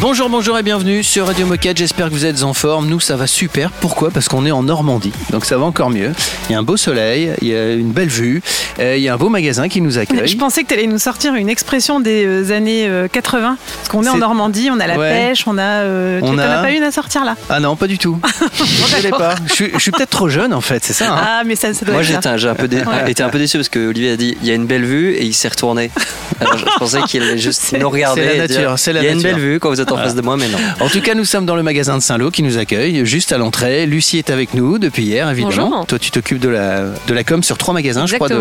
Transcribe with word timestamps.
Bonjour, 0.00 0.28
bonjour 0.30 0.56
et 0.56 0.62
bienvenue 0.62 1.02
sur 1.02 1.26
Radio 1.26 1.44
Moquette. 1.44 1.76
J'espère 1.76 2.06
que 2.06 2.12
vous 2.12 2.24
êtes 2.24 2.44
en 2.44 2.54
forme. 2.54 2.86
Nous, 2.88 3.00
ça 3.00 3.16
va 3.16 3.26
super. 3.26 3.72
Pourquoi? 3.72 4.10
Parce 4.12 4.28
qu'on 4.28 4.46
est 4.46 4.52
en 4.52 4.62
Normandie. 4.62 5.12
Donc 5.30 5.44
ça 5.44 5.58
va 5.58 5.64
encore 5.64 5.90
mieux. 5.90 6.12
Il 6.48 6.52
y 6.52 6.54
a 6.54 6.58
un 6.58 6.62
beau 6.62 6.76
soleil, 6.76 7.32
il 7.42 7.48
y 7.48 7.56
a 7.56 7.72
une 7.72 7.90
belle 7.90 8.08
vue, 8.08 8.40
euh, 8.78 8.96
il 8.96 9.02
y 9.02 9.08
a 9.08 9.14
un 9.14 9.16
beau 9.16 9.28
magasin 9.28 9.68
qui 9.68 9.80
nous 9.80 9.98
accueille. 9.98 10.28
Je 10.28 10.36
pensais 10.36 10.62
que 10.62 10.68
tu 10.68 10.74
allais 10.74 10.86
nous 10.86 10.98
sortir 11.00 11.34
une 11.34 11.48
expression 11.48 11.98
des 11.98 12.24
euh, 12.24 12.56
années 12.56 12.86
euh, 12.86 13.08
80. 13.08 13.58
Parce 13.76 13.88
qu'on 13.88 14.04
est, 14.04 14.08
en 14.08 14.18
Normandie, 14.18 14.70
on 14.72 14.78
a 14.78 14.86
la 14.86 14.96
Ouais. 14.98 15.10
pêche, 15.10 15.42
on 15.48 15.58
a. 15.58 15.62
euh, 15.62 16.20
On 16.22 16.30
tu 16.30 16.36
n'en 16.36 16.42
a- 16.42 16.46
as 16.46 16.62
pas 16.62 16.70
une 16.70 16.84
à 16.84 16.92
sortir 16.92 17.24
là? 17.24 17.34
Ah 17.50 17.58
non, 17.58 17.74
pas 17.74 17.88
du 17.88 17.98
tout. 17.98 18.20
je 18.96 19.02
l'ai 19.02 19.10
pas. 19.10 19.34
Je 19.48 19.52
suis, 19.78 19.90
peut-être 19.90 20.10
trop 20.10 20.28
jeune 20.28 20.54
en 20.54 20.60
fait, 20.60 20.84
c'est 20.84 20.92
ça. 20.92 21.10
hein? 21.12 21.18
Ah, 21.20 21.42
mais 21.44 21.56
ça, 21.56 21.74
ça 21.74 21.84
doit 21.84 21.94
Moi 21.94 22.02
j'étais 22.04 22.28
un, 22.28 22.54
peu 22.54 22.68
dé- 22.68 22.76
Ouais. 22.78 23.10
été 23.10 23.24
un 23.24 23.28
peu 23.30 23.38
déçu 23.38 23.58
parce 23.58 23.68
que 23.68 23.88
Olivier 23.88 24.12
a 24.12 24.16
dit 24.16 24.36
il 24.42 24.46
y 24.48 24.52
a 24.52 24.54
une 24.54 24.66
belle 24.66 24.84
vue 24.84 25.12
et 25.14 25.24
il 25.24 25.34
s'est 25.34 25.48
retourné. 25.48 25.90
Alors 26.40 26.56
je, 26.56 26.64
je 26.64 26.78
pensais 26.78 27.00
qu'il 27.08 27.20
allait 27.24 27.36
juste 27.36 27.72
nous 27.78 27.90
regarder. 27.90 28.22
c'est 28.22 28.36
la 28.36 28.46
nature, 28.46 28.78
c'est 28.78 28.92
la 28.92 29.00
Il 29.00 29.04
y 29.04 29.08
a 29.08 29.12
une 29.12 29.22
nature. 29.22 29.37
Vue 29.38 29.58
quand 29.60 29.68
vous 29.70 29.80
êtes 29.80 29.92
en 29.92 29.96
face 29.96 30.14
de 30.14 30.22
moi, 30.22 30.36
mais 30.36 30.48
non. 30.48 30.58
En 30.80 30.88
tout 30.88 31.00
cas, 31.00 31.14
nous 31.14 31.24
sommes 31.24 31.46
dans 31.46 31.56
le 31.56 31.62
magasin 31.62 31.96
de 31.96 32.02
Saint-Lô 32.02 32.30
qui 32.30 32.42
nous 32.42 32.58
accueille, 32.58 33.04
juste 33.06 33.32
à 33.32 33.38
l'entrée. 33.38 33.86
Lucie 33.86 34.18
est 34.18 34.30
avec 34.30 34.54
nous 34.54 34.78
depuis 34.78 35.04
hier, 35.04 35.28
évidemment. 35.30 35.68
Bonjour. 35.70 35.86
Toi, 35.86 35.98
tu 35.98 36.10
t'occupes 36.10 36.38
de 36.40 36.48
la, 36.48 36.82
de 37.06 37.14
la 37.14 37.24
com 37.24 37.42
sur 37.42 37.58
trois 37.58 37.74
magasins, 37.74 38.06
je 38.06 38.16
crois, 38.16 38.28
de. 38.28 38.38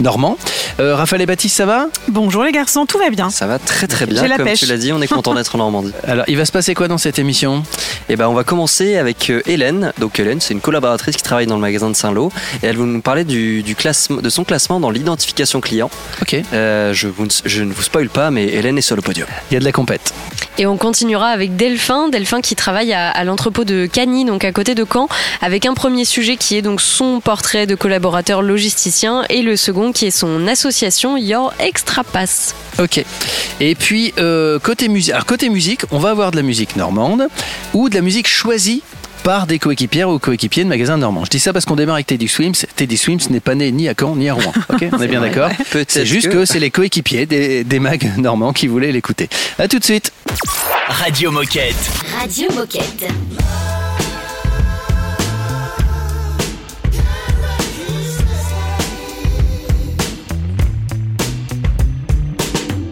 Normand. 0.00 0.36
Euh, 0.80 0.96
Raphaël 0.96 1.22
et 1.22 1.26
Baptiste, 1.26 1.56
ça 1.56 1.66
va? 1.66 1.86
Bonjour 2.08 2.42
les 2.44 2.52
garçons, 2.52 2.84
tout 2.86 2.98
va 2.98 3.10
bien. 3.10 3.30
Ça 3.30 3.46
va 3.46 3.58
très 3.58 3.86
très 3.86 4.06
bien. 4.06 4.22
J'ai 4.22 4.28
la 4.28 4.36
Comme 4.36 4.46
pêche. 4.46 4.60
tu 4.60 4.66
l'as 4.66 4.76
dit, 4.76 4.92
on 4.92 5.00
est 5.00 5.06
content 5.06 5.34
d'être 5.34 5.54
en 5.54 5.58
Normandie. 5.58 5.92
Alors, 6.06 6.24
il 6.28 6.36
va 6.36 6.44
se 6.44 6.52
passer 6.52 6.74
quoi 6.74 6.88
dans 6.88 6.98
cette 6.98 7.18
émission? 7.18 7.62
Et 8.08 8.16
ben 8.16 8.28
on 8.28 8.34
va 8.34 8.44
commencer 8.44 8.96
avec 8.96 9.30
euh, 9.30 9.40
Hélène. 9.46 9.92
Donc 9.98 10.18
Hélène, 10.18 10.40
c'est 10.40 10.52
une 10.54 10.60
collaboratrice 10.60 11.16
qui 11.16 11.22
travaille 11.22 11.46
dans 11.46 11.54
le 11.54 11.60
magasin 11.60 11.88
de 11.90 11.94
Saint-Lô 11.96 12.30
et 12.62 12.66
elle 12.66 12.76
va 12.76 12.84
nous 12.84 13.00
parler 13.00 13.24
du, 13.24 13.62
du 13.62 13.74
classement, 13.76 14.20
de 14.20 14.28
son 14.28 14.44
classement 14.44 14.80
dans 14.80 14.90
l'identification 14.90 15.60
client. 15.60 15.90
Ok. 16.20 16.36
Euh, 16.52 16.92
je, 16.92 17.08
vous, 17.08 17.26
je 17.44 17.62
ne 17.62 17.72
vous 17.72 17.82
spoil 17.82 18.08
pas, 18.08 18.30
mais 18.30 18.46
Hélène 18.46 18.76
est 18.78 18.82
sur 18.82 18.96
le 18.96 19.02
podium. 19.02 19.26
Il 19.50 19.54
y 19.54 19.56
a 19.56 19.60
de 19.60 19.64
la 19.64 19.72
compète. 19.72 20.03
Et 20.56 20.66
on 20.66 20.76
continuera 20.76 21.28
avec 21.28 21.56
Delphin, 21.56 22.08
Delphin 22.08 22.40
qui 22.40 22.54
travaille 22.54 22.92
à, 22.92 23.24
l'entrepôt 23.24 23.64
de 23.64 23.86
Cagny, 23.86 24.24
donc 24.24 24.44
à 24.44 24.52
côté 24.52 24.76
de 24.76 24.86
Caen, 24.90 25.08
avec 25.42 25.66
un 25.66 25.74
premier 25.74 26.04
sujet 26.04 26.36
qui 26.36 26.56
est 26.56 26.62
donc 26.62 26.80
son 26.80 27.20
portrait 27.20 27.66
de 27.66 27.74
collaborateur 27.74 28.40
logisticien 28.40 29.24
et 29.30 29.42
le 29.42 29.56
second 29.56 29.90
qui 29.90 30.06
est 30.06 30.12
son 30.12 30.46
association 30.46 31.16
Your 31.16 31.52
Extra 31.58 32.04
Pass. 32.04 32.54
Ok. 32.78 33.04
Et 33.58 33.74
puis, 33.74 34.14
euh, 34.18 34.60
côté, 34.60 34.88
musique, 34.88 35.14
côté 35.26 35.48
musique, 35.48 35.82
on 35.90 35.98
va 35.98 36.10
avoir 36.10 36.30
de 36.30 36.36
la 36.36 36.42
musique 36.42 36.76
normande 36.76 37.28
ou 37.72 37.88
de 37.88 37.94
la 37.96 38.00
musique 38.00 38.28
choisie 38.28 38.82
par 39.24 39.46
des 39.46 39.58
coéquipières 39.58 40.10
ou 40.10 40.18
coéquipiers 40.18 40.64
de 40.64 40.68
magasins 40.68 40.98
normands. 40.98 41.24
Je 41.24 41.30
dis 41.30 41.40
ça 41.40 41.54
parce 41.54 41.64
qu'on 41.64 41.76
démarre 41.76 41.94
avec 41.94 42.06
Teddy 42.06 42.28
Swims. 42.28 42.52
Teddy 42.76 42.98
Swims 42.98 43.22
n'est 43.30 43.40
pas 43.40 43.54
né 43.54 43.72
ni 43.72 43.88
à 43.88 43.94
Caen 43.98 44.16
ni 44.16 44.28
à 44.28 44.34
Rouen. 44.34 44.52
On 44.92 45.00
est 45.00 45.08
bien 45.08 45.22
d'accord. 45.22 45.48
C'est 45.88 46.04
juste 46.04 46.28
que, 46.28 46.44
c'est 46.44 46.60
les 46.60 46.70
coéquipiers 46.70 47.24
des, 47.24 47.64
des 47.64 47.78
mags 47.78 48.18
normands 48.18 48.52
qui 48.52 48.66
voulaient 48.66 48.92
l'écouter. 48.92 49.28
À 49.58 49.66
tout 49.66 49.78
de 49.78 49.84
suite. 49.84 50.12
Radio 50.88 51.30
Moquette. 51.30 51.74
Radio 52.20 52.48
Moquette. 52.54 53.06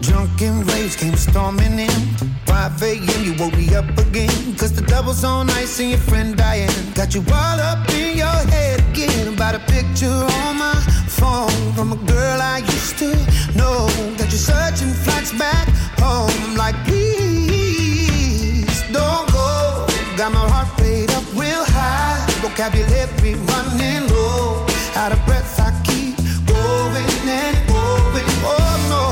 Drunken 0.01 0.63
rage 0.65 0.97
came 0.97 1.15
storming 1.15 1.79
in. 1.79 2.32
5 2.45 2.83
a.m. 2.83 3.23
you 3.23 3.33
woke 3.39 3.55
me 3.55 3.73
up 3.75 3.85
again. 3.97 4.55
Cause 4.55 4.73
the 4.73 4.81
double's 4.81 5.23
on 5.23 5.49
ice 5.49 5.79
and 5.79 5.89
your 5.91 5.99
friend 5.99 6.35
Diane 6.37 6.73
got 6.93 7.13
you 7.15 7.21
all 7.33 7.59
up 7.59 7.89
in 7.89 8.17
your 8.17 8.39
head 8.53 8.79
again. 8.91 9.33
About 9.33 9.55
a 9.55 9.59
picture 9.59 10.07
on 10.07 10.57
my 10.57 10.75
phone 11.07 11.73
from 11.73 11.91
a 11.93 11.99
girl 12.05 12.39
I 12.41 12.59
used 12.59 12.97
to 12.99 13.09
know. 13.57 13.87
Got 14.17 14.31
you 14.31 14.37
searching 14.37 14.93
flights 15.03 15.31
back 15.33 15.67
home. 15.99 16.55
Like, 16.55 16.75
please 16.85 18.67
don't 18.91 19.27
go. 19.31 19.85
Got 20.17 20.31
my 20.33 20.45
heart 20.53 20.69
rate 20.81 21.11
up 21.15 21.25
real 21.33 21.65
high. 21.65 22.25
Vocabulary 22.41 23.35
running 23.49 24.07
low. 24.09 24.65
Out 24.95 25.11
of 25.11 25.25
breath, 25.25 25.59
I 25.59 25.71
keep 25.83 26.15
going 26.45 27.27
and 27.41 27.57
going. 27.67 28.29
Oh 28.45 28.75
no. 28.91 29.03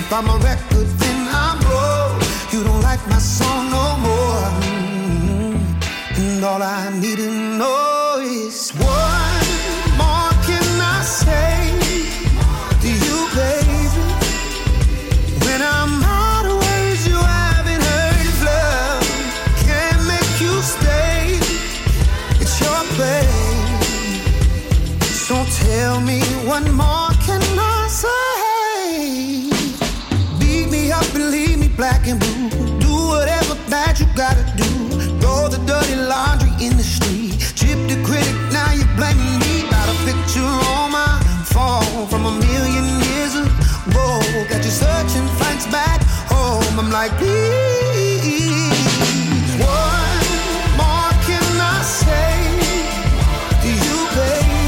If 0.00 0.12
I'm 0.12 0.28
a 0.28 0.38
broke. 0.38 0.75
You 2.96 3.10
my 3.10 3.18
song 3.18 3.70
no 3.70 3.96
more. 4.06 4.52
And 6.16 6.44
all 6.44 6.62
I 6.62 6.90
need 6.98 7.18
to 7.18 7.30
know 7.58 7.95
searching 44.76 45.26
flights 45.38 45.66
back 45.72 46.00
home. 46.28 46.78
I'm 46.78 46.90
like, 46.90 47.12
please, 47.16 48.68
what 49.56 50.20
more 50.80 51.12
can 51.24 51.48
I 51.74 51.80
say 51.80 52.36
to 53.62 53.70
you, 53.84 53.96
baby? 54.16 54.64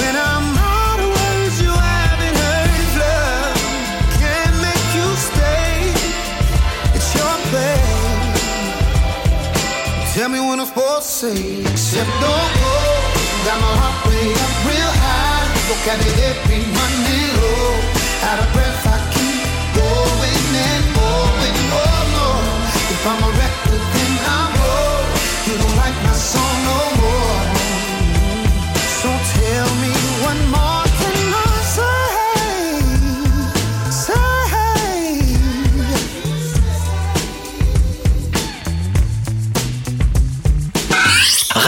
When 0.00 0.14
I'm 0.30 0.46
out 0.58 0.98
of 1.04 1.10
words, 1.16 1.56
you 1.62 1.70
haven't 1.70 2.36
heard 2.42 2.70
love 3.02 3.60
can't 4.18 4.56
make 4.66 4.88
you 4.98 5.08
stay. 5.30 5.74
It's 6.96 7.10
your 7.14 7.36
play. 7.50 7.86
Tell 10.14 10.28
me 10.28 10.40
when 10.40 10.58
I'm 10.58 10.66
supposed 10.66 11.06
to 11.06 11.12
say, 11.22 11.40
except 11.70 12.10
don't 12.24 12.52
go. 12.62 12.74
Got 13.46 13.58
my 13.62 13.72
heart 13.80 13.96
way 14.06 14.26
up 14.44 14.54
real 14.66 14.92
high. 15.02 15.46
Vocabulary 15.70 16.60
running 16.74 17.30
low. 17.38 17.69
Out 18.22 18.38
of 18.38 18.52
breath, 18.52 18.89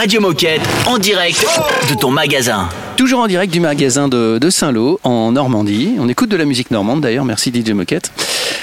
Radio 0.03 0.21
Moquette 0.21 0.63
en 0.87 0.99
direct 0.99 1.47
de 1.89 1.95
ton 1.95 2.11
magasin. 2.11 2.69
Toujours 2.97 3.21
en 3.21 3.29
direct 3.29 3.53
du 3.53 3.61
magasin 3.61 4.09
de, 4.09 4.51
Saint-Lô, 4.51 4.99
en 5.05 5.31
Normandie. 5.31 5.95
On 6.01 6.09
écoute 6.09 6.29
de 6.29 6.37
la 6.37 6.45
musique 6.45 6.73
normande 6.73 7.03
d'ailleurs, 7.03 7.25
merci 7.25 7.53
DJ 7.55 7.71
Moquette. 7.71 8.11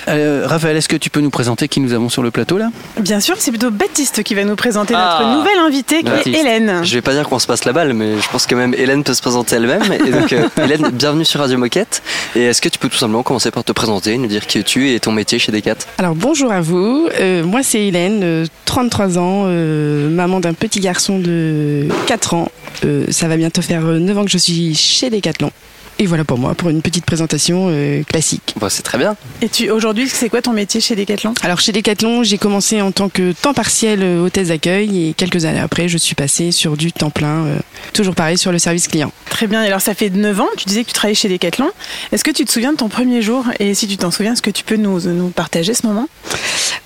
Euh, 0.09 0.43
Raphaël, 0.45 0.75
est-ce 0.75 0.89
que 0.89 0.95
tu 0.95 1.09
peux 1.09 1.19
nous 1.21 1.29
présenter 1.29 1.67
qui 1.67 1.79
nous 1.79 1.93
avons 1.93 2.09
sur 2.09 2.23
le 2.23 2.31
plateau 2.31 2.57
là? 2.57 2.69
Bien 2.99 3.19
sûr, 3.19 3.35
c'est 3.37 3.51
plutôt 3.51 3.69
Baptiste 3.69 4.23
qui 4.23 4.33
va 4.35 4.43
nous 4.43 4.55
présenter 4.55 4.93
Ah. 4.97 5.19
notre 5.21 5.37
nouvelle 5.37 5.59
invitée 5.59 5.97
qui 5.99 6.03
Baptiste. 6.03 6.35
est 6.35 6.39
Hélène. 6.41 6.83
Je 6.83 6.95
vais 6.95 7.01
pas 7.01 7.13
dire 7.13 7.27
qu'on 7.29 7.39
se 7.39 7.45
passe 7.47 7.65
la 7.65 7.73
balle, 7.73 7.93
mais 7.93 8.19
je 8.19 8.27
pense 8.29 8.45
que 8.47 8.55
même 8.55 8.73
Hélène 8.73 9.03
peut 9.03 9.13
se 9.13 9.21
présenter 9.21 9.55
elle-même. 9.57 9.83
Et 9.93 10.09
donc, 10.11 10.33
euh, 10.33 10.47
Hélène, 10.63 10.89
bienvenue 10.91 11.25
sur 11.25 11.39
Radio 11.39 11.57
Moquette. 11.57 12.01
Et 12.35 12.43
est-ce 12.45 12.61
que 12.61 12.69
tu 12.69 12.79
peux 12.79 12.89
tout 12.89 12.97
simplement 12.97 13.23
commencer 13.23 13.51
par 13.51 13.63
te 13.63 13.71
présenter, 13.71 14.17
nous 14.17 14.27
dire 14.27 14.47
qui 14.47 14.63
tu 14.63 14.89
es 14.89 14.95
et 14.95 14.99
ton 14.99 15.11
métier 15.11 15.37
chez 15.39 15.51
Decat? 15.51 15.75
Alors 15.99 16.15
bonjour 16.15 16.51
à 16.51 16.61
vous, 16.61 17.07
Euh, 17.19 17.43
moi 17.43 17.61
c'est 17.63 17.85
Hélène, 17.85 18.21
euh, 18.23 18.45
33 18.65 19.17
ans, 19.17 19.43
euh, 19.45 20.09
maman 20.09 20.39
d'un 20.39 20.53
petit 20.53 20.79
garçon 20.79 21.19
de 21.19 21.87
4 22.07 22.33
ans. 22.33 22.49
Euh, 22.85 23.05
ça 23.09 23.27
va 23.27 23.35
bientôt 23.37 23.61
faire 23.61 23.85
euh, 23.85 23.99
9 23.99 24.17
ans 24.17 24.25
que 24.25 24.31
je 24.31 24.37
suis 24.37 24.73
chez 24.75 25.09
Decathlon. 25.09 25.51
Et 26.01 26.05
voilà 26.05 26.23
pour 26.23 26.37
moi, 26.37 26.55
pour 26.55 26.69
une 26.69 26.81
petite 26.81 27.03
présentation 27.03 27.67
euh, 27.69 28.03
classique. 28.03 28.55
Bon, 28.57 28.69
c'est 28.69 28.83
très 28.83 28.97
bien. 28.97 29.17
Et 29.41 29.49
tu 29.49 29.69
aujourd'hui, 29.69 30.07
c'est 30.07 30.29
quoi 30.29 30.41
ton 30.41 30.53
métier 30.53 30.79
chez 30.79 30.95
Decathlon? 30.95 31.33
Alors 31.43 31.59
chez 31.59 31.73
Decathlon, 31.73 32.23
j'ai 32.23 32.37
commencé 32.37 32.81
en 32.81 32.93
tant 32.93 33.09
que 33.09 33.33
temps 33.33 33.53
partiel 33.53 33.99
euh, 34.01 34.23
hôtesse 34.23 34.47
d'accueil 34.47 35.09
et 35.09 35.13
quelques 35.13 35.43
années 35.43 35.59
après, 35.59 35.89
je 35.89 35.97
suis 35.97 36.15
passée 36.15 36.53
sur 36.53 36.77
du 36.77 36.93
temps 36.93 37.09
plein, 37.09 37.45
euh, 37.45 37.59
toujours 37.91 38.15
pareil 38.15 38.37
sur 38.37 38.53
le 38.53 38.59
service 38.59 38.87
client. 38.87 39.11
Très 39.29 39.45
bien. 39.47 39.61
Et 39.61 39.67
alors, 39.67 39.81
ça 39.81 39.93
fait 39.93 40.09
9 40.09 40.39
ans, 40.39 40.47
tu 40.55 40.65
disais 40.69 40.83
que 40.83 40.87
tu 40.87 40.93
travaillais 40.93 41.15
chez 41.15 41.27
Decathlon. 41.27 41.69
Est-ce 42.13 42.23
que 42.23 42.31
tu 42.31 42.45
te 42.45 42.51
souviens 42.51 42.71
de 42.71 42.77
ton 42.77 42.87
premier 42.87 43.21
jour? 43.21 43.43
Et 43.59 43.73
si 43.73 43.85
tu 43.85 43.97
t'en 43.97 44.09
souviens, 44.09 44.33
est-ce 44.33 44.41
que 44.41 44.51
tu 44.51 44.63
peux 44.63 44.77
nous, 44.77 45.01
nous 45.01 45.29
partager 45.31 45.73
ce 45.73 45.85
moment? 45.85 46.07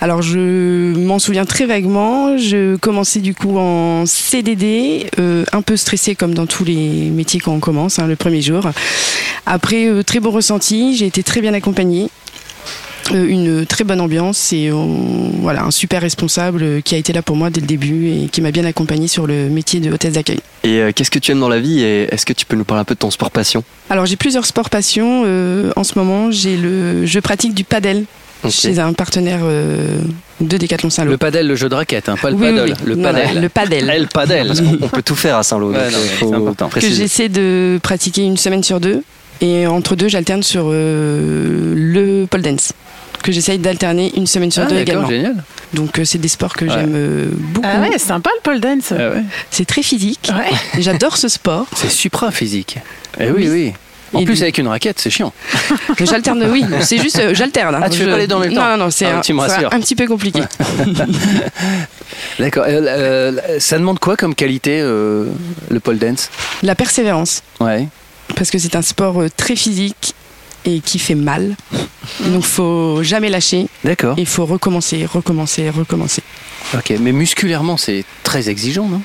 Alors 0.04 0.21
je 0.21 0.94
m'en 0.98 1.18
souviens 1.18 1.45
très 1.45 1.66
vaguement. 1.66 2.38
Je 2.38 2.75
commençais 2.75 3.21
du 3.21 3.33
coup 3.33 3.57
en 3.57 4.06
CDD, 4.06 5.07
euh, 5.18 5.45
un 5.54 5.62
peu 5.62 5.77
stressée 5.77 6.13
comme 6.13 6.33
dans 6.33 6.45
tous 6.45 6.66
les 6.66 7.09
métiers 7.09 7.39
quand 7.39 7.54
on 7.54 7.62
commence, 7.62 8.00
hein, 8.00 8.07
le 8.07 8.18
premier 8.18 8.42
jour. 8.42 8.63
Après, 9.46 9.88
euh, 9.88 10.04
très 10.04 10.20
bon 10.20 10.32
ressenti, 10.32 10.96
j'ai 10.96 11.06
été 11.08 11.24
très 11.24 11.42
bien 11.42 11.54
accompagnée. 11.54 12.10
Euh, 13.12 13.28
une 13.28 13.66
très 13.66 13.84
bonne 13.84 14.00
ambiance 14.00 14.54
et 14.54 14.70
euh, 14.70 14.76
voilà 15.42 15.64
un 15.66 15.72
super 15.72 16.02
responsable 16.02 16.82
qui 16.84 16.96
a 16.96 16.98
été 16.98 17.12
là 17.12 17.22
pour 17.22 17.36
moi 17.36 17.50
dès 17.50 17.60
le 17.60 17.68
début 17.68 18.08
et 18.08 18.30
qui 18.30 18.40
m'a 18.42 18.52
bien 18.52 18.64
accompagnée 18.64 19.10
sur 19.10 19.28
le 19.28 19.50
métier 19.50 19.82
de 19.82 19.92
hôtesse 19.92 20.14
d'accueil. 20.14 20.40
Et 20.64 20.78
euh, 20.80 20.92
qu'est-ce 20.96 21.12
que 21.12 21.20
tu 21.20 21.32
aimes 21.34 21.42
dans 21.42 21.50
la 21.50 21.60
vie 21.60 21.82
et 21.82 22.08
est-ce 22.14 22.26
que 22.26 22.32
tu 22.32 22.46
peux 22.46 22.56
nous 22.56 22.64
parler 22.64 22.80
un 22.80 22.86
peu 22.86 22.94
de 22.96 23.00
ton 23.00 23.12
sport 23.12 23.30
passion? 23.30 23.62
Alors 23.90 24.06
j'ai 24.06 24.16
plusieurs 24.16 24.46
sports 24.46 24.70
passions. 24.70 25.24
Euh, 25.26 25.74
en 25.76 25.84
ce 25.84 26.00
moment, 26.00 26.32
j'ai 26.32 26.56
le, 26.56 27.06
je 27.06 27.20
pratique 27.20 27.54
du 27.54 27.66
padel 27.66 28.06
Ok. 28.46 28.52
chez 28.52 28.80
un 28.80 28.94
partenaire 28.94 29.42
euh, 29.44 30.00
de 30.41 30.57
Décathlon 30.57 30.89
Saint-Lô. 30.89 31.12
Le 31.12 31.18
padel, 31.18 31.47
le 31.47 31.56
jeu 31.56 31.69
de 31.69 31.75
raquette, 31.75 32.09
hein, 32.09 32.15
pas 32.21 32.30
le 32.30 32.35
Oui, 32.35 32.47
oui, 32.50 32.56
paddle. 32.56 32.71
oui. 32.71 32.77
Le 32.85 32.95
Voilà, 33.01 33.19
padel. 33.21 33.41
le 33.41 33.50
padel. 33.50 34.00
Le 34.01 34.06
padel. 34.07 34.47
Parce 34.47 34.62
qu'on 34.62 34.77
on 34.81 34.88
peut 34.89 35.01
tout 35.03 35.15
faire 35.15 35.38
à 35.38 35.44
Saint-Lô. 35.44 35.71
Ouais, 35.71 35.77
donc, 35.85 35.91
non, 35.94 35.97
euh, 36.00 36.07
c'est 36.19 36.33
important. 36.35 36.69
que 36.69 36.80
j'essaie 36.81 37.30
de 37.30 37.80
pratiquer 37.81 38.24
une 38.24 38.38
semaine 38.38 38.63
sur 38.63 38.80
deux. 38.80 39.03
Et 39.41 39.68
entre 39.68 39.95
deux, 39.95 40.07
j'alterne 40.07 40.44
sur 40.44 40.65
euh, 40.68 41.74
le 41.75 42.25
pole 42.27 42.41
dance. 42.41 42.74
Que 43.24 43.31
j'essaye 43.31 43.57
d'alterner 43.57 44.12
une 44.18 44.27
semaine 44.27 44.51
sur 44.51 44.63
Ah, 44.63 44.69
deux 44.69 44.77
également. 44.80 45.07
génial. 45.07 45.35
Donc 45.74 45.97
euh, 46.00 46.03
c'est 46.06 46.18
des 46.18 46.27
sports 46.27 46.53
que 46.56 46.65
Ouais. 46.65 46.71
j'aime 46.74 46.94
euh, 46.95 47.27
beaucoup. 47.31 47.68
Ah 47.71 47.80
ouais, 47.80 47.89
c'est 47.94 48.00
sympa 48.00 48.30
le 48.35 48.41
pole 48.41 48.59
dance. 48.59 48.91
Ah 48.91 49.09
ouais. 49.12 49.24
C'est 49.50 49.65
très 49.65 49.81
physique. 49.81 50.30
Ouais. 50.30 50.81
J'adore 50.81 51.15
ce 51.18 51.27
sport. 51.30 51.65
C'est 51.75 51.89
supra 51.89 52.31
physique. 52.31 52.77
Eh 53.19 53.31
oui, 53.31 53.47
oui. 53.50 53.74
En 54.13 54.19
Et 54.19 54.25
plus, 54.25 54.42
avec 54.44 54.57
une 54.60 54.68
raquette, 54.68 55.00
c'est 55.00 55.10
chiant. 55.10 55.33
J'alterne, 56.00 56.45
oui. 56.51 56.63
C'est 56.81 57.00
juste, 57.00 57.19
euh, 57.19 57.33
j'alterne. 57.33 57.75
hein. 57.75 57.80
Ah, 57.83 57.89
tu 57.89 57.98
fais 58.00 58.06
Je- 58.06 58.10
pas 58.12 58.18
les 58.18 58.27
deux 58.27 58.36
en 58.36 58.39
même 58.39 58.54
temps 58.54 58.63
Non, 58.63 58.77
non, 58.77 58.86
non, 58.86 58.92
c'est 58.92 59.06
Ah, 59.06 59.18
un, 59.18 59.80
petit 59.80 59.95
peu 59.95 60.07
compliqué. 60.07 60.42
D'accord. 62.39 62.65
Euh, 62.68 62.81
euh, 62.88 63.60
ça 63.60 63.77
demande 63.77 64.00
quoi 64.00 64.15
comme 64.18 64.36
qualité, 64.36 64.80
euh, 64.81 65.25
le 65.69 65.80
pole 65.80 65.98
dance? 65.98 66.30
La 66.62 66.75
persévérance. 66.75 67.42
Ouais. 67.60 67.88
parce 68.36 68.50
que 68.51 68.57
c'est 68.57 68.75
un 68.75 68.81
sport 68.81 69.24
très 69.38 69.56
physique 69.56 70.13
et 70.66 70.80
qui 70.80 70.98
fait 71.00 71.16
mal. 71.16 71.56
Donc 72.21 72.44
faut 72.44 73.04
jamais 73.04 73.30
lâcher. 73.30 73.68
D'accord. 73.83 74.16
Il 74.18 74.25
faut 74.25 74.45
recommencer, 74.45 75.06
recommencer, 75.06 75.69
recommencer. 75.69 76.21
Ok. 76.74 76.94
Mais 77.00 77.12
musculairement, 77.12 77.77
c'est 77.77 78.06
très 78.24 78.50
exigeant, 78.50 78.88
non? 78.88 79.01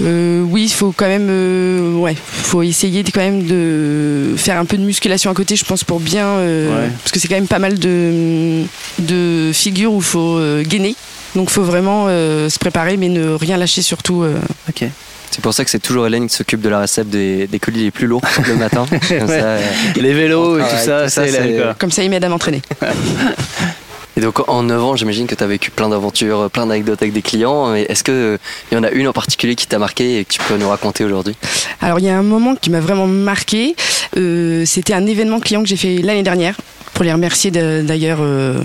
Euh, 0.00 0.40
oui, 0.42 0.64
il 0.64 0.72
faut 0.72 0.92
quand 0.96 1.06
même, 1.08 1.28
euh, 1.30 1.94
ouais, 1.96 2.16
faut 2.26 2.62
essayer 2.62 3.02
de, 3.02 3.10
quand 3.10 3.20
même 3.20 3.42
de 3.44 4.34
faire 4.36 4.56
un 4.58 4.64
peu 4.64 4.76
de 4.78 4.82
musculation 4.82 5.30
à 5.30 5.34
côté, 5.34 5.54
je 5.56 5.64
pense, 5.64 5.84
pour 5.84 6.00
bien, 6.00 6.26
euh, 6.26 6.68
Ouais. 6.84 6.90
parce 7.02 7.12
que 7.12 7.20
c'est 7.20 7.28
quand 7.28 7.34
même 7.34 7.46
pas 7.46 7.58
mal 7.58 7.78
de, 7.78 8.62
de 8.98 9.50
figures 9.52 9.92
où 9.92 9.98
il 9.98 10.02
faut 10.04 10.38
euh, 10.38 10.62
gainer. 10.62 10.94
Donc 11.34 11.50
faut 11.50 11.62
vraiment 11.62 12.06
euh, 12.08 12.48
se 12.48 12.58
préparer, 12.58 12.96
mais 12.96 13.08
ne 13.08 13.32
rien 13.34 13.56
lâcher 13.58 13.82
surtout. 13.82 14.22
euh. 14.22 14.34
Ok. 14.68 14.84
C'est 15.30 15.40
pour 15.40 15.54
ça 15.54 15.64
que 15.64 15.70
c'est 15.70 15.78
toujours 15.78 16.06
Hélène 16.06 16.26
qui 16.28 16.36
s'occupe 16.36 16.60
de 16.60 16.68
la 16.68 16.82
recette 16.82 17.08
des, 17.08 17.46
des 17.46 17.58
colis 17.58 17.84
les 17.84 17.90
plus 17.90 18.06
lourds 18.06 18.20
le 18.48 18.54
matin. 18.56 18.84
Comme 18.90 19.00
ça, 19.28 19.32
euh, 19.32 19.60
Les 19.96 20.12
vélos 20.12 20.58
et 20.58 20.62
tout 20.62 20.68
ça, 20.76 21.04
tout 21.04 21.08
ça, 21.08 21.08
c'est 21.08 21.28
Hélène, 21.28 21.56
c'est- 21.56 21.62
quoi. 21.62 21.74
Comme 21.78 21.90
ça, 21.90 22.02
il 22.02 22.10
m'aide 22.10 22.24
à 22.24 22.28
m'entraîner. 22.28 22.60
Et 24.16 24.20
donc 24.20 24.46
en 24.48 24.62
9 24.62 24.84
ans, 24.84 24.96
j'imagine 24.96 25.26
que 25.26 25.34
tu 25.34 25.42
as 25.42 25.46
vécu 25.46 25.70
plein 25.70 25.88
d'aventures, 25.88 26.50
plein 26.50 26.66
d'anecdotes 26.66 27.00
avec 27.02 27.14
des 27.14 27.22
clients. 27.22 27.74
Est-ce 27.74 28.04
qu'il 28.04 28.38
y 28.72 28.76
en 28.76 28.82
a 28.82 28.90
une 28.90 29.08
en 29.08 29.12
particulier 29.12 29.54
qui 29.54 29.66
t'a 29.66 29.78
marqué 29.78 30.18
et 30.18 30.24
que 30.24 30.32
tu 30.32 30.40
peux 30.40 30.56
nous 30.56 30.68
raconter 30.68 31.04
aujourd'hui? 31.04 31.34
Alors 31.80 31.98
il 31.98 32.04
y 32.04 32.10
a 32.10 32.18
un 32.18 32.22
moment 32.22 32.54
qui 32.54 32.70
m'a 32.70 32.80
vraiment 32.80 33.06
marqué. 33.06 33.74
Euh, 34.16 34.64
C'était 34.66 34.94
un 34.94 35.06
événement 35.06 35.40
client 35.40 35.62
que 35.62 35.68
j'ai 35.68 35.76
fait 35.76 35.98
l'année 35.98 36.22
dernière 36.22 36.56
pour 36.92 37.04
les 37.04 37.12
remercier 37.12 37.50
d'ailleurs 37.50 38.18
euh, 38.20 38.62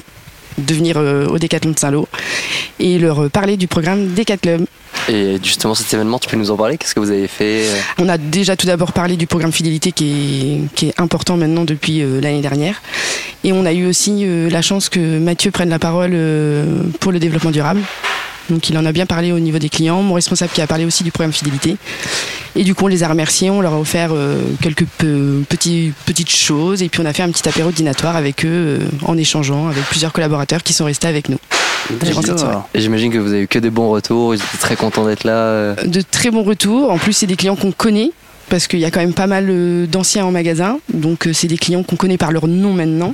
de 0.57 0.73
venir 0.73 0.97
euh, 0.97 1.27
au 1.27 1.39
Décathlon 1.39 1.71
de 1.71 1.79
Saint-Lô 1.79 2.07
et 2.79 2.99
leur 2.99 3.23
euh, 3.23 3.29
parler 3.29 3.57
du 3.57 3.67
programme 3.67 4.07
Décathlon. 4.07 4.65
Et 5.09 5.37
justement 5.41 5.73
cet 5.73 5.93
événement, 5.93 6.19
tu 6.19 6.27
peux 6.27 6.37
nous 6.37 6.51
en 6.51 6.57
parler? 6.57 6.77
Qu'est-ce 6.77 6.93
que 6.93 6.99
vous 6.99 7.11
avez 7.11 7.27
fait 7.27 7.65
On 7.97 8.09
a 8.09 8.17
déjà 8.17 8.55
tout 8.55 8.67
d'abord 8.67 8.91
parlé 8.91 9.15
du 9.15 9.25
programme 9.25 9.53
fidélité 9.53 9.91
qui 9.91 10.09
est, 10.69 10.75
qui 10.75 10.87
est 10.89 10.99
important 10.99 11.37
maintenant 11.37 11.63
depuis 11.63 12.01
euh, 12.01 12.19
l'année 12.19 12.41
dernière. 12.41 12.81
Et 13.43 13.53
on 13.53 13.65
a 13.65 13.71
eu 13.71 13.85
aussi 13.85 14.25
euh, 14.25 14.49
la 14.49 14.61
chance 14.61 14.89
que 14.89 15.19
Mathieu 15.19 15.51
prenne 15.51 15.69
la 15.69 15.79
parole 15.79 16.11
euh, 16.13 16.83
pour 16.99 17.11
le 17.11 17.19
développement 17.19 17.51
durable. 17.51 17.81
Donc 18.49 18.69
il 18.69 18.77
en 18.77 18.85
a 18.85 18.91
bien 18.91 19.05
parlé 19.05 19.31
au 19.31 19.39
niveau 19.39 19.59
des 19.59 19.69
clients, 19.69 20.01
mon 20.01 20.13
responsable 20.15 20.51
qui 20.53 20.61
a 20.61 20.67
parlé 20.67 20.85
aussi 20.85 21.03
du 21.03 21.11
programme 21.11 21.33
fidélité. 21.33 21.77
Et 22.55 22.63
du 22.63 22.73
coup 22.75 22.85
on 22.85 22.87
les 22.87 23.03
a 23.03 23.07
remerciés, 23.07 23.49
on 23.49 23.61
leur 23.61 23.73
a 23.73 23.79
offert 23.79 24.09
euh, 24.13 24.41
quelques 24.61 24.85
pe- 24.85 25.43
petits, 25.47 25.93
petites 26.05 26.31
choses 26.31 26.81
et 26.81 26.89
puis 26.89 27.01
on 27.01 27.05
a 27.05 27.13
fait 27.13 27.23
un 27.23 27.29
petit 27.31 27.47
apéro 27.47 27.71
dînatoire 27.71 28.15
avec 28.15 28.45
eux 28.45 28.47
euh, 28.49 28.79
en 29.05 29.17
échangeant 29.17 29.67
avec 29.67 29.83
plusieurs 29.85 30.11
collaborateurs 30.13 30.63
qui 30.63 30.73
sont 30.73 30.85
restés 30.85 31.07
avec 31.07 31.29
nous. 31.29 31.37
j'imagine 32.75 33.11
que 33.11 33.17
vous 33.17 33.31
avez 33.33 33.43
eu 33.43 33.47
que 33.47 33.59
des 33.59 33.69
bons 33.69 33.89
retours, 33.91 34.33
ils 34.35 34.37
étaient 34.39 34.57
très 34.59 34.75
contents 34.75 35.05
d'être 35.05 35.23
là. 35.23 35.33
euh. 35.35 35.75
de 35.85 36.01
très 36.01 36.31
bons 36.31 36.43
retours. 36.43 36.91
En 36.91 36.97
plus, 36.97 37.13
c'est 37.13 37.27
des 37.27 37.35
clients 37.37 37.55
qu'on 37.55 37.71
connaît 37.71 38.11
parce 38.49 38.67
qu'il 38.67 38.79
y 38.79 38.85
a 38.85 38.91
quand 38.91 38.99
même 38.99 39.13
pas 39.13 39.27
mal 39.27 39.47
d'anciens 39.87 40.25
en 40.25 40.31
magasin. 40.31 40.79
Donc, 40.93 41.29
c'est 41.33 41.47
des 41.47 41.57
clients 41.57 41.83
qu'on 41.83 41.95
connaît 41.95 42.17
par 42.17 42.31
leur 42.33 42.47
nom 42.47 42.73
maintenant. 42.73 43.13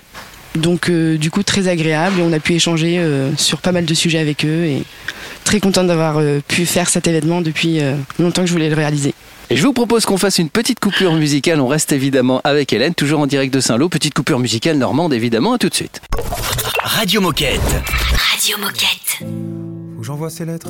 Donc, 0.56 0.90
euh, 0.90 1.18
du 1.18 1.30
coup, 1.30 1.44
très 1.44 1.68
agréable. 1.68 2.20
Et 2.20 2.24
on 2.24 2.34
a 2.34 2.40
pu 2.40 2.54
échanger 2.54 2.98
euh, 2.98 3.30
sur 3.38 3.60
pas 3.60 3.72
mal 3.72 3.86
de 3.86 3.94
sujets 3.94 4.20
avec 4.20 4.44
eux. 4.46 4.66
Et 4.66 4.84
très 5.44 5.60
contente 5.60 5.88
d'avoir 5.88 6.18
euh, 6.18 6.40
pu 6.48 6.66
faire 6.66 6.90
cet 6.90 7.08
événement 7.08 7.42
depuis 7.42 7.82
euh, 7.82 7.96
longtemps 8.20 8.42
que 8.42 8.48
je 8.48 8.54
voulais 8.54 8.70
le 8.70 8.76
réaliser. 8.76 9.14
Et 9.50 9.58
je 9.58 9.64
vous 9.64 9.74
propose 9.74 10.06
qu'on 10.06 10.18
fasse 10.18 10.40
une 10.40 10.50
petite 10.50 10.80
coupure 10.80 11.14
musicale. 11.14 11.60
On 11.62 11.68
reste 11.68 11.92
évidemment 11.92 12.42
avec 12.44 12.74
Hélène, 12.74 12.96
toujours 12.96 13.20
en 13.20 13.28
direct 13.28 13.54
de 13.54 13.60
Saint-Lô. 13.60 13.90
Petite 13.90 14.14
coupure 14.14 14.40
musicale 14.40 14.78
normande, 14.78 15.14
évidemment. 15.14 15.54
À 15.54 15.58
tout 15.58 15.70
de 15.70 15.76
suite. 15.76 16.02
Radio 16.82 17.22
Moquette. 17.22 17.60
Radio 18.32 18.58
Moquette. 18.58 19.20
Faut 19.20 20.02
que 20.02 20.06
j'envoie 20.06 20.30
ces 20.30 20.46
lettres. 20.46 20.70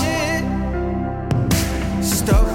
Stop, 2.31 2.47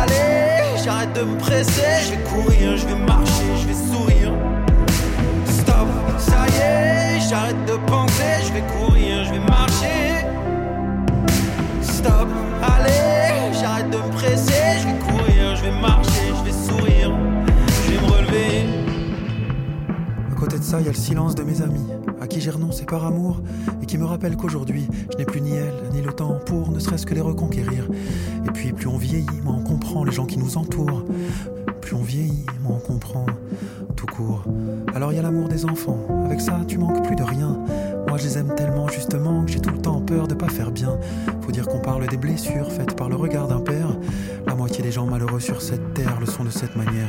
allez, 0.00 0.82
j'arrête 0.82 1.12
de 1.12 1.22
me 1.22 1.36
presser, 1.36 1.82
je 2.06 2.10
vais 2.12 2.22
courir, 2.24 2.78
je 2.78 2.86
vais 2.86 2.94
marcher, 2.94 3.44
je 3.60 3.66
vais 3.66 3.74
sourire. 3.74 4.32
Stop, 5.44 5.88
ça 6.16 6.46
y 6.46 6.56
est, 6.56 7.20
j'arrête 7.28 7.62
de 7.66 7.76
penser, 7.86 8.46
je 8.46 8.52
vais 8.54 8.62
courir, 8.78 9.24
je 9.24 9.32
vais 9.32 9.40
marcher. 9.40 10.24
Stop, 11.82 12.28
allez, 12.62 13.52
j'arrête 13.60 13.90
de 13.90 13.98
me 13.98 14.10
presser, 14.12 14.80
je 14.80 14.86
vais 14.86 14.98
courir, 14.98 15.56
je 15.56 15.62
vais 15.64 15.78
marcher, 15.78 16.32
je 16.38 16.44
vais 16.44 16.52
sourire, 16.52 17.12
je 17.84 17.90
vais 17.92 18.00
me 18.00 18.10
relever. 18.10 18.66
À 20.32 20.34
côté 20.40 20.58
de 20.58 20.64
ça, 20.64 20.80
il 20.80 20.86
y 20.86 20.88
a 20.88 20.92
le 20.92 20.96
silence 20.96 21.34
de 21.34 21.42
mes 21.42 21.60
amis, 21.60 21.86
à 22.18 22.26
qui 22.26 22.40
j'ai 22.40 22.50
renoncé 22.50 22.86
par 22.86 23.04
amour, 23.04 23.42
et 23.82 23.84
qui 23.84 23.98
me 23.98 24.06
rappellent 24.06 24.38
qu'aujourd'hui, 24.38 24.88
je 25.12 25.18
n'ai 25.18 25.26
plus 25.26 25.42
ni 25.42 25.52
elle, 25.52 25.74
temps 26.12 26.38
pour 26.46 26.70
ne 26.70 26.78
serait-ce 26.78 27.06
que 27.06 27.14
les 27.14 27.20
reconquérir. 27.20 27.88
Et 28.46 28.50
puis, 28.50 28.72
plus 28.72 28.88
on 28.88 28.96
vieillit, 28.96 29.26
moins 29.44 29.56
on 29.56 29.62
comprend 29.62 30.04
les 30.04 30.12
gens 30.12 30.26
qui 30.26 30.38
nous 30.38 30.56
entourent. 30.56 31.04
Plus 31.80 31.88
plus 31.88 31.96
on 31.96 32.02
vieillit, 32.02 32.44
moins 32.62 32.76
on 32.76 32.86
comprend. 32.86 33.24
Tout 33.96 34.04
court. 34.04 34.44
Alors 34.94 35.10
il 35.10 35.16
y 35.16 35.18
a 35.18 35.22
l'amour 35.22 35.48
des 35.48 35.64
enfants. 35.64 35.96
Avec 36.26 36.38
ça, 36.38 36.60
tu 36.68 36.76
manques 36.76 37.02
plus 37.02 37.16
de 37.16 37.22
rien. 37.22 37.58
Moi, 38.06 38.18
je 38.18 38.24
les 38.24 38.36
aime 38.36 38.54
tellement 38.54 38.88
justement 38.88 39.42
que 39.42 39.50
j'ai 39.50 39.60
tout 39.60 39.70
le 39.70 39.80
temps 39.80 40.02
peur 40.02 40.28
de 40.28 40.34
pas 40.34 40.48
faire 40.48 40.70
bien. 40.70 40.98
Faut 41.40 41.50
dire 41.50 41.66
qu'on 41.66 41.80
parle 41.80 42.06
des 42.06 42.18
blessures 42.18 42.70
faites 42.70 42.94
par 42.94 43.08
le 43.08 43.16
regard 43.16 43.48
d'un 43.48 43.60
père. 43.60 43.88
La 44.46 44.54
moitié 44.54 44.84
des 44.84 44.92
gens 44.92 45.06
malheureux 45.06 45.40
sur 45.40 45.62
cette 45.62 45.94
terre 45.94 46.20
le 46.20 46.26
sont 46.26 46.44
de 46.44 46.50
cette 46.50 46.76
manière. 46.76 47.08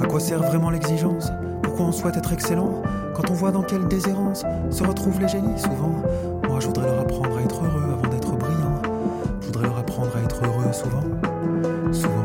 À 0.00 0.06
quoi 0.06 0.20
sert 0.20 0.42
vraiment 0.42 0.70
l'exigence? 0.70 1.28
Pourquoi 1.62 1.84
on 1.84 1.92
souhaite 1.92 2.16
être 2.16 2.32
excellent? 2.32 2.82
Quand 3.14 3.30
on 3.30 3.34
voit 3.34 3.52
dans 3.52 3.62
quelle 3.62 3.86
déshérence 3.88 4.42
se 4.70 4.82
retrouvent 4.84 5.20
les 5.20 5.28
génies 5.28 5.58
souvent 5.58 6.02
Moi, 6.48 6.60
je 6.60 6.66
voudrais 6.66 6.86
leur 6.86 7.00
apprendre 7.00 7.23
souvent. 10.74 11.02
Souvent. 11.92 12.22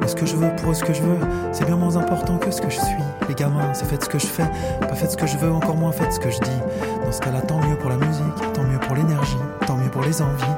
Mais 0.00 0.08
ce 0.08 0.16
que 0.16 0.26
je 0.26 0.34
veux 0.34 0.50
pour 0.56 0.74
ce 0.74 0.82
que 0.82 0.92
je 0.92 1.02
veux, 1.02 1.18
c'est 1.52 1.64
bien 1.64 1.76
moins 1.76 1.96
important 1.96 2.38
que 2.38 2.50
ce 2.50 2.60
que 2.60 2.70
je 2.70 2.80
suis. 2.80 3.02
Les 3.28 3.34
gamins, 3.34 3.72
c'est 3.72 3.84
faites 3.84 4.04
ce 4.04 4.08
que 4.08 4.18
je 4.18 4.26
fais, 4.26 4.50
pas 4.80 4.94
faites 4.94 5.12
ce 5.12 5.16
que 5.16 5.26
je 5.26 5.36
veux, 5.36 5.52
encore 5.52 5.76
moins 5.76 5.92
faites 5.92 6.12
ce 6.12 6.18
que 6.18 6.30
je 6.30 6.38
dis. 6.40 6.60
Dans 7.04 7.12
ce 7.12 7.20
cas-là, 7.20 7.40
tant 7.42 7.60
mieux 7.60 7.76
pour 7.76 7.90
la 7.90 7.96
musique, 7.96 8.52
tant 8.54 8.64
mieux 8.64 8.80
pour 8.80 8.96
l'énergie, 8.96 9.36
tant 9.66 9.76
mieux 9.76 9.90
pour 9.90 10.02
les 10.02 10.20
envies. 10.20 10.56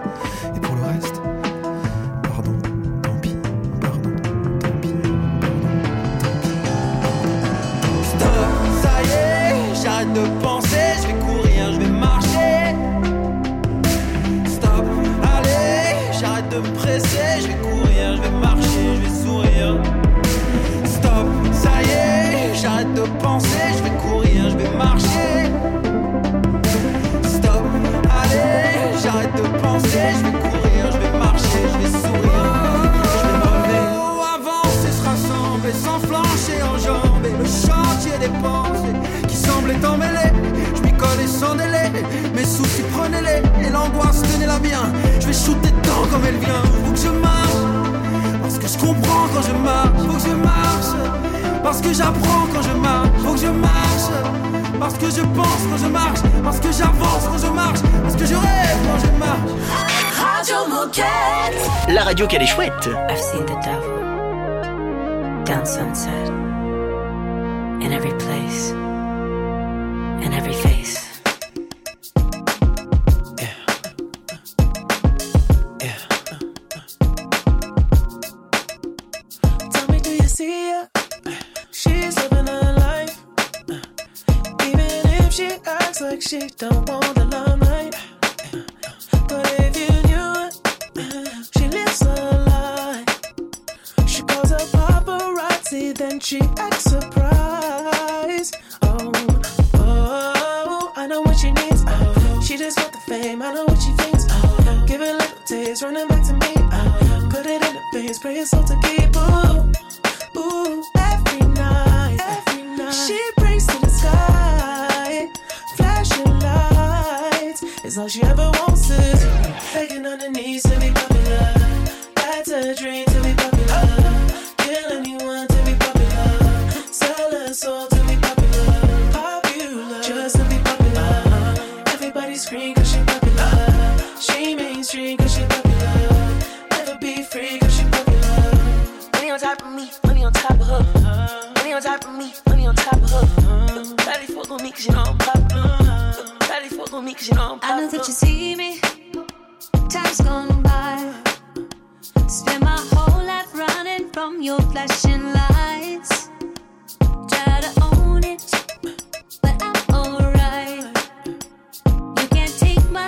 Dedans 46.24 46.24
comme 46.24 46.26
elle 46.26 46.36
vient. 46.36 46.62
Faut 46.84 46.92
que 46.92 46.98
je 46.98 47.08
marche. 47.08 48.40
Parce 48.42 48.58
que 48.58 48.68
je 48.68 48.78
comprends 48.78 49.28
quand 49.34 49.42
je 49.42 49.52
marche. 49.52 49.98
Faut 49.98 50.14
que 50.14 50.20
je 50.20 50.34
marche. 50.34 51.62
Parce 51.62 51.80
que 51.80 51.92
j'apprends 51.92 52.46
quand 52.52 52.62
je 52.62 52.76
marche. 52.76 53.08
Faut 53.24 53.32
que 53.32 53.40
je 53.40 53.48
marche. 53.48 54.08
Parce 54.80 54.94
que 54.94 55.06
je 55.06 55.22
pense 55.22 55.62
quand 55.70 55.78
je 55.78 55.88
marche. 55.88 56.20
Parce 56.42 56.60
que 56.60 56.72
j'avance 56.72 57.28
quand 57.30 57.38
je 57.38 57.52
marche. 57.52 57.80
Parce 58.02 58.16
que 58.16 58.26
je 58.26 58.34
rêve 58.34 58.78
quand 58.86 58.98
je 58.98 59.18
marche. 59.18 59.50
Radio 60.18 60.56
Moquette. 60.68 61.70
La 61.88 62.02
radio 62.02 62.26
qu'elle 62.26 62.42
est 62.42 62.46
chouette. 62.46 62.88
I've 63.08 63.18
seen 63.18 63.44
the 63.46 63.56
devil 63.64 64.04
down 65.44 65.66
sunset 65.66 66.30
in 67.82 67.92
every 67.92 68.12
place, 68.18 68.72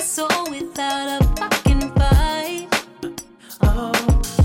soul 0.07 0.29
without 0.51 1.21
a 1.21 1.25
fucking 1.37 1.91
fight. 1.95 2.69
Oh, 3.61 3.93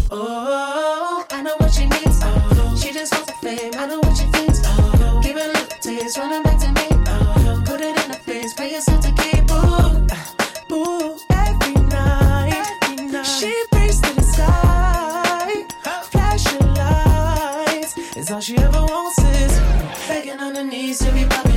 oh, 0.09 1.25
I 1.29 1.43
know 1.43 1.55
what 1.57 1.71
she 1.71 1.85
needs. 1.85 2.19
Oh, 2.23 2.75
she 2.81 2.91
just 2.91 3.13
wants 3.13 3.27
the 3.27 3.37
fame. 3.43 3.71
I 3.77 3.85
know 3.85 3.99
what 3.99 4.17
she 4.17 4.25
thinks. 4.31 4.59
Oh, 4.65 5.19
give 5.23 5.37
it 5.37 5.45
a 5.45 5.47
little 5.49 5.77
taste, 5.79 6.17
running 6.17 6.41
back 6.41 6.59
to 6.61 6.71
me. 6.71 6.87
Oh, 7.05 7.61
put 7.65 7.79
it 7.79 7.95
in 7.95 8.11
the 8.11 8.17
face, 8.17 8.55
pray 8.55 8.71
yourself 8.73 9.01
to 9.01 9.11
keep. 9.21 9.51
Ooh, 9.51 10.75
ooh, 10.75 11.19
every 11.29 11.75
night, 11.89 12.77
every 12.81 13.05
night. 13.05 13.23
She 13.23 13.53
prays 13.71 14.01
to 14.01 14.15
the 14.15 14.23
sky, 14.23 15.63
flashing 16.09 16.73
lights. 16.73 17.93
It's 18.17 18.31
all 18.31 18.41
she 18.41 18.57
ever 18.57 18.81
wants 18.81 19.19
is 19.19 19.59
begging 20.07 20.39
on 20.39 20.55
her 20.55 20.63
knees 20.63 20.97
to 20.99 21.11
be 21.11 21.23
popular. 21.25 21.50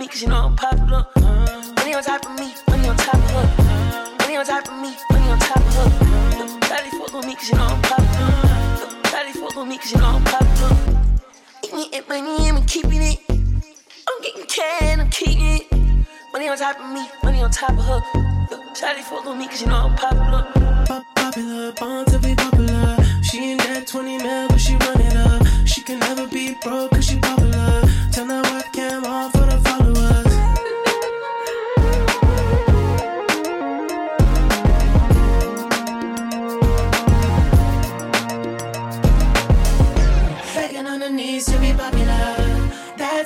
Me 0.00 0.08
cause 0.08 0.22
you 0.22 0.28
know 0.28 0.46
I'm 0.46 0.56
popular. 0.56 1.06
Money 1.76 1.94
on 1.94 2.02
top 2.02 2.24
of 2.24 2.40
me, 2.40 2.54
money 2.68 2.88
on 2.88 2.96
top 2.96 3.16
of 3.16 3.30
her. 3.30 4.16
Money 4.20 4.36
on 4.38 4.46
top 4.46 4.66
of 4.66 4.80
me, 4.80 4.96
money 5.12 5.30
on 5.30 5.38
top 5.38 5.56
of 5.58 5.74
her. 5.74 5.88
Shawty 6.68 6.90
fuck 6.98 7.14
on 7.14 7.26
me 7.26 7.34
cause 7.34 7.50
you 7.50 7.56
know 7.56 7.64
I'm 7.64 7.82
popular. 7.82 8.30
Shawty 9.10 9.32
fuck 9.32 9.56
on 9.58 9.68
me 9.68 9.76
cause 9.76 9.92
you 9.92 9.98
know 9.98 10.06
I'm 10.06 10.24
popular. 10.24 10.76
Eating 11.64 11.92
it, 11.92 12.08
money, 12.08 12.48
I'm 12.48 12.64
keeping 12.64 13.02
it. 13.02 13.18
I'm 13.28 14.22
getting 14.22 14.46
can, 14.46 15.00
I'm 15.00 15.10
keeping 15.10 15.42
it. 15.42 15.66
Money 16.32 16.48
on 16.48 16.56
top 16.56 16.80
of 16.80 16.90
me, 16.94 17.06
money 17.22 17.42
on 17.42 17.50
top 17.50 17.72
of 17.72 17.84
her. 17.84 18.00
Shawty 18.72 19.02
fuck 19.02 19.26
on 19.26 19.38
me 19.38 19.48
cause 19.48 19.60
you 19.60 19.66
know 19.66 19.84
I'm 19.84 19.96
popular. 19.96 20.46
Pop 20.86 21.04
popular, 21.14 21.72
born 21.72 22.06
to 22.06 22.18
be 22.20 22.34
popular. 22.34 22.96
She 23.22 23.50
ain't 23.50 23.60
that 23.64 23.86
20 23.86 24.16
mil, 24.16 24.48
but 24.48 24.60
she 24.60 24.76
run 24.76 24.98
it 25.02 25.16
up. 25.16 25.46
She 25.66 25.82
can 25.82 25.98
never 25.98 26.26
be 26.26 26.56
broke 26.62 26.92
cause 26.92 27.04
she 27.04 27.18
popular. 27.18 27.82
Turn 28.12 28.28
that 28.28 28.46
webcam 28.46 29.04
on 29.04 29.39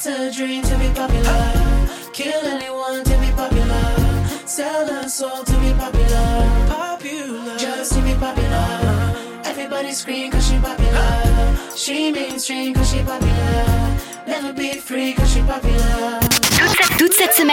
To 0.04 0.28
a 0.28 0.30
dream 0.30 0.62
to 0.62 0.78
be 0.78 0.88
popular. 0.94 1.80
Kill 2.12 2.44
anyone 2.44 3.02
to 3.04 3.18
be 3.20 3.30
popular. 3.34 4.26
Sell 4.44 4.86
a 4.86 5.08
soul 5.08 5.42
to 5.44 5.52
be 5.60 5.72
popular. 5.72 6.66
Popular. 6.68 7.56
Just 7.56 7.94
to 7.94 8.02
be 8.02 8.12
popular. 8.12 9.40
Everybody 9.46 9.92
scream 9.92 10.30
cause 10.30 10.46
she 10.46 10.58
popular. 10.58 11.56
She 11.74 12.12
mainstream 12.12 12.74
cause 12.74 12.90
she 12.90 13.02
popular. 13.02 13.98
Never 14.26 14.52
be 14.52 14.74
free 14.74 15.14
cause 15.14 15.32
she 15.32 15.40
popular. 15.40 16.20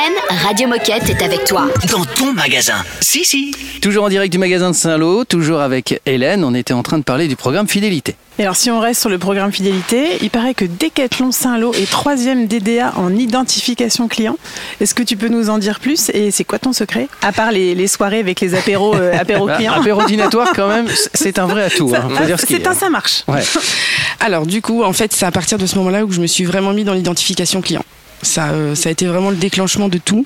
Semaine, 0.01 0.39
Radio 0.45 0.67
Moquette 0.67 1.09
est 1.09 1.21
avec 1.21 1.43
toi. 1.45 1.67
Dans 1.91 2.03
ton 2.05 2.33
magasin. 2.33 2.77
Si, 3.01 3.23
si. 3.23 3.53
Toujours 3.81 4.05
en 4.05 4.09
direct 4.09 4.31
du 4.31 4.39
magasin 4.39 4.71
de 4.71 4.75
Saint-Lô, 4.75 5.25
toujours 5.25 5.59
avec 5.59 6.01
Hélène, 6.07 6.43
on 6.43 6.55
était 6.55 6.73
en 6.73 6.81
train 6.81 6.97
de 6.97 7.03
parler 7.03 7.27
du 7.27 7.35
programme 7.35 7.67
Fidélité. 7.67 8.15
Et 8.39 8.43
alors, 8.43 8.55
si 8.55 8.71
on 8.71 8.79
reste 8.79 9.01
sur 9.01 9.09
le 9.09 9.19
programme 9.19 9.51
fidélité, 9.51 10.17
il 10.21 10.31
paraît 10.31 10.53
que 10.55 10.65
Decathlon 10.65 11.31
Saint-Lô 11.31 11.73
est 11.73 11.89
troisième 11.89 12.47
DDA 12.47 12.93
en 12.95 13.15
identification 13.15 14.07
client. 14.07 14.37
Est-ce 14.79 14.95
que 14.95 15.03
tu 15.03 15.17
peux 15.17 15.27
nous 15.27 15.49
en 15.51 15.59
dire 15.59 15.79
plus 15.79 16.09
Et 16.15 16.31
c'est 16.31 16.45
quoi 16.45 16.57
ton 16.57 16.73
secret 16.73 17.07
À 17.21 17.31
part 17.31 17.51
les, 17.51 17.75
les 17.75 17.87
soirées 17.87 18.19
avec 18.19 18.39
les 18.41 18.55
apéros, 18.55 18.95
euh, 18.95 19.13
apéros 19.19 19.45
Bah, 19.45 19.57
clients? 19.57 19.73
apéro 19.73 20.03
dînatoire, 20.07 20.53
quand 20.55 20.69
même, 20.69 20.87
c'est 21.13 21.37
un 21.37 21.45
vrai 21.45 21.63
atout. 21.65 21.93
hein, 21.95 22.07
ce 22.39 22.47
C'est 22.47 22.65
un, 22.65 22.73
ça 22.73 22.89
marche. 22.89 23.23
Ouais. 23.27 23.43
Alors 24.19 24.47
du 24.47 24.61
coup, 24.63 24.83
en 24.83 24.93
fait, 24.93 25.13
c'est 25.13 25.25
à 25.25 25.31
partir 25.31 25.57
de 25.59 25.65
ce 25.67 25.75
moment-là 25.77 26.05
où 26.05 26.11
je 26.11 26.21
me 26.21 26.27
suis 26.27 26.45
vraiment 26.45 26.73
mis 26.73 26.83
dans 26.85 26.93
l'identification 26.93 27.61
client. 27.61 27.83
Ça, 28.21 28.49
euh, 28.49 28.75
ça 28.75 28.89
a 28.89 28.91
été 28.91 29.05
vraiment 29.05 29.29
le 29.29 29.35
déclenchement 29.35 29.89
de 29.89 29.97
tout. 29.97 30.25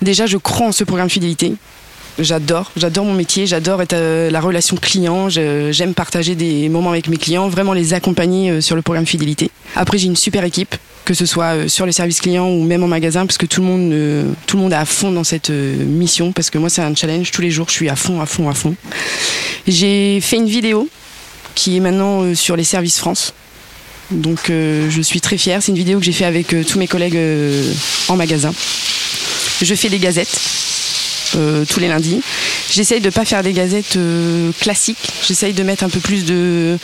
Déjà, 0.00 0.26
je 0.26 0.36
crois 0.36 0.66
en 0.66 0.72
ce 0.72 0.84
programme 0.84 1.10
fidélité. 1.10 1.54
J'adore, 2.18 2.70
j'adore 2.76 3.06
mon 3.06 3.14
métier, 3.14 3.46
j'adore 3.46 3.82
euh, 3.92 4.30
la 4.30 4.40
relation 4.40 4.76
client, 4.76 5.30
j'aime 5.30 5.94
partager 5.94 6.34
des 6.34 6.68
moments 6.68 6.90
avec 6.90 7.08
mes 7.08 7.16
clients, 7.16 7.48
vraiment 7.48 7.72
les 7.72 7.94
accompagner 7.94 8.50
euh, 8.50 8.60
sur 8.60 8.76
le 8.76 8.82
programme 8.82 9.06
fidélité. 9.06 9.50
Après, 9.76 9.96
j'ai 9.96 10.08
une 10.08 10.16
super 10.16 10.44
équipe, 10.44 10.76
que 11.06 11.14
ce 11.14 11.24
soit 11.24 11.68
sur 11.68 11.86
le 11.86 11.92
service 11.92 12.20
client 12.20 12.50
ou 12.50 12.64
même 12.64 12.82
en 12.82 12.88
magasin, 12.88 13.24
parce 13.24 13.38
que 13.38 13.46
tout 13.46 13.62
le 13.62 13.66
monde, 13.66 14.34
tout 14.46 14.58
le 14.58 14.62
monde 14.62 14.72
est 14.72 14.76
à 14.76 14.84
fond 14.84 15.10
dans 15.10 15.24
cette 15.24 15.48
mission, 15.48 16.32
parce 16.32 16.50
que 16.50 16.58
moi, 16.58 16.68
c'est 16.68 16.82
un 16.82 16.94
challenge 16.94 17.30
tous 17.30 17.40
les 17.40 17.50
jours, 17.50 17.66
je 17.68 17.74
suis 17.74 17.88
à 17.88 17.96
fond, 17.96 18.20
à 18.20 18.26
fond, 18.26 18.48
à 18.50 18.54
fond. 18.54 18.74
J'ai 19.66 20.20
fait 20.20 20.36
une 20.36 20.48
vidéo 20.48 20.88
qui 21.54 21.78
est 21.78 21.80
maintenant 21.80 22.34
sur 22.34 22.56
les 22.56 22.64
services 22.64 22.98
France. 22.98 23.32
Donc 24.10 24.50
euh, 24.50 24.90
je 24.90 25.00
suis 25.00 25.20
très 25.20 25.38
fière. 25.38 25.62
C'est 25.62 25.72
une 25.72 25.78
vidéo 25.78 25.98
que 25.98 26.04
j'ai 26.04 26.12
fait 26.12 26.24
avec 26.24 26.52
euh, 26.52 26.64
tous 26.64 26.78
mes 26.78 26.86
collègues 26.86 27.16
euh, 27.16 27.72
en 28.08 28.16
magasin. 28.16 28.52
Je 29.62 29.74
fais 29.74 29.88
des 29.88 29.98
gazettes 29.98 30.40
euh, 31.36 31.64
tous 31.64 31.80
les 31.80 31.88
lundis. 31.88 32.20
J'essaye 32.70 33.00
de 33.00 33.10
pas 33.10 33.24
faire 33.24 33.42
des 33.42 33.52
gazettes 33.52 33.96
euh, 33.96 34.50
classiques. 34.60 35.12
J'essaye 35.26 35.52
de 35.52 35.62
mettre 35.62 35.84
un 35.84 35.88
peu 35.88 36.00
plus 36.00 36.24
de 36.24 36.78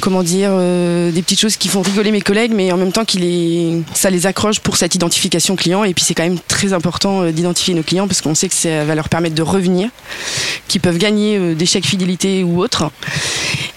comment 0.00 0.22
dire 0.22 0.50
euh, 0.52 1.10
des 1.10 1.22
petites 1.22 1.40
choses 1.40 1.56
qui 1.56 1.68
font 1.68 1.82
rigoler 1.82 2.10
mes 2.10 2.20
collègues, 2.20 2.52
mais 2.54 2.72
en 2.72 2.76
même 2.76 2.92
temps 2.92 3.04
qui 3.04 3.18
les 3.18 3.82
ça 3.94 4.10
les 4.10 4.26
accroche 4.26 4.60
pour 4.60 4.76
cette 4.76 4.94
identification 4.94 5.56
client. 5.56 5.84
Et 5.84 5.94
puis 5.94 6.04
c'est 6.04 6.14
quand 6.14 6.24
même 6.24 6.38
très 6.48 6.72
important 6.72 7.30
d'identifier 7.30 7.74
nos 7.74 7.82
clients 7.82 8.06
parce 8.06 8.20
qu'on 8.20 8.34
sait 8.34 8.48
que 8.48 8.54
ça 8.54 8.84
va 8.84 8.94
leur 8.94 9.08
permettre 9.08 9.34
de 9.34 9.42
revenir, 9.42 9.90
qu'ils 10.68 10.80
peuvent 10.80 10.98
gagner 10.98 11.54
des 11.54 11.66
chèques 11.66 11.86
fidélité 11.86 12.44
ou 12.44 12.60
autres. 12.60 12.90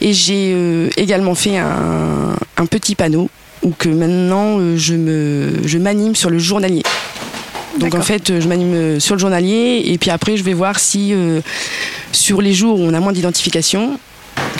Et 0.01 0.13
j'ai 0.13 0.55
également 0.97 1.35
fait 1.35 1.57
un, 1.57 2.65
petit 2.69 2.95
panneau 2.95 3.29
où 3.63 3.71
que 3.71 3.89
maintenant 3.89 4.59
je 4.75 5.77
m'anime 5.77 6.15
sur 6.15 6.29
le 6.29 6.39
journalier. 6.39 6.83
Donc 7.79 7.95
en 7.95 8.01
fait, 8.01 8.29
euh, 8.29 8.41
je 8.41 8.47
m'anime 8.47 8.73
euh, 8.73 8.99
sur 8.99 9.15
le 9.15 9.19
journalier 9.19 9.81
et 9.85 9.97
puis 9.97 10.09
après, 10.09 10.37
je 10.37 10.43
vais 10.43 10.53
voir 10.53 10.79
si 10.79 11.13
euh, 11.13 11.41
sur 12.11 12.41
les 12.41 12.53
jours 12.53 12.79
où 12.79 12.83
on 12.83 12.93
a 12.93 12.99
moins 12.99 13.13
d'identification, 13.13 13.99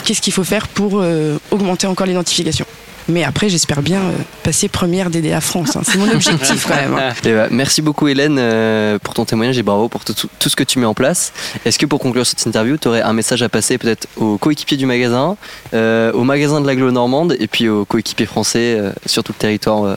qu'est-ce 0.04 0.20
qu'il 0.22 0.32
faut 0.32 0.44
faire 0.44 0.68
pour 0.68 0.92
euh, 1.00 1.36
augmenter 1.50 1.86
encore 1.86 2.06
l'identification. 2.06 2.64
Mais 3.10 3.24
après, 3.24 3.48
j'espère 3.48 3.80
bien 3.80 4.00
euh, 4.00 4.12
passer 4.42 4.68
première 4.68 5.08
DDA 5.08 5.40
France. 5.40 5.76
hein. 5.76 5.80
C'est 5.82 5.96
mon 5.96 6.10
objectif 6.12 6.66
quand 6.68 6.76
même. 6.76 6.94
hein. 6.94 7.14
Eh 7.24 7.32
ben, 7.32 7.48
merci 7.50 7.80
beaucoup 7.80 8.06
Hélène 8.06 8.36
euh, 8.38 8.98
pour 9.02 9.14
ton 9.14 9.24
témoignage 9.24 9.56
et 9.56 9.62
bravo 9.62 9.88
pour 9.88 10.04
tout, 10.04 10.12
tout 10.38 10.48
ce 10.50 10.54
que 10.56 10.62
tu 10.64 10.78
mets 10.78 10.84
en 10.84 10.92
place. 10.92 11.32
Est-ce 11.64 11.78
que 11.78 11.86
pour 11.86 12.00
conclure 12.00 12.26
cette 12.26 12.44
interview, 12.46 12.76
tu 12.76 12.86
aurais 12.88 13.00
un 13.00 13.14
message 13.14 13.42
à 13.42 13.48
passer 13.48 13.78
peut-être 13.78 14.06
aux 14.18 14.36
coéquipiers 14.36 14.76
du 14.76 14.84
magasin, 14.84 15.38
euh, 15.72 16.12
au 16.12 16.22
magasin 16.22 16.60
de 16.60 16.66
l'agglo 16.66 16.90
normande 16.90 17.34
et 17.40 17.46
puis 17.46 17.68
aux 17.70 17.86
coéquipiers 17.86 18.26
français 18.26 18.76
euh, 18.78 18.92
sur 19.06 19.24
tout 19.24 19.32
le 19.32 19.38
territoire 19.40 19.84
euh, 19.84 19.96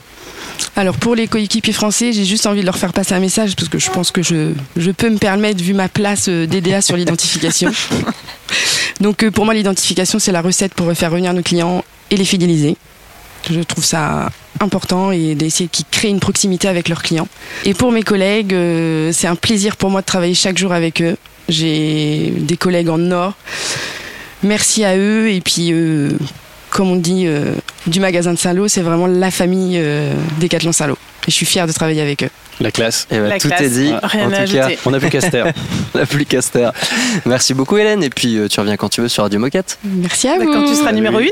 Alors 0.75 0.95
pour 0.97 1.15
les 1.15 1.27
coéquipiers 1.27 1.73
français, 1.73 2.13
j'ai 2.13 2.25
juste 2.25 2.45
envie 2.45 2.61
de 2.61 2.65
leur 2.65 2.77
faire 2.77 2.93
passer 2.93 3.13
un 3.13 3.19
message 3.19 3.55
parce 3.55 3.69
que 3.69 3.79
je 3.79 3.89
pense 3.89 4.11
que 4.11 4.23
je, 4.23 4.53
je 4.77 4.91
peux 4.91 5.09
me 5.09 5.17
permettre 5.17 5.61
vu 5.63 5.73
ma 5.73 5.89
place 5.89 6.27
euh, 6.29 6.47
DDA 6.47 6.81
sur 6.81 6.97
l'identification. 6.97 7.71
Donc 9.01 9.24
euh, 9.24 9.31
pour 9.31 9.45
moi 9.45 9.53
l'identification 9.53 10.19
c'est 10.19 10.31
la 10.31 10.41
recette 10.41 10.74
pour 10.74 10.91
faire 10.93 11.11
revenir 11.11 11.33
nos 11.33 11.41
clients 11.41 11.83
et 12.09 12.17
les 12.17 12.25
fidéliser. 12.25 12.77
Je 13.50 13.61
trouve 13.61 13.83
ça 13.83 14.29
important 14.59 15.11
et 15.11 15.35
d'essayer 15.35 15.67
qu'ils 15.67 15.85
créent 15.89 16.09
une 16.09 16.19
proximité 16.19 16.67
avec 16.67 16.87
leurs 16.89 17.01
clients. 17.01 17.27
Et 17.65 17.74
pour 17.74 17.91
mes 17.91 18.03
collègues, 18.03 18.53
euh, 18.53 19.11
c'est 19.11 19.27
un 19.27 19.35
plaisir 19.35 19.75
pour 19.77 19.89
moi 19.89 20.01
de 20.01 20.05
travailler 20.05 20.35
chaque 20.35 20.57
jour 20.57 20.71
avec 20.71 21.01
eux. 21.01 21.17
J'ai 21.50 22.31
des 22.37 22.57
collègues 22.57 22.89
en 22.89 23.11
or. 23.11 23.33
Merci 24.43 24.83
à 24.83 24.97
eux 24.97 25.29
et 25.29 25.41
puis 25.41 25.71
euh, 25.71 26.11
comme 26.72 26.90
on 26.90 26.96
dit 26.96 27.27
euh, 27.27 27.53
du 27.86 28.00
magasin 28.00 28.34
de 28.34 28.40
Saint-Lô, 28.40 28.68
c'est 28.68 28.81
vraiment 28.81 29.05
la 29.05 29.29
famille 29.29 29.77
euh, 29.77 30.14
Décathlon 30.40 30.72
Saint-Lô. 30.72 30.98
Et 31.27 31.31
je 31.31 31.36
suis 31.36 31.46
fière 31.46 31.68
de 31.68 31.74
travailler 31.74 32.01
avec 32.01 32.24
eux. 32.24 32.29
La 32.61 32.71
classe. 32.71 33.07
Eh 33.11 33.15
ben, 33.17 33.27
La 33.27 33.39
tout 33.39 33.47
classe. 33.47 33.61
est 33.61 33.69
dit. 33.69 33.91
Rien 34.03 34.27
en 34.29 34.31
à 34.33 34.45
tout 34.45 34.53
cas. 34.53 34.69
On 34.85 34.91
n'a 34.91 35.00
plus 35.00 35.09
qu'à 35.09 35.21
se 35.21 35.27
taire. 35.27 35.51
on 35.93 35.97
n'a 35.97 36.05
plus 36.05 36.25
qu'à 36.25 36.41
se 36.41 36.51
taire. 36.51 36.71
Merci 37.25 37.53
beaucoup 37.53 37.77
Hélène 37.77 38.03
et 38.03 38.09
puis 38.09 38.37
euh, 38.37 38.47
tu 38.47 38.59
reviens 38.59 38.77
quand 38.77 38.89
tu 38.89 39.01
veux 39.01 39.07
sur 39.07 39.24
Radio 39.24 39.39
Moquette. 39.39 39.79
Merci 39.83 40.27
à 40.27 40.37
Bah, 40.37 40.45
vous. 40.45 40.53
Quand 40.53 40.65
tu 40.65 40.75
seras 40.75 40.91
numéro 40.91 41.19
une. 41.19 41.29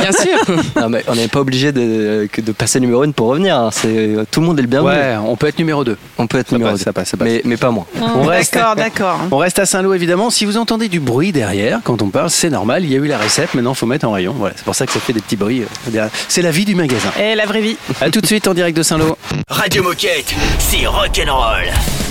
Bien 0.00 0.12
sûr. 0.12 0.56
Non, 0.80 0.88
mais 0.88 1.04
on 1.06 1.14
n'est 1.14 1.28
pas 1.28 1.40
obligé 1.40 1.70
de, 1.72 2.26
passer 2.56 2.80
numéro 2.80 3.02
1 3.02 3.10
pour 3.12 3.28
revenir. 3.28 3.56
hein. 3.56 3.70
C'est, 3.72 4.16
tout 4.30 4.40
le 4.40 4.46
monde 4.46 4.58
est 4.58 4.62
le 4.62 4.68
bienvenu. 4.68 4.90
Ouais, 4.96 5.16
on 5.24 5.36
peut 5.36 5.46
être 5.46 5.58
numéro 5.58 5.84
2. 5.84 5.96
On 6.18 6.26
peut 6.26 6.38
être 6.38 6.48
Ça 6.50 6.56
numéro 6.56 6.70
passe, 6.72 6.80
2. 6.80 6.84
ça 6.84 6.92
passe, 6.92 7.08
ça 7.10 7.16
passe. 7.16 7.28
Mais, 7.28 7.42
mais 7.44 7.56
pas 7.56 7.70
moi. 7.70 7.86
On 8.00 8.22
reste, 8.22 8.54
D'accord, 8.54 8.74
d'accord. 8.76 9.20
on 9.30 9.36
reste 9.36 9.58
à 9.58 9.66
Saint-Lô 9.66 9.92
évidemment. 9.94 10.30
Si 10.30 10.44
vous 10.44 10.56
entendez 10.56 10.88
du 10.88 11.00
bruit 11.00 11.32
derrière, 11.32 11.80
quand 11.84 12.00
on 12.02 12.08
parle, 12.08 12.30
c'est 12.30 12.50
normal. 12.50 12.84
Il 12.84 12.90
y 12.92 12.94
a 12.94 12.98
eu 12.98 13.06
la 13.06 13.18
recette, 13.18 13.54
maintenant 13.54 13.72
il 13.72 13.76
faut 13.76 13.86
mettre 13.86 14.06
en 14.08 14.12
rayon. 14.12 14.34
Voilà, 14.36 14.54
c'est 14.56 14.64
pour 14.64 14.74
ça 14.74 14.86
que 14.86 14.92
ça 14.92 15.00
fait 15.00 15.12
des 15.12 15.20
petits 15.20 15.36
bruits. 15.36 15.62
euh. 15.94 16.08
C'est 16.28 16.42
la 16.42 16.50
vie 16.50 16.64
du 16.64 16.74
magasin. 16.74 17.10
Et 17.20 17.34
la 17.34 17.44
vraie 17.46 17.60
vie. 17.60 17.76
A 18.00 18.10
tout 18.10 18.20
de 18.20 18.26
suite 18.26 18.48
en 18.48 18.54
direct 18.54 18.76
de 18.76 18.82
Saint-Lô. 18.82 19.16
Radio 19.48 19.82
Moquette, 19.82 20.34
c'est 20.62 20.86
rock'n'roll. 20.86 22.01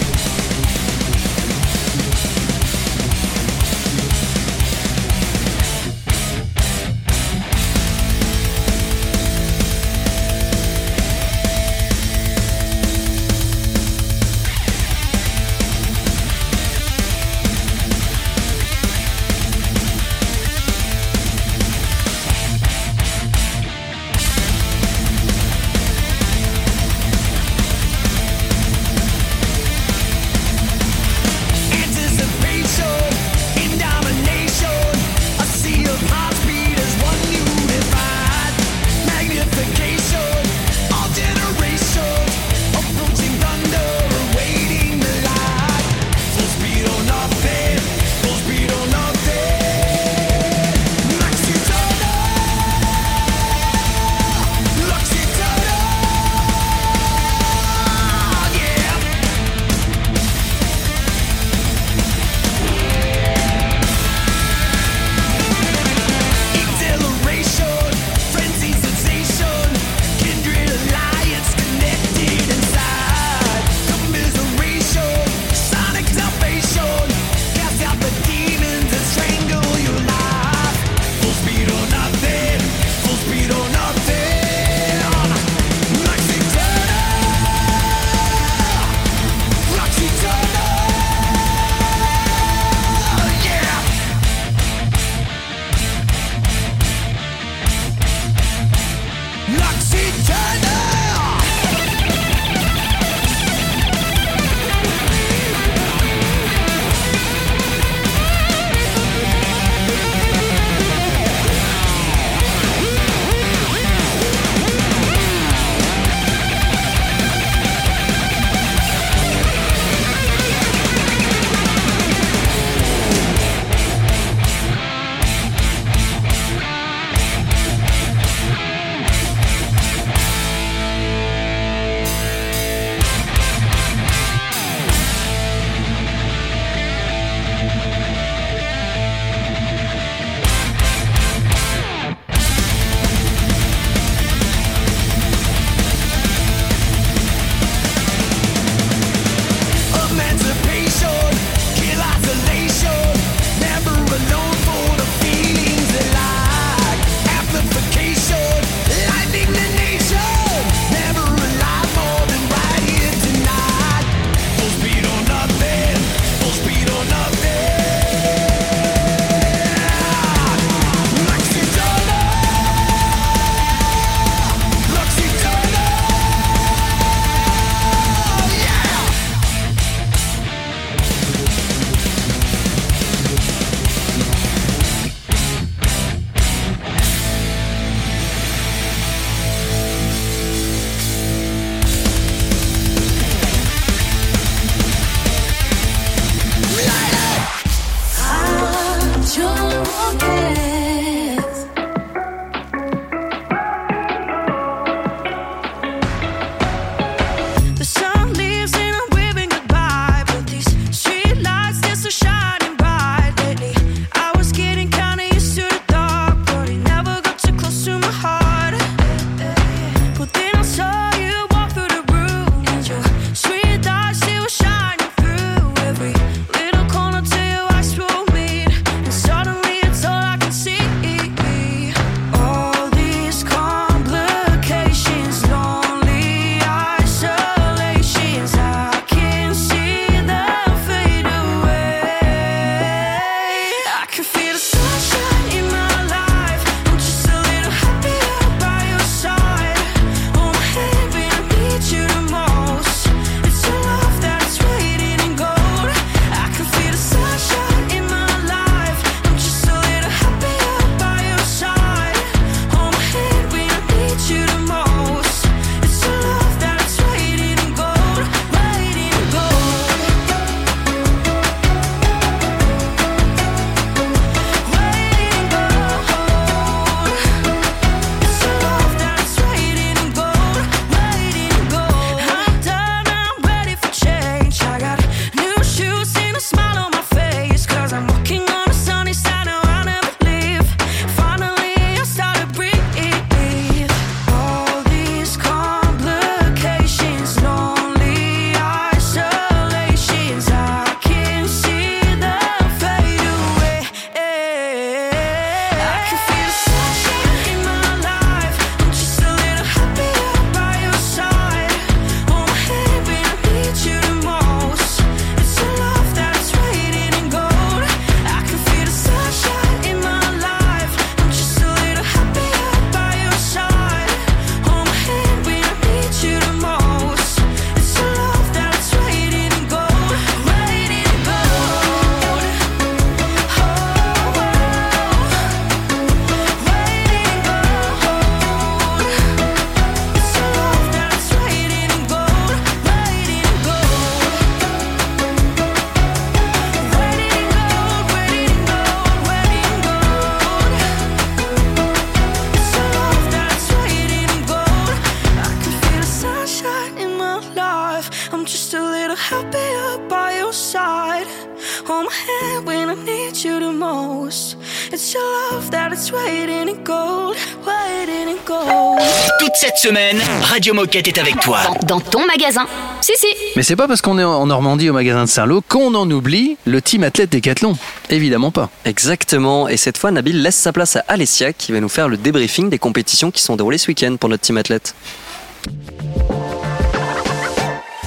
Radio 370.72 370.84
Moquette 370.84 371.08
est 371.10 371.18
avec 371.18 371.38
toi. 371.42 371.60
Dans 371.86 372.00
ton 372.00 372.26
magasin. 372.26 372.66
Si, 373.02 373.12
si. 373.18 373.28
Mais 373.58 373.64
c'est 373.64 373.76
pas 373.76 373.90
parce 373.90 374.02
qu'on 374.02 374.18
est 374.18 374.24
en 374.24 374.46
Normandie 374.46 374.90
au 374.90 374.94
magasin 374.94 375.26
de 375.26 375.30
Saint-Lô 375.30 375.62
qu'on 375.68 375.94
en 375.96 376.10
oublie 376.10 376.56
le 376.66 376.82
team 376.82 377.04
athlète 377.04 377.30
Décathlon. 377.30 377.76
Évidemment 378.10 378.52
pas. 378.52 378.70
Exactement, 378.86 379.68
et 379.68 379.76
cette 379.76 379.98
fois 379.98 380.12
Nabil 380.12 380.42
laisse 380.42 380.56
sa 380.56 380.72
place 380.72 380.96
à 380.96 381.04
Alessia 381.10 381.52
qui 381.52 381.74
va 381.74 381.82
nous 381.82 381.90
faire 381.90 382.08
le 382.08 382.16
débriefing 382.16 382.70
des 382.70 382.80
compétitions 382.80 383.32
qui 383.32 383.42
sont 383.42 383.58
déroulées 383.58 383.80
ce 383.80 383.90
week-end 383.90 384.16
pour 384.18 384.30
notre 384.30 384.44
team 384.44 384.56
athlète. 384.56 384.96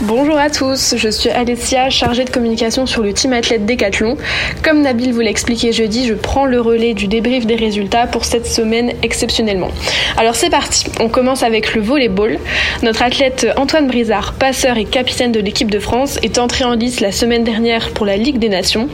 Bonjour 0.07 0.37
à 0.37 0.51
tous, 0.51 0.97
je 0.99 1.09
suis 1.09 1.31
Alessia, 1.31 1.89
chargée 1.89 2.27
de 2.27 2.31
communication 2.31 2.85
sur 2.85 3.03
le 3.03 3.15
team 3.15 3.33
athlète 3.33 3.65
Décathlon. 3.65 4.19
Comme 4.63 4.83
Nabil 4.83 5.15
vous 5.15 5.21
l'a 5.21 5.31
expliqué 5.31 5.73
jeudi, 5.73 6.07
je 6.07 6.13
prends 6.13 6.45
le 6.45 6.61
relais 6.61 6.93
du 6.93 7.07
débrief 7.07 7.47
des 7.47 7.57
résultats 7.57 8.07
pour 8.07 8.27
cette 8.27 8.47
semaine 8.47 8.93
exceptionnellement. 9.03 9.71
Alors 10.19 10.35
c'est 10.35 10.51
parti, 10.51 10.85
on 11.01 11.09
commence 11.09 11.43
avec 11.43 11.75
le 11.75 11.81
volleyball. 11.81 12.39
Notre 12.83 13.03
athlète 13.03 13.47
Antoine 13.57 13.87
Brizard, 13.87 14.35
passeur 14.35 14.77
et 14.77 14.85
capitaine 14.85 15.33
de 15.33 15.41
l'équipe 15.41 15.71
de 15.71 15.79
France, 15.79 16.19
est 16.23 16.37
entré 16.39 16.65
en 16.65 16.75
lice 16.75 17.01
la 17.01 17.11
semaine 17.11 17.43
dernière 17.43 17.89
pour 17.91 18.05
la 18.05 18.19
Ligue 18.19 18.39
des 18.39 18.51
Nations. 18.51 18.91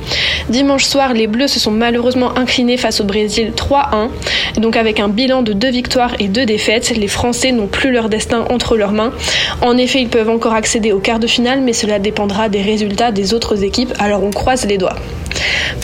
Dimanche 0.49 0.85
soir, 0.85 1.13
les 1.13 1.27
Bleus 1.27 1.49
se 1.49 1.59
sont 1.59 1.73
malheureusement 1.73 2.39
inclinés 2.39 2.77
face 2.77 3.01
au 3.01 3.05
Brésil 3.05 3.53
3-1. 3.57 4.11
Et 4.57 4.61
donc 4.61 4.77
avec 4.77 5.01
un 5.01 5.09
bilan 5.09 5.43
de 5.43 5.55
deux 5.55 5.71
victoires 5.71 6.15
et 6.21 6.29
deux 6.29 6.47
défaites, 6.47 6.91
les 6.97 7.09
Français 7.09 7.51
n'ont 7.51 7.67
plus 7.67 7.91
leur 7.91 8.09
destin 8.09 8.45
entre 8.49 8.77
leurs 8.77 8.93
mains. 8.93 9.13
En 9.61 9.77
effet, 9.77 10.01
ils 10.01 10.09
peuvent 10.09 10.31
encore 10.31 10.55
accéder 10.55 10.93
au 10.93 11.00
quart 11.01 11.19
de 11.19 11.27
finale, 11.27 11.61
mais 11.61 11.73
cela 11.73 11.99
dépendra 11.99 12.49
des 12.49 12.63
résultats 12.63 13.13
des 13.13 13.35
autres 13.35 13.65
équipes, 13.65 13.93
alors 13.99 14.23
on 14.23 14.31
croise 14.31 14.67
les 14.67 14.79
doigts. 14.79 14.97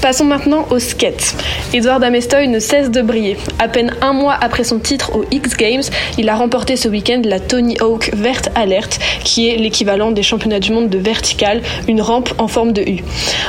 Passons 0.02 0.24
maintenant 0.24 0.66
au 0.70 0.78
skate. 0.78 1.34
Edouard 1.72 2.00
Damestoy 2.00 2.48
ne 2.48 2.58
cesse 2.58 2.90
de 2.90 3.02
briller. 3.02 3.36
À 3.58 3.68
peine 3.68 3.92
un 4.02 4.12
mois 4.12 4.36
après 4.40 4.64
son 4.64 4.78
titre 4.78 5.16
aux 5.16 5.24
X 5.30 5.56
Games, 5.56 5.82
il 6.18 6.28
a 6.28 6.36
remporté 6.36 6.76
ce 6.76 6.88
week-end 6.88 7.22
la 7.24 7.40
Tony 7.40 7.76
Hawk 7.80 8.10
Vert 8.14 8.42
Alert, 8.54 8.98
qui 9.24 9.48
est 9.48 9.56
l'équivalent 9.56 10.10
des 10.10 10.22
championnats 10.22 10.60
du 10.60 10.72
monde 10.72 10.88
de 10.88 10.98
vertical, 10.98 11.62
une 11.88 12.02
rampe 12.02 12.30
en 12.38 12.48
forme 12.48 12.72
de 12.72 12.82
U. 12.82 13.04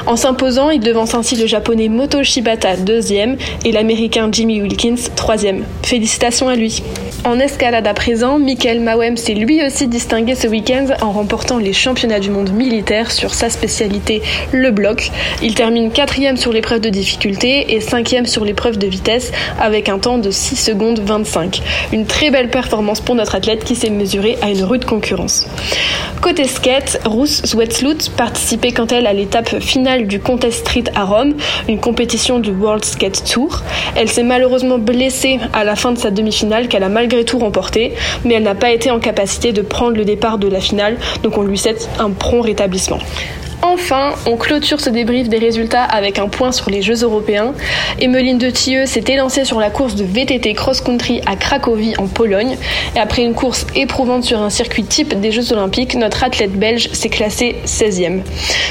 En 0.06 0.15
s'imposant, 0.15 0.69
il 0.69 0.80
devance 0.80 1.13
ainsi 1.13 1.36
le 1.36 1.47
japonais 1.47 1.89
Moto 1.89 2.23
Shibata 2.23 2.77
deuxième 2.77 3.38
et 3.65 3.71
l'américain 3.71 4.30
Jimmy 4.32 4.62
Wilkins 4.62 5.12
troisième. 5.15 5.63
Félicitations 5.84 6.47
à 6.47 6.56
lui. 6.56 6.82
En 7.23 7.39
escalade 7.39 7.86
à 7.88 7.93
présent, 7.93 8.39
Michael 8.39 8.80
Mawem 8.80 9.17
s'est 9.17 9.34
lui 9.34 9.63
aussi 9.65 9.88
distingué 9.88 10.36
ce 10.36 10.47
week-end 10.47 10.88
en 11.01 11.12
remportant 11.12 11.56
les 11.59 11.73
championnats 11.73 12.19
du 12.19 12.29
monde 12.29 12.51
militaire 12.51 13.11
sur 13.11 13.33
sa 13.33 13.49
spécialité, 13.49 14.21
le 14.51 14.71
bloc. 14.71 15.11
Il 15.41 15.55
termine 15.55 15.91
quatrième 15.91 16.37
sur 16.37 16.51
l'épreuve 16.51 16.81
de 16.81 16.89
difficulté 16.89 17.75
et 17.75 17.81
cinquième 17.81 18.25
sur 18.25 18.45
l'épreuve 18.45 18.77
de 18.77 18.87
vitesse 18.87 19.31
avec 19.59 19.89
un 19.89 19.99
temps 19.99 20.17
de 20.17 20.31
6 20.31 20.55
secondes 20.55 20.99
25. 20.99 21.61
Une 21.93 22.05
très 22.05 22.31
belle 22.31 22.49
performance 22.49 23.01
pour 23.01 23.15
notre 23.15 23.35
athlète 23.35 23.63
qui 23.63 23.75
s'est 23.75 23.89
mesuré 23.89 24.37
à 24.41 24.49
une 24.49 24.63
rude 24.63 24.85
concurrence. 24.85 25.47
Côté 26.21 26.45
skate, 26.45 26.99
Ruth 27.05 27.45
Zwetsloot 27.45 28.09
participait 28.17 28.71
quant 28.71 28.87
elle 28.87 29.07
à 29.07 29.13
l'étape 29.13 29.59
finale 29.59 30.07
du 30.07 30.19
Contest 30.19 30.59
Street 30.59 30.85
à 30.95 31.05
Rome, 31.05 31.35
une 31.69 31.79
compétition 31.79 32.39
du 32.39 32.51
World 32.51 32.83
Skate 32.83 33.23
Tour. 33.23 33.61
Elle 33.95 34.09
s'est 34.09 34.23
malheureusement 34.23 34.79
blessée 34.79 35.39
à 35.53 35.63
la 35.63 35.75
fin 35.75 35.91
de 35.91 35.97
sa 35.97 36.11
demi-finale 36.11 36.67
qu'elle 36.67 36.83
a 36.83 36.89
malgré 36.89 37.23
tout 37.23 37.37
remportée, 37.37 37.93
mais 38.25 38.33
elle 38.33 38.43
n'a 38.43 38.55
pas 38.55 38.71
été 38.71 38.89
en 38.89 38.99
capacité 38.99 39.53
de 39.53 39.61
prendre 39.61 39.95
le 39.95 40.05
départ 40.05 40.37
de 40.37 40.47
la 40.47 40.59
finale, 40.59 40.97
donc 41.23 41.37
on 41.37 41.43
lui 41.47 41.57
souhaite 41.57 41.89
un 41.99 42.12
prompt 42.12 42.41
rétablissement. 42.41 42.99
Enfin, 43.63 44.13
on 44.27 44.37
clôture 44.37 44.79
ce 44.79 44.89
débrief 44.89 45.29
des 45.29 45.39
résultats 45.39 45.83
avec 45.83 46.19
un 46.19 46.27
point 46.27 46.51
sur 46.51 46.69
les 46.69 46.83
Jeux 46.83 47.03
européens. 47.03 47.53
Emmeline 47.99 48.37
de 48.37 48.51
Tilleux 48.51 48.85
s'est 48.85 49.03
élancée 49.07 49.45
sur 49.45 49.59
la 49.59 49.71
course 49.71 49.95
de 49.95 50.03
VTT 50.03 50.53
cross-country 50.53 51.21
à 51.25 51.35
Cracovie 51.35 51.95
en 51.97 52.05
Pologne. 52.05 52.55
Et 52.95 52.99
après 52.99 53.23
une 53.23 53.33
course 53.33 53.65
éprouvante 53.75 54.23
sur 54.23 54.41
un 54.41 54.51
circuit 54.51 54.83
type 54.83 55.19
des 55.19 55.31
Jeux 55.31 55.51
olympiques, 55.53 55.95
notre 55.95 56.23
athlète 56.23 56.53
belge 56.53 56.89
s'est 56.93 57.09
classé 57.09 57.55
16e. 57.65 58.21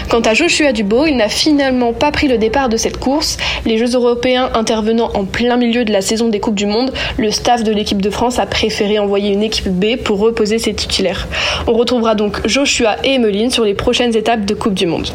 Quant 0.08 0.20
à 0.20 0.34
Joshua 0.34 0.72
Dubo, 0.72 1.06
il 1.06 1.16
n'a 1.16 1.28
finalement 1.28 1.92
pas 1.92 2.12
pris 2.12 2.28
le 2.28 2.38
départ 2.38 2.68
de 2.68 2.76
cette 2.76 2.98
course. 2.98 3.38
Les 3.64 3.78
Jeux 3.78 3.94
européens 3.94 4.50
intervenant 4.54 5.10
en 5.14 5.24
plein 5.24 5.56
milieu 5.56 5.84
de 5.84 5.92
la 5.92 6.00
saison 6.00 6.28
des 6.28 6.38
Coupes 6.38 6.54
du 6.54 6.66
Monde, 6.66 6.92
le 7.18 7.32
staff 7.32 7.64
de 7.64 7.72
l'équipe 7.72 8.00
de 8.00 8.10
France 8.10 8.38
a 8.38 8.46
préféré 8.46 9.00
envoyer 9.00 9.32
une 9.32 9.42
équipe 9.42 9.68
B 9.68 9.96
pour 9.96 10.20
reposer 10.20 10.60
ses 10.60 10.74
titulaires. 10.74 11.26
On 11.66 11.72
retrouvera 11.72 12.14
donc 12.14 12.46
Joshua 12.46 12.96
et 13.02 13.16
Emmeline 13.16 13.50
sur 13.50 13.64
les 13.64 13.74
prochaines 13.74 14.14
étapes 14.14 14.44
de 14.44 14.54
Coupe 14.54 14.75
du 14.76 14.86
Monde. 14.86 15.08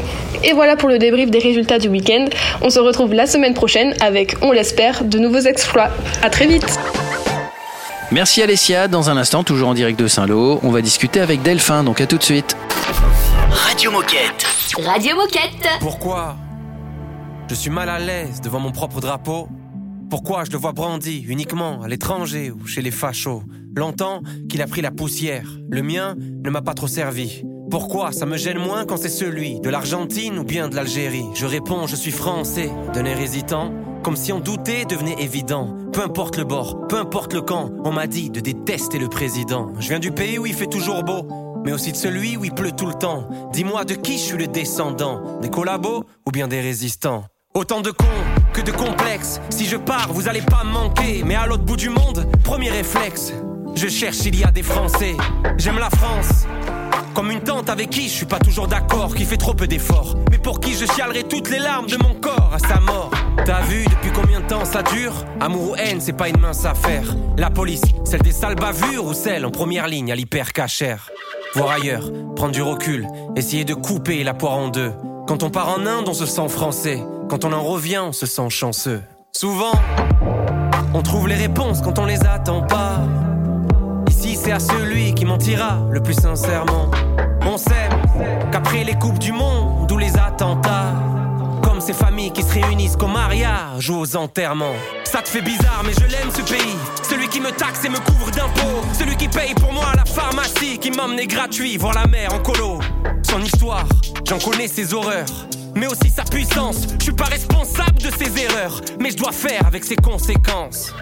Et 0.43 0.51
voilà 0.51 0.75
pour 0.75 0.89
le 0.89 0.97
débrief 0.97 1.31
des 1.31 1.39
résultats 1.39 1.79
du 1.79 1.87
week-end. 1.87 2.25
On 2.61 2.69
se 2.69 2.79
retrouve 2.79 3.13
la 3.13 3.27
semaine 3.27 3.53
prochaine 3.53 3.93
avec, 4.01 4.35
on 4.41 4.51
l'espère, 4.51 5.05
de 5.05 5.19
nouveaux 5.19 5.39
exploits. 5.39 5.89
À 6.21 6.29
très 6.29 6.47
vite 6.47 6.77
Merci 8.11 8.41
Alessia. 8.41 8.89
Dans 8.89 9.09
un 9.09 9.15
instant, 9.15 9.43
toujours 9.43 9.69
en 9.69 9.73
direct 9.73 9.97
de 9.97 10.07
Saint-Lô, 10.07 10.59
on 10.63 10.69
va 10.69 10.81
discuter 10.81 11.21
avec 11.21 11.41
Delphin. 11.43 11.85
Donc 11.85 12.01
à 12.01 12.07
tout 12.07 12.17
de 12.17 12.23
suite. 12.23 12.57
Radio 13.49 13.91
Moquette. 13.91 14.45
Radio 14.83 15.15
Moquette. 15.15 15.69
Pourquoi 15.79 16.35
je 17.49 17.55
suis 17.55 17.69
mal 17.69 17.89
à 17.89 17.99
l'aise 17.99 18.41
devant 18.41 18.59
mon 18.59 18.71
propre 18.71 18.99
drapeau? 18.99 19.47
Pourquoi 20.09 20.43
je 20.43 20.51
le 20.51 20.57
vois 20.57 20.73
brandi 20.73 21.23
uniquement 21.27 21.81
à 21.81 21.87
l'étranger 21.87 22.51
ou 22.51 22.67
chez 22.67 22.81
les 22.81 22.91
fachos? 22.91 23.43
Longtemps 23.75 24.21
qu'il 24.49 24.61
a 24.61 24.67
pris 24.67 24.81
la 24.81 24.91
poussière, 24.91 25.47
le 25.69 25.81
mien 25.81 26.15
ne 26.17 26.49
m'a 26.49 26.61
pas 26.61 26.73
trop 26.73 26.87
servi. 26.87 27.43
Pourquoi 27.71 28.11
ça 28.11 28.25
me 28.25 28.35
gêne 28.35 28.59
moins 28.59 28.83
quand 28.83 28.97
c'est 28.97 29.07
celui 29.07 29.61
de 29.61 29.69
l'Argentine 29.69 30.37
ou 30.37 30.43
bien 30.43 30.67
de 30.67 30.75
l'Algérie? 30.75 31.23
Je 31.33 31.45
réponds, 31.45 31.87
je 31.87 31.95
suis 31.95 32.11
français, 32.11 32.69
d'un 32.93 33.05
air 33.05 33.17
hésitant, 33.17 33.71
comme 34.03 34.17
si 34.17 34.33
en 34.33 34.41
douter 34.41 34.83
devenait 34.83 35.15
évident. 35.19 35.73
Peu 35.93 36.01
importe 36.01 36.35
le 36.35 36.43
bord, 36.43 36.85
peu 36.89 36.97
importe 36.97 37.33
le 37.33 37.41
camp, 37.41 37.69
on 37.85 37.93
m'a 37.93 38.07
dit 38.07 38.29
de 38.29 38.41
détester 38.41 38.99
le 38.99 39.07
président. 39.07 39.71
Je 39.79 39.87
viens 39.87 39.99
du 39.99 40.11
pays 40.11 40.37
où 40.37 40.45
il 40.45 40.53
fait 40.53 40.67
toujours 40.67 41.03
beau, 41.03 41.25
mais 41.63 41.71
aussi 41.71 41.93
de 41.93 41.97
celui 41.97 42.35
où 42.35 42.43
il 42.43 42.53
pleut 42.53 42.73
tout 42.73 42.87
le 42.87 42.93
temps. 42.93 43.29
Dis-moi 43.53 43.85
de 43.85 43.93
qui 43.93 44.17
je 44.17 44.23
suis 44.23 44.37
le 44.37 44.47
descendant, 44.47 45.39
des 45.39 45.49
collabos 45.49 46.03
ou 46.27 46.31
bien 46.31 46.49
des 46.49 46.59
résistants? 46.59 47.23
Autant 47.53 47.79
de 47.79 47.91
cons 47.91 48.05
que 48.53 48.59
de 48.59 48.71
complexes. 48.71 49.39
Si 49.49 49.65
je 49.65 49.77
pars, 49.77 50.11
vous 50.11 50.27
allez 50.27 50.41
pas 50.41 50.65
manquer. 50.65 51.23
Mais 51.25 51.35
à 51.35 51.47
l'autre 51.47 51.63
bout 51.63 51.77
du 51.77 51.87
monde, 51.87 52.27
premier 52.43 52.69
réflexe. 52.69 53.31
Je 53.75 53.87
cherche 53.87 54.17
s'il 54.17 54.37
y 54.37 54.43
a 54.43 54.51
des 54.51 54.63
Français. 54.63 55.15
J'aime 55.57 55.79
la 55.79 55.89
France. 55.89 56.45
Comme 57.13 57.29
une 57.31 57.41
tante 57.41 57.69
avec 57.69 57.89
qui 57.89 58.03
je 58.03 58.13
suis 58.13 58.25
pas 58.25 58.39
toujours 58.39 58.67
d'accord, 58.67 59.13
qui 59.13 59.25
fait 59.25 59.37
trop 59.37 59.53
peu 59.53 59.67
d'efforts. 59.67 60.15
Mais 60.29 60.37
pour 60.37 60.59
qui 60.59 60.73
je 60.73 60.85
chialerai 60.85 61.23
toutes 61.23 61.49
les 61.49 61.59
larmes 61.59 61.87
de 61.87 61.97
mon 61.97 62.13
corps 62.15 62.51
à 62.53 62.59
sa 62.59 62.79
mort? 62.79 63.11
T'as 63.45 63.61
vu 63.61 63.83
depuis 63.85 64.11
combien 64.13 64.39
de 64.39 64.45
temps 64.45 64.63
ça 64.63 64.81
dure? 64.81 65.13
Amour 65.39 65.71
ou 65.71 65.75
haine, 65.75 65.99
c'est 65.99 66.13
pas 66.13 66.29
une 66.29 66.39
mince 66.39 66.65
affaire. 66.65 67.15
La 67.37 67.49
police, 67.49 67.81
celle 68.05 68.21
des 68.21 68.31
sales 68.31 68.55
bavures 68.55 69.05
ou 69.05 69.13
celle 69.13 69.45
en 69.45 69.51
première 69.51 69.87
ligne 69.87 70.11
à 70.11 70.15
l'hyper 70.15 70.53
cachère. 70.53 71.09
Voir 71.53 71.71
ailleurs, 71.71 72.09
prendre 72.35 72.53
du 72.53 72.61
recul, 72.61 73.07
essayer 73.35 73.65
de 73.65 73.73
couper 73.73 74.23
la 74.23 74.33
poire 74.33 74.53
en 74.53 74.69
deux. 74.69 74.93
Quand 75.27 75.43
on 75.43 75.49
part 75.49 75.69
en 75.69 75.85
Inde, 75.85 76.07
on 76.07 76.13
se 76.13 76.25
sent 76.25 76.47
français. 76.47 77.03
Quand 77.29 77.43
on 77.43 77.51
en 77.51 77.63
revient, 77.63 78.03
on 78.05 78.13
se 78.13 78.25
sent 78.25 78.49
chanceux. 78.49 79.01
Souvent, 79.33 79.73
on 80.93 81.01
trouve 81.01 81.27
les 81.27 81.35
réponses 81.35 81.81
quand 81.81 81.99
on 81.99 82.05
les 82.05 82.25
attend 82.25 82.61
pas. 82.61 83.01
À 84.51 84.59
celui 84.59 85.15
qui 85.15 85.23
mentira 85.23 85.79
le 85.91 86.03
plus 86.03 86.13
sincèrement. 86.13 86.91
On 87.43 87.57
sait 87.57 87.87
qu'après 88.51 88.83
les 88.83 88.95
coupes 88.95 89.17
du 89.17 89.31
monde 89.31 89.89
ou 89.89 89.97
les 89.97 90.17
attentats, 90.17 90.91
comme 91.63 91.79
ces 91.79 91.93
familles 91.93 92.33
qui 92.33 92.43
se 92.43 92.55
réunissent 92.55 92.97
qu'au 92.97 93.07
mariage 93.07 93.89
ou 93.89 93.95
aux 93.95 94.15
enterrements. 94.17 94.75
Ça 95.05 95.21
te 95.21 95.29
fait 95.29 95.41
bizarre, 95.41 95.83
mais 95.85 95.93
je 95.93 96.05
l'aime 96.11 96.29
ce 96.35 96.41
pays. 96.41 96.75
Celui 97.01 97.29
qui 97.29 97.39
me 97.39 97.51
taxe 97.51 97.85
et 97.85 97.89
me 97.89 97.97
couvre 97.99 98.29
d'impôts. 98.31 98.81
Celui 98.91 99.15
qui 99.15 99.29
paye 99.29 99.53
pour 99.53 99.71
moi 99.71 99.85
la 99.95 100.03
pharmacie, 100.03 100.77
qui 100.79 100.91
m'emmenait 100.91 101.27
gratuit 101.27 101.77
voir 101.77 101.93
la 101.93 102.07
mer 102.07 102.33
en 102.33 102.39
colo. 102.39 102.79
Son 103.23 103.39
histoire, 103.41 103.87
j'en 104.27 104.39
connais 104.39 104.67
ses 104.67 104.93
horreurs. 104.93 105.47
Mais 105.75 105.87
aussi 105.87 106.09
sa 106.09 106.23
puissance, 106.23 106.87
je 106.99 107.03
suis 107.03 107.13
pas 107.13 107.29
responsable 107.31 107.99
de 107.99 108.11
ses 108.11 108.43
erreurs, 108.43 108.81
mais 108.99 109.11
je 109.11 109.17
dois 109.17 109.31
faire 109.31 109.65
avec 109.65 109.85
ses 109.85 109.95
conséquences. 109.95 110.93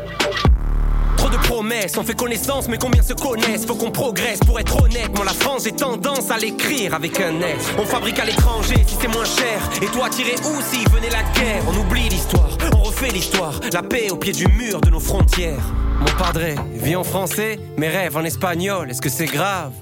De 1.32 1.38
promesses, 1.38 1.96
on 1.98 2.04
fait 2.04 2.15
connaissance, 2.15 2.68
mais 2.68 2.78
combien 2.80 3.04
se 3.04 3.13
connaissent? 3.13 3.65
Faut 3.65 3.76
qu'on 3.76 3.92
progresse 3.92 4.39
pour 4.39 4.60
être 4.60 4.82
honnête. 4.82 5.15
Moi, 5.15 5.26
la 5.26 5.34
France, 5.34 5.65
j'ai 5.65 5.72
tendance 5.72 6.32
à 6.32 6.38
l'écrire 6.38 6.96
avec 6.96 7.20
un 7.20 7.39
S. 7.42 7.70
On 7.78 7.86
fabrique 7.86 8.18
à 8.18 8.26
l'étranger 8.26 8.84
si 8.88 8.96
c'est 9.00 9.08
moins 9.08 9.26
cher. 9.26 9.70
Et 9.82 9.86
toi, 9.88 10.10
tirer 10.10 10.36
où 10.38 10.62
s'il 10.62 10.89
venait 10.89 11.10
la 11.10 11.22
guerre? 11.39 11.63
On 11.68 11.78
oublie 11.78 12.10
l'histoire, 12.10 12.50
on 12.74 12.82
refait 12.82 13.10
l'histoire. 13.10 13.60
La 13.72 13.84
paix 13.84 14.10
au 14.10 14.15
pied 14.15 14.32
du 14.32 14.48
mur 14.48 14.82
de 14.82 14.89
nos 14.89 15.00
frontières. 15.00 15.63
Mon 16.00 16.18
padré 16.18 16.56
vit 16.74 16.96
en 16.96 17.04
français, 17.04 17.60
mes 17.78 17.89
rêves 17.89 18.18
en 18.18 18.24
espagnol. 18.24 18.89
Est-ce 18.89 19.02
que 19.02 19.10
c'est 19.10 19.26
grave? 19.26 19.74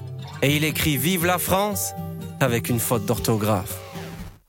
Et 0.42 0.54
il 0.56 0.64
écrit 0.64 0.96
Vive 0.98 1.24
la 1.24 1.38
France 1.38 1.92
avec 2.40 2.68
une 2.68 2.78
faute 2.78 3.06
d'orthographe. 3.06 3.78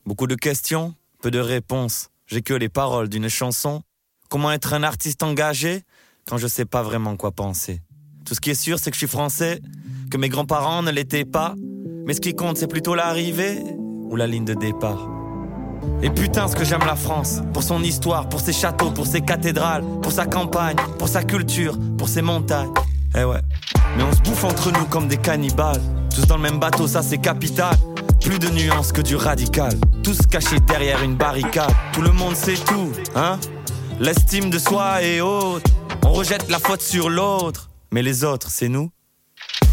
Beaucoup 0.06 0.28
de 0.28 0.36
questions, 0.36 0.96
peu 1.22 1.32
de 1.32 1.40
réponses. 1.40 2.10
J'ai 2.28 2.42
que 2.42 2.54
les 2.54 2.70
paroles 2.70 3.08
d'une 3.08 3.30
chanson. 3.30 3.84
Comment 4.30 4.52
être 4.52 4.74
un 4.74 4.84
artiste 4.84 5.24
engagé? 5.24 5.84
Quand 6.30 6.38
je 6.38 6.46
sais 6.46 6.66
pas 6.66 6.84
vraiment 6.84 7.16
quoi 7.16 7.32
penser 7.32 7.82
Tout 8.24 8.36
ce 8.36 8.40
qui 8.40 8.52
est 8.52 8.62
sûr, 8.62 8.78
c'est 8.78 8.92
que 8.92 8.96
je 8.96 9.00
suis 9.00 9.08
français, 9.08 9.62
que 10.12 10.18
mes 10.18 10.30
grands-parents 10.30 10.84
ne 10.84 10.92
l'étaient 10.92 11.26
pas, 11.26 11.56
Mais 12.06 12.14
ce 12.14 12.22
qui 12.22 12.36
compte, 12.36 12.58
c'est 12.58 12.68
plutôt 12.68 12.94
l'arrivée 12.94 13.64
ou 14.10 14.16
la 14.16 14.28
ligne 14.28 14.46
de 14.46 14.54
départ. 14.54 15.10
Et 16.02 16.10
putain, 16.10 16.48
ce 16.48 16.56
que 16.56 16.64
j'aime 16.64 16.86
la 16.86 16.96
France, 16.96 17.42
pour 17.54 17.64
son 17.64 17.82
histoire, 17.84 18.30
pour 18.30 18.42
ses 18.42 18.54
châteaux, 18.54 18.92
pour 18.92 19.06
ses 19.08 19.22
cathédrales, 19.22 19.84
pour 20.02 20.12
sa 20.12 20.26
campagne, 20.26 20.76
pour 20.98 21.08
sa 21.08 21.24
culture, 21.24 21.78
pour 21.98 22.10
ses 22.10 22.22
montagnes. 22.22 22.74
Eh 23.16 23.24
ouais. 23.24 23.42
Mais 23.98 24.04
on 24.04 24.12
se 24.12 24.22
bouffe 24.22 24.44
entre 24.44 24.72
nous 24.72 24.86
comme 24.86 25.08
des 25.08 25.18
cannibales. 25.18 25.82
Tous 26.14 26.26
dans 26.28 26.38
le 26.38 26.44
même 26.44 26.60
bateau, 26.60 26.88
ça 26.88 27.02
c'est 27.02 27.18
capital. 27.18 27.76
Plus 28.22 28.40
de 28.40 28.50
nuances 28.50 28.92
que 28.92 29.02
du 29.02 29.16
radical. 29.16 29.74
Tous 30.04 30.20
cachés 30.28 30.60
derrière 30.60 31.02
une 31.04 31.16
barricade. 31.16 31.74
Tout 31.94 32.02
le 32.02 32.12
monde 32.12 32.36
sait 32.36 32.54
tout, 32.54 32.92
hein 33.16 33.40
L'estime 34.00 34.50
de 34.50 34.58
soi 34.58 35.02
est 35.04 35.22
haute. 35.22 35.66
On 36.06 36.12
rejette 36.14 36.50
la 36.50 36.60
faute 36.60 36.82
sur 36.82 37.10
l'autre. 37.10 37.70
Mais 37.92 38.02
les 38.02 38.24
autres, 38.24 38.50
c'est 38.50 38.70
nous. 38.70 38.92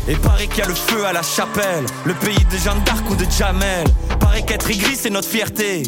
Et 0.09 0.15
paraît 0.17 0.47
qu'il 0.47 0.59
y 0.59 0.63
a 0.63 0.69
le 0.69 0.75
feu 0.75 1.05
à 1.05 1.13
la 1.13 1.23
chapelle, 1.23 1.85
le 2.05 2.15
pays 2.15 2.45
de 2.51 2.57
Jeanne 2.57 2.83
d'Arc 2.85 3.11
ou 3.11 3.17
de 3.17 3.27
Jamel. 3.31 3.87
Paraît 4.21 4.43
qu'être 4.43 4.71
aigri, 4.71 4.95
c'est 4.97 5.11
notre 5.11 5.29
fierté. 5.29 5.83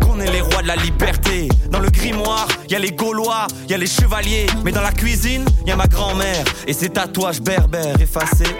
Qu'on 0.00 0.20
est 0.20 0.30
les 0.30 0.40
rois 0.40 0.62
de 0.62 0.68
la 0.68 0.76
liberté. 0.76 1.48
Dans 1.70 1.80
le 1.80 1.90
grimoire, 1.90 2.46
y 2.68 2.74
a 2.76 2.78
les 2.78 2.92
Gaulois, 2.92 3.46
y 3.68 3.74
a 3.74 3.78
les 3.78 3.86
chevaliers. 3.86 4.46
Mais 4.64 4.70
dans 4.72 4.82
la 4.82 4.92
cuisine, 4.92 5.44
y 5.66 5.72
a 5.72 5.76
ma 5.76 5.88
grand-mère 5.88 6.44
et 6.66 6.72
ses 6.72 6.90
tatouages 6.90 7.40
berbères 7.40 8.00
effacés. 8.00 8.56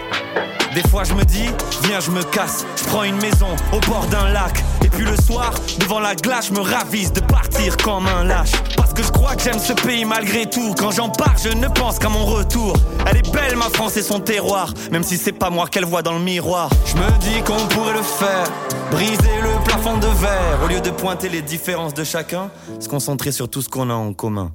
Des 0.75 0.85
fois 0.89 1.05
je 1.05 1.13
me 1.13 1.23
dis, 1.23 1.49
viens 1.83 2.01
je 2.01 2.11
me 2.11 2.21
casse, 2.21 2.65
je 2.75 2.83
prends 2.83 3.03
une 3.03 3.15
maison 3.15 3.47
au 3.71 3.79
bord 3.87 4.05
d'un 4.07 4.27
lac. 4.29 4.61
Et 4.85 4.89
puis 4.89 5.03
le 5.03 5.15
soir, 5.15 5.51
devant 5.79 5.99
la 5.99 6.13
glace, 6.13 6.49
je 6.49 6.53
me 6.53 6.59
ravise 6.59 7.11
de 7.11 7.19
partir 7.19 7.75
comme 7.77 8.05
un 8.05 8.23
lâche. 8.23 8.51
Parce 8.77 8.93
que 8.93 9.01
je 9.01 9.11
crois 9.11 9.35
que 9.35 9.41
j'aime 9.41 9.57
ce 9.57 9.73
pays 9.73 10.05
malgré 10.05 10.47
tout. 10.47 10.75
Quand 10.77 10.91
j'en 10.91 11.09
pars, 11.09 11.33
je 11.43 11.49
ne 11.49 11.67
pense 11.67 11.97
qu'à 11.97 12.07
mon 12.07 12.23
retour. 12.23 12.75
Elle 13.07 13.17
est 13.17 13.33
belle 13.33 13.55
ma 13.55 13.69
France 13.69 13.97
et 13.97 14.03
son 14.03 14.19
terroir, 14.19 14.71
même 14.91 15.01
si 15.01 15.17
c'est 15.17 15.31
pas 15.31 15.49
moi 15.49 15.65
qu'elle 15.65 15.85
voit 15.85 16.03
dans 16.03 16.13
le 16.13 16.19
miroir. 16.19 16.69
Je 16.85 16.97
me 16.97 17.19
dis 17.19 17.41
qu'on 17.41 17.65
pourrait 17.73 17.93
le 17.93 18.03
faire, 18.03 18.45
briser 18.91 19.41
le 19.41 19.63
plafond 19.63 19.97
de 19.97 20.05
verre. 20.05 20.59
Au 20.63 20.67
lieu 20.67 20.81
de 20.81 20.91
pointer 20.91 21.29
les 21.29 21.41
différences 21.41 21.95
de 21.95 22.03
chacun, 22.03 22.51
se 22.79 22.87
concentrer 22.87 23.31
sur 23.31 23.49
tout 23.49 23.63
ce 23.63 23.69
qu'on 23.69 23.89
a 23.89 23.95
en 23.95 24.13
commun. 24.13 24.51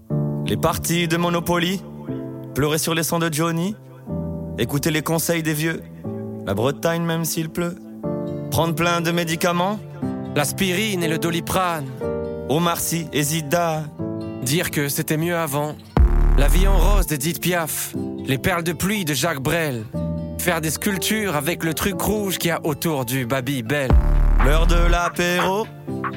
Les 0.47 0.57
parties 0.57 1.09
de 1.09 1.17
Monopoly, 1.17 1.83
pleurer 2.55 2.79
sur 2.79 2.95
les 2.95 3.03
sons 3.03 3.19
de 3.19 3.35
Johnny, 3.35 3.75
écouter 4.59 4.93
les 4.93 5.03
conseils 5.03 5.43
des 5.43 5.55
vieux. 5.55 5.83
La 6.47 6.55
Bretagne 6.55 7.03
même 7.03 7.25
s'il 7.25 7.49
pleut. 7.49 7.75
Prendre 8.53 8.77
plein 8.77 9.01
de 9.01 9.11
médicaments. 9.11 9.81
L'aspirine 10.37 11.03
et 11.03 11.09
le 11.09 11.19
doliprane. 11.19 11.87
Omar 12.49 12.79
Sy 12.79 13.09
et 13.13 13.23
Zidane. 13.23 13.89
Dire 14.43 14.71
que 14.71 14.89
c'était 14.89 15.17
mieux 15.17 15.37
avant. 15.37 15.75
La 16.39 16.47
vie 16.47 16.69
en 16.69 16.79
rose 16.79 17.07
d'Edith 17.07 17.41
Piaf. 17.41 17.95
Les 18.25 18.39
perles 18.39 18.63
de 18.63 18.73
pluie 18.73 19.05
de 19.05 19.13
Jacques 19.13 19.41
Brel. 19.41 19.85
Faire 20.39 20.61
des 20.61 20.71
sculptures 20.71 21.35
avec 21.35 21.65
le 21.65 21.75
truc 21.75 22.01
rouge 22.01 22.39
qu'il 22.39 22.49
y 22.49 22.53
a 22.53 22.61
autour 22.65 23.05
du 23.05 23.27
Babybel. 23.27 23.91
L'heure 24.45 24.69
de 24.69 24.77
l'apéro. 24.77 25.67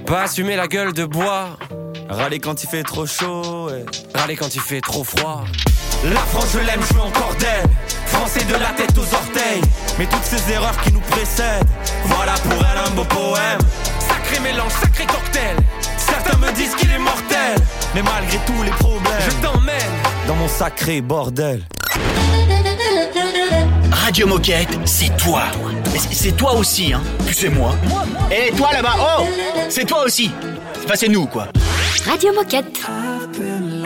Pas 0.06 0.24
assumer 0.24 0.56
la 0.56 0.68
gueule 0.68 0.94
de 0.94 1.06
bois. 1.06 1.58
Râler 2.08 2.40
quand 2.40 2.64
il 2.64 2.70
fait 2.70 2.84
trop 2.84 3.08
chaud. 3.08 3.70
et 3.72 3.84
Râler 4.18 4.36
quand 4.36 4.54
il 4.54 4.62
fait 4.62 4.82
trop 4.82 5.04
froid. 5.04 5.44
La 6.04 6.20
France, 6.20 6.50
je 6.54 6.60
l'aime, 6.60 6.82
je 6.88 6.94
veux 6.94 7.02
encore 7.02 7.34
d'elle. 7.40 7.70
Français 8.06 8.44
de 8.46 8.54
la 8.54 8.70
tête 8.74 8.96
aux 8.98 9.14
orteils. 9.16 9.62
Mais 9.98 10.06
toutes 10.06 10.24
ces 10.24 10.52
erreurs 10.52 10.80
qui 10.82 10.94
nous 10.94 11.00
précèdent, 11.02 11.68
voilà 12.06 12.34
pour 12.34 12.64
elle 12.66 12.78
un 12.78 12.92
beau 12.92 13.06
poème. 13.06 13.60
Sacré 14.24 14.40
mélange, 14.40 14.72
sacré 14.72 15.06
cocktail. 15.06 15.58
Certains 15.98 16.38
me 16.38 16.52
disent 16.54 16.76
qu'il 16.76 16.90
est 16.92 16.98
mortel. 17.00 17.56
Mais 17.94 18.02
malgré 18.02 18.38
tous 18.46 18.64
les 18.64 18.72
problèmes, 18.72 19.02
Je 19.20 19.36
t'emmène. 19.46 19.76
dans 20.28 20.36
mon 20.36 20.48
sacré 20.48 21.02
bordel. 21.02 21.62
Radio 23.92 24.28
Moquette, 24.28 24.70
c'est 24.86 25.16
toi. 25.18 25.44
Mais 25.92 26.00
c'est- 26.00 26.32
toi 26.38 26.54
aussi, 26.56 26.94
hein. 26.94 27.02
Puis 27.26 27.36
c'est 27.36 27.50
moi. 27.50 27.76
Et 28.32 28.52
toi 28.52 28.72
là-bas, 28.72 28.96
oh 29.20 29.26
C'est 29.70 29.86
toi 29.86 30.04
aussi. 30.06 30.32
Enfin, 30.86 30.96
c'est 30.96 31.10
nous, 31.10 31.26
quoi. 31.28 31.48
Radio 32.06 32.34
Moquette. 32.34 32.80
I've 32.88 33.32
been 33.38 33.84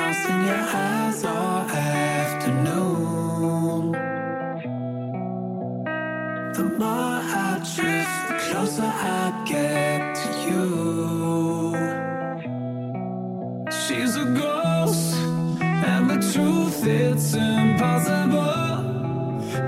it's 16.87 17.33
impossible. 17.33 18.83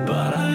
But 0.08 0.34
I 0.38 0.49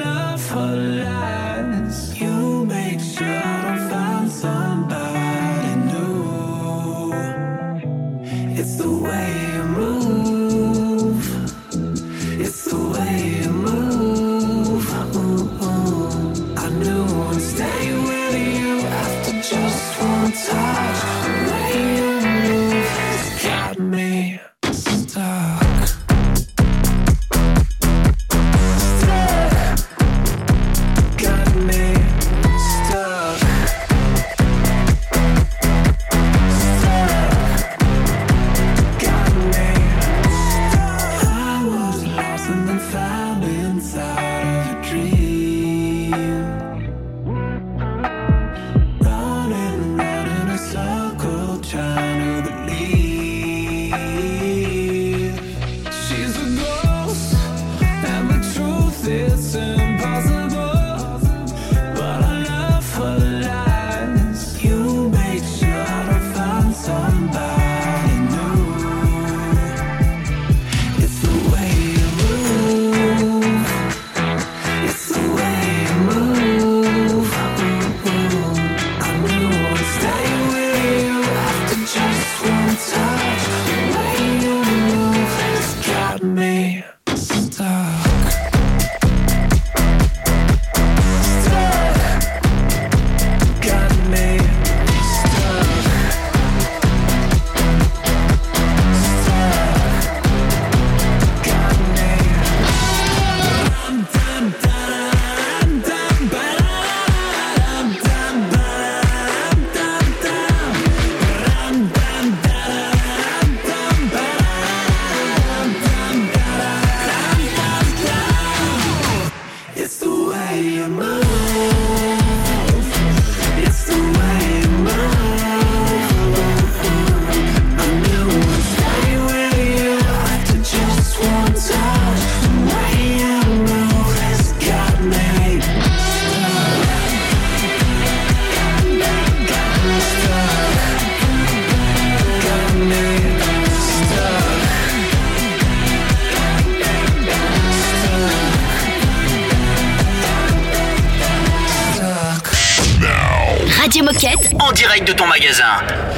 direct 154.95 155.09
de 155.09 155.13
ton 155.13 155.27
magasin. 155.27 155.65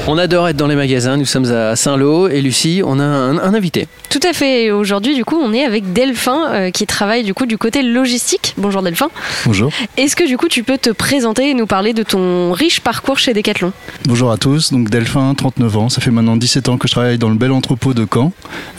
On 0.07 0.19
adore 0.19 0.49
être 0.49 0.57
dans 0.57 0.67
les 0.67 0.77
magasins. 0.77 1.17
Nous 1.17 1.25
sommes 1.25 1.51
à 1.51 1.77
Saint-Lô 1.77 2.29
et 2.29 2.43
Lucie, 2.43 2.83
on 2.85 2.99
a 2.99 3.03
un, 3.05 3.39
un 3.39 3.55
invité. 3.55 3.89
Tout 4.11 4.21
à 4.23 4.33
fait. 4.33 4.65
Et 4.65 4.73
Aujourd'hui, 4.73 5.15
du 5.15 5.25
coup, 5.25 5.39
on 5.43 5.53
est 5.53 5.65
avec 5.65 5.93
Delphin 5.93 6.49
euh, 6.51 6.71
qui 6.71 6.87
travaille 6.87 7.25
du 7.25 7.33
coup 7.33 7.47
du 7.47 7.57
côté 7.57 7.83
logistique. 7.83 8.55
Bonjour 8.59 8.83
Delphin. 8.83 9.09
Bonjour. 9.47 9.73
Est-ce 9.97 10.15
que 10.15 10.27
du 10.27 10.37
coup 10.37 10.49
tu 10.49 10.63
peux 10.63 10.79
te 10.79 10.91
présenter 10.91 11.51
et 11.51 11.55
nous 11.55 11.67
parler 11.67 11.95
de 11.95 12.03
ton 12.03 12.53
riche 12.53 12.81
parcours 12.81 13.19
chez 13.19 13.33
Decathlon? 13.33 13.73
Bonjour 14.05 14.31
à 14.31 14.37
tous, 14.37 14.73
donc 14.73 14.91
Delphin, 14.91 15.35
39 15.35 15.77
ans, 15.77 15.89
ça 15.89 16.01
fait 16.01 16.11
maintenant 16.11 16.37
17 16.37 16.69
ans 16.69 16.77
que 16.77 16.87
je 16.87 16.93
travaille 16.93 17.19
dans 17.19 17.31
le 17.31 17.37
bel 17.37 17.53
entrepôt 17.53 17.95
de 17.95 18.07
Caen. 18.13 18.33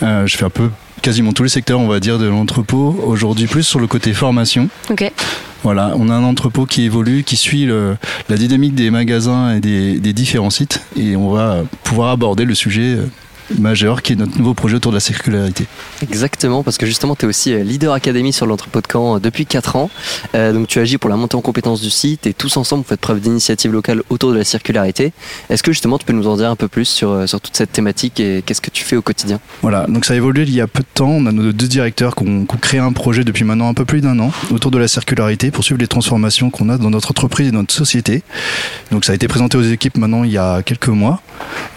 Euh, 0.04 0.28
je 0.28 0.38
fais 0.38 0.46
un 0.46 0.50
peu 0.50 0.70
quasiment 1.02 1.34
tous 1.34 1.44
les 1.44 1.50
secteurs, 1.50 1.80
on 1.80 1.88
va 1.88 2.00
dire, 2.00 2.18
de 2.20 2.26
l'entrepôt. 2.28 3.00
Aujourd'hui 3.06 3.48
plus 3.48 3.64
sur 3.64 3.80
le 3.80 3.88
côté 3.88 4.14
formation. 4.14 4.70
Ok. 4.90 5.12
Voilà, 5.64 5.94
on 5.98 6.10
a 6.10 6.14
un 6.14 6.24
entrepôt 6.24 6.66
qui 6.66 6.84
évolue, 6.84 7.24
qui 7.24 7.36
suit 7.36 7.66
le- 7.66 7.98
la 8.30 8.38
dynamique 8.38 8.76
des 8.76 8.92
magasins 8.92 9.56
et 9.56 9.60
des, 9.60 10.00
des 10.00 10.14
différents 10.14 10.52
sites 10.52 10.82
et 10.96 11.16
on 11.16 11.32
va 11.32 11.64
pouvoir 11.84 12.12
aborder 12.12 12.46
le 12.46 12.54
sujet 12.54 12.96
euh, 12.98 13.08
majeur 13.60 14.02
qui 14.02 14.14
est 14.14 14.16
notre 14.16 14.38
nouveau 14.38 14.54
projet 14.54 14.76
autour 14.76 14.92
de 14.92 14.98
la 14.98 15.02
circularité. 15.02 15.66
Exactement, 16.02 16.64
parce 16.64 16.78
que 16.78 16.86
justement, 16.86 17.16
tu 17.16 17.26
es 17.26 17.28
aussi 17.28 17.54
euh, 17.54 17.64
leader 17.64 17.94
académie 17.94 18.34
sur 18.34 18.46
l'entrepôt 18.46 18.82
de 18.82 18.88
Caen 18.92 19.16
euh, 19.16 19.20
depuis 19.20 19.46
4 19.46 19.76
ans. 19.76 19.90
Euh, 20.36 20.54
donc, 20.54 20.68
tu 20.68 20.80
agis 20.80 20.98
pour 20.98 21.10
la 21.10 21.16
montée 21.16 21.36
en 21.36 21.42
compétences 21.42 21.82
du 21.82 21.90
site 21.90 22.28
et 22.28 22.34
tous 22.34 22.58
ensemble, 22.58 22.84
vous 22.84 22.90
faites 22.90 23.00
preuve 23.00 23.20
d'initiative 23.20 23.72
locale 23.72 24.04
autour 24.10 24.32
de 24.32 24.38
la 24.38 24.44
circularité. 24.44 25.14
Est-ce 25.50 25.64
que 25.64 25.72
justement, 25.72 25.98
tu 25.98 26.06
peux 26.06 26.14
nous 26.14 26.28
en 26.28 26.38
dire 26.38 26.50
un 26.50 26.56
peu 26.56 26.68
plus 26.68 26.86
sur, 26.86 27.28
sur 27.28 27.42
toute 27.42 27.56
cette 27.56 27.72
thématique 27.72 28.20
et 28.20 28.44
qu'est-ce 28.46 28.62
que 28.62 28.70
tu 28.70 28.84
fais 28.84 28.96
au 28.96 29.02
quotidien? 29.02 29.40
Voilà, 29.62 29.86
donc 29.88 30.06
ça 30.06 30.14
a 30.14 30.18
évolué 30.18 30.44
il 30.44 30.54
y 30.54 30.62
a 30.62 30.68
peu 30.68 30.82
de 30.82 30.88
temps. 30.94 31.10
On 31.10 31.26
a 31.26 31.32
nos 31.32 31.52
deux 31.52 31.68
directeurs 31.68 32.16
qui 32.16 32.24
ont, 32.24 32.46
qui 32.46 32.56
ont 32.56 32.60
créé 32.60 32.80
un 32.80 32.94
projet 32.94 33.24
depuis 33.24 33.44
maintenant 33.44 33.70
un 33.70 33.74
peu 33.74 33.86
plus 33.86 34.02
d'un 34.02 34.20
an 34.20 34.32
autour 34.52 34.72
de 34.72 34.78
la 34.78 34.88
circularité 34.88 35.52
pour 35.52 35.64
suivre 35.64 35.80
les 35.80 35.88
transformations 35.88 36.50
qu'on 36.50 36.70
a 36.70 36.78
dans 36.78 36.90
notre 36.90 37.12
entreprise 37.12 37.48
et 37.48 37.52
notre 37.52 37.74
société. 37.74 38.24
Donc 38.92 39.06
ça 39.06 39.12
a 39.12 39.16
été 39.16 39.28
présenté 39.28 39.58
aux 39.58 39.64
équipes 39.64 39.98
maintenant 39.98 40.24
il 40.24 40.32
y 40.32 40.38
a 40.38 40.62
quelques 40.64 40.88
mois. 40.88 41.22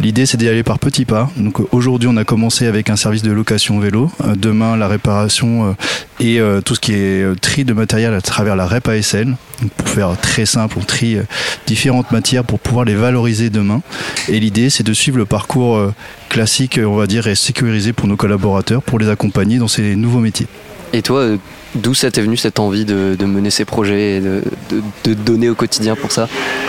L'idée 0.01 0.27
c'est 0.27 0.37
d'y 0.37 0.49
aller 0.49 0.63
par 0.63 0.79
petits 0.79 1.05
pas. 1.05 1.31
Donc 1.37 1.60
aujourd'hui 1.73 2.09
on 2.09 2.17
a 2.17 2.25
commencé 2.25 2.67
avec 2.67 2.91
un 2.91 2.97
service 2.97 3.23
de 3.23 3.33
location 3.33 3.79
vélo. 3.79 4.11
Euh, 4.25 4.35
demain 4.37 4.77
la 4.77 4.89
réparation 4.89 5.71
euh, 5.71 5.73
et 6.21 6.41
euh, 6.41 6.61
tout 6.61 6.75
ce 6.75 6.81
qui 6.81 6.93
est 6.93 7.41
tri 7.41 7.65
de 7.65 7.73
matériel 7.73 8.15
à 8.15 8.21
travers 8.21 8.57
la 8.57 8.67
REP 8.67 8.89
ASL. 8.89 9.37
Donc, 9.61 9.71
pour 9.73 9.89
faire 9.89 10.17
très 10.21 10.47
simple, 10.47 10.77
on 10.79 10.85
trie 10.85 11.19
différentes 11.67 12.13
matières 12.13 12.45
pour 12.45 12.59
pouvoir 12.59 12.85
les 12.85 12.95
valoriser 12.95 13.51
demain. 13.51 13.83
Et 14.29 14.41
l'idée, 14.41 14.71
c'est 14.71 14.83
de 14.83 14.93
suivre 14.95 15.19
le 15.19 15.27
parcours 15.27 15.93
classique, 16.31 16.81
on 16.83 16.97
va 16.97 17.07
dire, 17.07 17.27
et 17.27 17.35
sécurisé 17.35 17.93
pour 17.93 18.09
nos 18.09 18.17
collaborateurs, 18.17 18.83
pour 18.83 18.99
les 18.99 19.11
accompagner 19.11 19.59
dans 19.59 19.69
ces 19.69 19.97
nouveaux 19.97 20.21
métiers. 20.21 20.47
Et 20.95 21.03
toi, 21.03 21.37
d'où 21.75 21.95
ça 21.95 22.11
t'est 22.11 22.23
venu 22.23 22.37
cette 22.37 22.59
envie 22.59 22.85
de, 22.85 23.17
de 23.19 23.25
mener 23.27 23.51
ces 23.51 23.65
projets 23.65 24.17
et 24.17 24.21
de, 24.21 24.43
de, 24.71 24.83
de 25.05 25.15
donner 25.15 25.49
au 25.49 25.55
quotidien 25.55 25.97
pour 25.97 26.13
ça? 26.13 26.29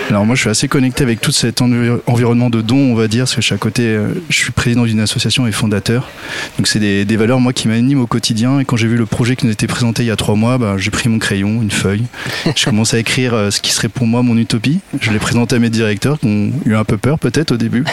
Alors 0.10 0.26
moi, 0.26 0.36
je 0.36 0.42
suis 0.42 0.50
assez 0.50 0.68
connecté 0.68 1.04
avec 1.04 1.22
tout 1.22 1.32
cet 1.32 1.62
envi- 1.62 2.00
environnement 2.08 2.50
de 2.50 2.62
dons, 2.62 2.92
on 2.92 2.96
va 2.96 3.08
dire, 3.08 3.24
parce 3.24 3.36
que 3.36 3.42
je 3.42 3.46
suis 3.46 3.56
à 3.56 3.58
côté, 3.58 3.84
euh, 3.84 4.10
je 4.30 4.36
suis 4.36 4.52
président 4.52 4.84
d'une 4.86 5.00
association 5.00 5.48
et 5.48 5.52
fondateur. 5.52 6.10
Donc 6.58 6.68
c'est 6.68 6.80
des, 6.80 7.06
des 7.06 7.18
valeurs, 7.18 7.40
moi, 7.40 7.54
qui 7.54 7.68
m'animent 7.68 8.02
au 8.02 8.08
quotidien. 8.08 8.60
Et 8.60 8.66
quand 8.66 8.76
j'ai 8.78 8.88
vu 8.88 8.98
le 8.98 9.06
projet 9.06 9.36
qui 9.36 9.46
nous 9.46 9.52
était 9.52 9.68
présenté 9.68 10.04
il 10.04 10.08
y 10.08 10.12
a 10.12 10.16
trois 10.16 10.36
mois, 10.36 10.58
bah, 10.58 10.76
j'ai 10.78 10.92
pris 10.92 11.10
mon 11.10 11.20
crayon, 11.20 11.62
une 11.62 11.72
feuille. 11.72 12.04
Je 12.56 12.66
commence 12.66 12.94
à 12.94 13.00
écrire 13.00 13.34
euh, 13.34 13.52
ce 13.52 13.62
qui 13.62 13.72
serait 13.72 13.90
pour 13.90 14.06
moi 14.08 14.22
mon 14.24 14.38
utopie. 14.38 14.80
Je 15.00 15.12
l'ai 15.12 15.20
présenté 15.20 15.56
à 15.56 15.60
mes 15.60 15.70
directeurs 15.70 16.20
qui 16.20 16.26
ont 16.28 16.52
eu 16.66 16.76
un 16.76 16.84
peu 16.84 16.98
peur 16.98 17.18
peut-être 17.20 17.52
au 17.54 17.58
début. 17.58 17.84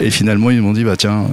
Et 0.00 0.10
finalement, 0.10 0.50
ils 0.50 0.60
m'ont 0.62 0.72
dit, 0.72 0.84
bah 0.84 0.96
tiens, 0.96 1.24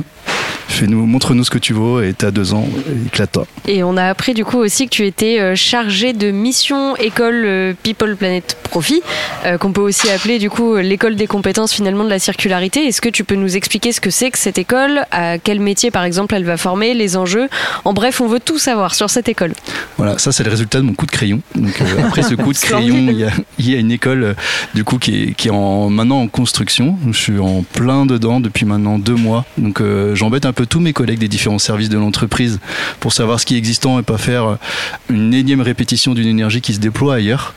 fais-nous, 0.73 1.05
montre-nous 1.05 1.43
ce 1.43 1.49
que 1.49 1.57
tu 1.57 1.73
vaux 1.73 2.01
et 2.01 2.13
t'as 2.13 2.31
deux 2.31 2.53
ans, 2.53 2.67
éclate-toi. 3.07 3.45
Et 3.67 3.83
on 3.83 3.97
a 3.97 4.05
appris 4.05 4.33
du 4.33 4.43
coup 4.43 4.57
aussi 4.57 4.85
que 4.85 4.91
tu 4.91 5.05
étais 5.05 5.39
euh, 5.39 5.55
chargé 5.55 6.13
de 6.13 6.31
mission 6.31 6.95
école 6.97 7.43
euh, 7.45 7.73
People 7.83 8.15
Planet 8.15 8.57
Profit, 8.63 9.01
euh, 9.45 9.57
qu'on 9.57 9.71
peut 9.71 9.81
aussi 9.81 10.09
appeler 10.09 10.39
du 10.39 10.49
coup 10.49 10.75
l'école 10.77 11.15
des 11.15 11.27
compétences 11.27 11.73
finalement 11.73 12.03
de 12.03 12.09
la 12.09 12.19
circularité. 12.19 12.87
Est-ce 12.87 13.01
que 13.01 13.09
tu 13.09 13.23
peux 13.23 13.35
nous 13.35 13.55
expliquer 13.55 13.91
ce 13.91 14.01
que 14.01 14.09
c'est 14.09 14.31
que 14.31 14.37
cette 14.37 14.57
école, 14.57 15.05
à 15.11 15.37
quel 15.37 15.59
métier 15.59 15.91
par 15.91 16.03
exemple 16.03 16.35
elle 16.35 16.45
va 16.45 16.57
former, 16.57 16.93
les 16.93 17.15
enjeux? 17.15 17.49
En 17.85 17.93
bref, 17.93 18.21
on 18.21 18.27
veut 18.27 18.39
tout 18.39 18.57
savoir 18.57 18.95
sur 18.95 19.09
cette 19.09 19.29
école. 19.29 19.53
Voilà, 19.97 20.17
ça 20.17 20.31
c'est 20.31 20.43
le 20.43 20.49
résultat 20.49 20.79
de 20.79 20.85
mon 20.85 20.93
coup 20.93 21.05
de 21.05 21.11
crayon. 21.11 21.41
Donc, 21.55 21.79
euh, 21.81 21.85
après 22.07 22.23
ce 22.23 22.35
coup 22.35 22.51
de 22.51 22.57
crayon, 22.57 22.95
il 23.09 23.17
y 23.17 23.23
a, 23.23 23.31
il 23.59 23.69
y 23.69 23.75
a 23.75 23.79
une 23.79 23.91
école 23.91 24.35
du 24.73 24.83
coup 24.83 24.97
qui 24.97 25.23
est, 25.23 25.33
qui 25.33 25.49
est 25.49 25.51
en, 25.51 25.89
maintenant 25.89 26.21
en 26.21 26.27
construction. 26.27 26.97
Je 27.07 27.17
suis 27.17 27.39
en 27.39 27.63
plein 27.63 28.05
dedans 28.05 28.39
depuis 28.39 28.65
maintenant 28.65 28.99
deux 28.99 29.15
mois. 29.15 29.45
Donc 29.57 29.81
euh, 29.81 30.15
j'embête 30.15 30.45
un 30.45 30.53
peu 30.53 30.62
tous 30.65 30.79
mes 30.79 30.93
collègues 30.93 31.19
des 31.19 31.27
différents 31.27 31.59
services 31.59 31.89
de 31.89 31.97
l'entreprise 31.97 32.59
pour 32.99 33.13
savoir 33.13 33.39
ce 33.39 33.45
qui 33.45 33.55
est 33.55 33.57
existant 33.57 33.99
et 33.99 34.03
pas 34.03 34.17
faire 34.17 34.45
euh, 34.45 34.55
une 35.09 35.33
énième 35.33 35.61
répétition 35.61 36.13
d'une 36.13 36.27
énergie 36.27 36.61
qui 36.61 36.73
se 36.73 36.79
déploie 36.79 37.15
ailleurs. 37.15 37.53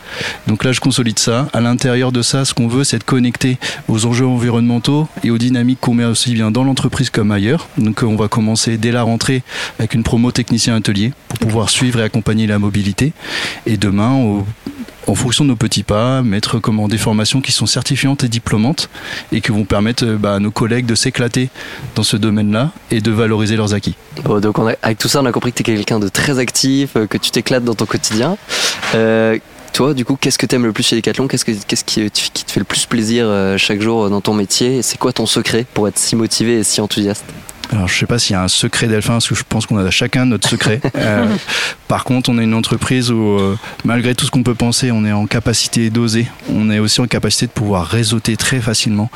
Donc 0.47 0.65
là 0.65 0.73
je 0.73 0.81
consolide 0.81 1.19
ça. 1.19 1.49
À 1.53 1.61
l'intérieur 1.61 2.13
de 2.13 2.23
ça, 2.23 2.45
ce 2.45 2.55
qu'on 2.55 2.69
veut 2.69 2.85
c'est 2.85 2.97
être 2.97 3.05
connecté 3.05 3.59
aux 3.89 4.07
enjeux 4.07 4.27
environnementaux 4.27 5.09
et 5.25 5.31
aux 5.31 5.39
dynamiques 5.39 5.81
qu'on 5.81 5.95
met 5.95 6.05
aussi 6.05 6.33
bien 6.35 6.51
dans 6.51 6.65
l'entreprise 6.65 7.11
comme 7.11 7.31
ailleurs. 7.31 7.69
Donc 7.79 8.03
euh, 8.03 8.07
on 8.07 8.17
va 8.17 8.29
commencer 8.29 8.79
dès 8.79 8.93
la 8.93 9.03
rentrée 9.03 9.43
avec 9.79 9.95
une 9.95 10.03
promo 10.03 10.33
technicien 10.33 10.75
atelier 10.77 11.13
pour 11.29 11.39
pouvoir 11.39 11.71
suivre 11.71 12.01
et 12.01 12.03
accompagner 12.03 12.47
la 12.47 12.59
mobilité. 12.59 13.13
Et 13.67 13.77
demain, 13.77 14.15
au- 14.17 14.47
en 15.09 15.15
fonction 15.15 15.45
de 15.45 15.51
nos 15.51 15.57
petits 15.57 15.85
pas, 15.85 16.21
mettre 16.23 16.59
comment 16.59 16.89
des 16.89 16.99
formations 16.99 17.41
qui 17.41 17.53
sont 17.53 17.67
certifiantes 17.67 18.25
et 18.25 18.29
diplômantes 18.29 18.89
et 19.31 19.41
qui 19.41 19.53
vont 19.53 19.65
permettre 19.65 20.05
euh, 20.05 20.17
bah, 20.17 20.35
à 20.35 20.39
nos 20.41 20.51
collègues 20.51 20.85
de 20.87 20.97
s'éclater 20.97 21.49
dans 21.95 22.03
ce 22.03 22.17
domaine-là 22.17 22.73
et 22.91 22.96
de 23.01 23.11
valoriser 23.11 23.57
leurs 23.57 23.75
acquis. 23.75 23.95
Donc 24.25 24.57
avec 24.83 24.99
tout 24.99 25.09
ça, 25.09 25.21
on 25.21 25.27
a 25.27 25.33
compris 25.33 25.53
que 25.53 25.63
tu 25.63 25.71
es 25.71 25.75
quelqu'un 25.77 25.99
de 25.99 26.09
très 26.09 26.39
actif, 26.39 26.91
euh, 26.97 27.07
que 27.07 27.19
tu 27.19 27.31
t'éclates 27.31 27.65
dans 27.65 27.75
ton 27.75 27.87
quotidien. 27.87 28.37
Euh, 28.95 29.39
toi, 29.73 29.93
du 29.95 30.05
coup, 30.05 30.17
qu'est-ce 30.19 30.39
que 30.39 30.47
tu 30.47 30.55
aimes 30.55 30.65
le 30.65 30.73
plus 30.73 30.83
chez 30.85 30.97
Decathlon? 30.97 31.29
Qu'est-ce 31.29 31.45
que- 31.45 31.53
qu'est-ce 31.67 31.85
qui, 31.85 32.11
qui 32.11 32.45
te 32.45 32.51
fait 32.51 32.61
le 32.61 32.65
plus 32.65 32.87
plaisir 32.87 33.27
euh, 33.29 33.59
chaque 33.59 33.81
jour 33.83 34.09
dans 34.09 34.21
ton 34.23 34.33
métier? 34.35 34.79
Et 34.79 34.83
C'est 34.83 34.97
quoi 34.99 35.13
ton 35.13 35.27
secret 35.27 35.67
pour 35.75 35.87
être 35.89 35.99
si 35.99 36.17
motivé 36.17 36.61
et 36.61 36.65
si 36.65 36.81
enthousiaste? 36.81 37.25
Alors, 37.73 37.89
je 37.89 37.99
sais 37.99 38.07
pas 38.07 38.19
s'il 38.19 38.35
y 38.35 38.37
a 38.37 38.43
un 38.43 38.49
secret 38.49 38.87
Delphin, 38.87 39.15
parce 39.15 39.29
que 39.29 39.35
je 39.35 39.43
pense 39.49 39.67
qu'on 39.67 39.77
a 39.79 39.91
chacun 39.91 40.27
notre 40.27 40.49
secret. 40.49 40.81
Euh, 40.97 41.27
par 41.89 42.05
contre, 42.05 42.31
on 42.31 42.39
est 42.39 42.45
une 42.45 42.55
entreprise 42.55 43.13
où, 43.13 43.39
euh, 43.39 43.57
malgré 43.85 44.15
tout 44.15 44.25
ce 44.25 44.31
qu'on 44.31 44.43
peut 44.43 44.55
penser, 44.55 44.91
on 44.91 45.05
est 45.05 45.13
en 45.13 45.27
capacité 45.27 45.91
d'oser. 45.91 46.27
On 46.49 46.71
est 46.71 46.79
aussi 46.79 47.01
en 47.01 47.07
capacité 47.07 47.47
de 47.47 47.53
pouvoir 47.53 47.87
réseauter 47.87 48.37
très 48.37 48.61
facilement. 48.61 49.11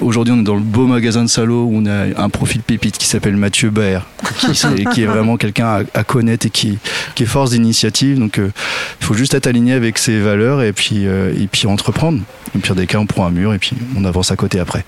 Aujourd'hui, 0.00 0.32
on 0.32 0.40
est 0.40 0.44
dans 0.44 0.54
le 0.54 0.60
beau 0.60 0.86
magasin 0.86 1.24
de 1.24 1.28
Salo 1.28 1.64
où 1.64 1.72
on 1.74 1.86
a 1.86 2.22
un 2.22 2.28
profil 2.28 2.62
pépite 2.62 2.96
qui 2.96 3.06
s'appelle 3.06 3.36
Mathieu 3.36 3.70
Baer, 3.70 4.06
qui, 4.94 5.02
est 5.02 5.06
vraiment 5.06 5.36
quelqu'un 5.36 5.66
à, 5.66 5.80
à 5.98 6.04
connaître 6.04 6.46
et 6.46 6.50
qui, 6.50 6.78
qui 7.14 7.24
est 7.24 7.26
force 7.26 7.50
d'initiative. 7.50 8.18
Donc, 8.18 8.38
euh, 8.38 8.52
il 9.00 9.06
faut 9.06 9.14
juste 9.14 9.34
être 9.34 9.46
aligné 9.46 9.72
avec 9.72 9.98
ses 9.98 10.20
valeurs 10.20 10.62
et 10.62 10.72
puis, 10.72 11.06
euh, 11.06 11.34
et 11.36 11.46
puis 11.46 11.66
entreprendre. 11.66 12.20
Au 12.54 12.58
pire 12.58 12.74
des 12.74 12.86
cas, 12.86 12.98
on 12.98 13.06
prend 13.06 13.26
un 13.26 13.30
mur 13.30 13.52
et 13.52 13.58
puis 13.58 13.72
on 13.96 14.04
avance 14.04 14.30
à 14.30 14.36
côté 14.36 14.60
après. 14.60 14.84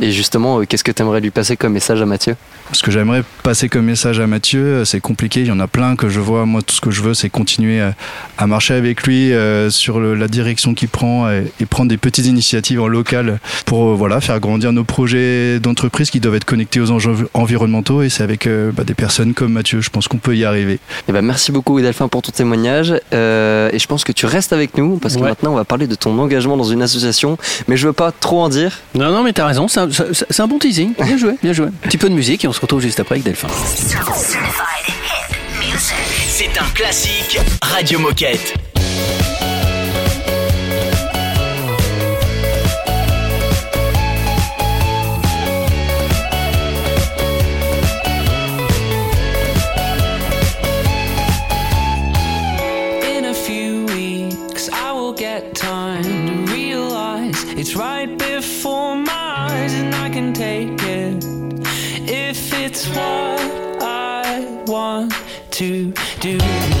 Et 0.00 0.12
justement, 0.12 0.64
qu'est-ce 0.64 0.84
que 0.84 0.92
tu 0.92 1.02
aimerais 1.02 1.20
lui 1.20 1.30
passer 1.30 1.56
comme 1.56 1.72
message 1.72 2.00
à 2.00 2.06
Mathieu? 2.06 2.36
Ce 2.72 2.82
que 2.82 2.90
j'aimerais 2.90 3.24
passer 3.42 3.68
comme 3.68 3.86
message 3.86 4.20
à 4.20 4.26
Mathieu, 4.28 4.60
euh, 4.60 4.84
c'est 4.84 5.00
compliqué, 5.00 5.40
il 5.40 5.46
y 5.46 5.50
en 5.50 5.58
a 5.60 5.66
plein 5.66 5.96
que 5.96 6.08
je 6.08 6.20
vois. 6.20 6.46
Moi, 6.46 6.62
tout 6.62 6.74
ce 6.74 6.80
que 6.80 6.90
je 6.92 7.02
veux, 7.02 7.14
c'est 7.14 7.28
continuer 7.28 7.80
à, 7.80 7.94
à 8.38 8.46
marcher 8.46 8.74
avec 8.74 9.02
lui 9.02 9.32
euh, 9.32 9.70
sur 9.70 9.98
le- 9.98 10.14
la 10.14 10.28
direction 10.28 10.74
qu'il 10.74 10.88
prend 10.88 11.28
et, 11.30 11.50
et 11.60 11.66
prendre 11.66 11.88
des 11.88 11.96
petites 11.96 12.26
initiatives 12.26 12.80
en 12.80 12.86
local 12.86 13.40
pour 13.66 13.88
euh, 13.90 13.94
voilà, 13.94 14.20
faire 14.20 14.38
grandir 14.38 14.72
nos 14.72 14.84
projets 14.84 15.58
d'entreprise 15.60 16.10
qui 16.10 16.20
doivent 16.20 16.36
être 16.36 16.44
connectés 16.44 16.80
aux 16.80 16.90
enjeux 16.92 17.28
environnementaux. 17.34 18.02
Et 18.02 18.08
c'est 18.08 18.22
avec 18.22 18.46
euh, 18.46 18.70
bah, 18.72 18.84
des 18.84 18.94
personnes 18.94 19.34
comme 19.34 19.52
Mathieu, 19.52 19.80
je 19.80 19.90
pense 19.90 20.06
qu'on 20.06 20.18
peut 20.18 20.36
y 20.36 20.44
arriver. 20.44 20.78
Eh 21.08 21.12
ben, 21.12 21.22
merci 21.22 21.50
beaucoup 21.50 21.80
Delphin 21.80 22.06
pour 22.08 22.22
ton 22.22 22.30
témoignage 22.32 22.94
Euh, 23.12 23.70
et 23.72 23.78
je 23.78 23.86
pense 23.86 24.04
que 24.04 24.12
tu 24.12 24.26
restes 24.26 24.52
avec 24.52 24.76
nous 24.78 24.98
parce 24.98 25.14
que 25.16 25.20
Ouais. 25.20 25.28
maintenant 25.30 25.52
on 25.52 25.56
va 25.56 25.64
parler 25.64 25.86
de 25.86 25.94
ton 25.94 26.18
engagement 26.18 26.56
dans 26.56 26.64
une 26.64 26.82
association 26.82 27.36
mais 27.68 27.76
je 27.76 27.86
veux 27.86 27.92
pas 27.92 28.12
trop 28.12 28.40
en 28.42 28.48
dire. 28.48 28.78
Non, 28.94 29.10
non, 29.10 29.22
mais 29.22 29.32
t'as 29.32 29.46
raison, 29.46 29.66
c'est 29.68 29.80
un, 29.80 29.88
un 29.88 30.46
bon 30.46 30.58
teasing. 30.58 30.92
Bien 30.94 31.16
joué, 31.16 31.32
bien 31.42 31.52
joué. 31.52 31.66
Un 31.66 31.70
petit 31.88 31.98
peu 31.98 32.08
de 32.08 32.14
musique 32.14 32.39
et 32.44 32.48
on 32.48 32.52
se 32.52 32.60
retrouve 32.60 32.80
juste 32.80 33.00
après 33.00 33.14
avec 33.16 33.24
Delphin. 33.24 33.48
C'est 36.28 36.58
un 36.58 36.68
classique 36.74 37.38
Radio 37.62 37.98
Moquette. 37.98 38.69
It's 62.82 62.88
what 62.88 63.82
I 63.82 64.62
want 64.66 65.12
to 65.50 65.92
do. 66.20 66.79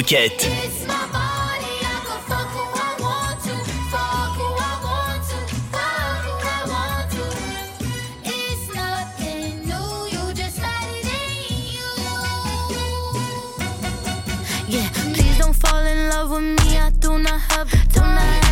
Moquette. 0.00 0.48
Yeah, 14.68 14.88
please 15.12 15.36
don't 15.36 15.52
fall 15.52 15.76
in 15.84 16.08
love 16.08 16.30
with 16.30 16.44
me. 16.44 16.78
I 16.78 16.90
do 16.98 17.18
not 17.18 17.38
have 17.52 17.70
the 17.70 17.76
time. 17.92 18.40
This 18.40 18.49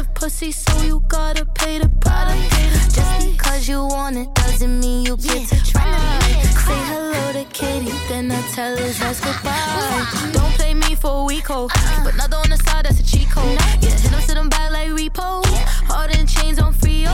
expensive 0.00 0.14
pussy, 0.14 0.52
so 0.52 0.82
you 0.82 1.02
gotta 1.08 1.44
pay 1.44 1.78
the 1.78 1.88
price. 2.00 2.94
Just 2.94 3.32
because 3.32 3.68
you 3.68 3.84
want 3.84 4.16
it 4.16 4.32
doesn't 4.34 4.80
mean 4.80 5.04
you 5.04 5.16
get 5.16 5.48
to 5.48 5.56
try. 5.64 6.18
Say 6.66 6.80
hello 6.90 7.32
to 7.32 7.44
Katie, 7.52 7.92
then 8.08 8.30
I 8.30 8.40
tell 8.52 8.76
her 8.76 8.84
let's 8.84 9.20
goodbye. 9.20 10.30
Don't 10.32 10.52
play 10.54 10.74
me 10.74 10.94
for 10.94 11.22
a 11.22 11.24
week, 11.24 11.46
ho. 11.46 11.68
Keep 11.68 12.14
another 12.14 12.36
on 12.36 12.50
the 12.50 12.56
side, 12.56 12.84
that's 12.84 13.00
a 13.00 13.04
cheat 13.04 13.30
code. 13.30 13.58
Yeah, 13.82 13.90
hit 13.90 14.00
him, 14.00 14.20
sit 14.20 14.36
him 14.36 14.48
back 14.48 14.70
like 14.70 14.88
repo. 14.88 15.44
Hard 15.88 16.16
in 16.16 16.26
chains 16.26 16.58
on 16.58 16.72
Frio. 16.72 17.10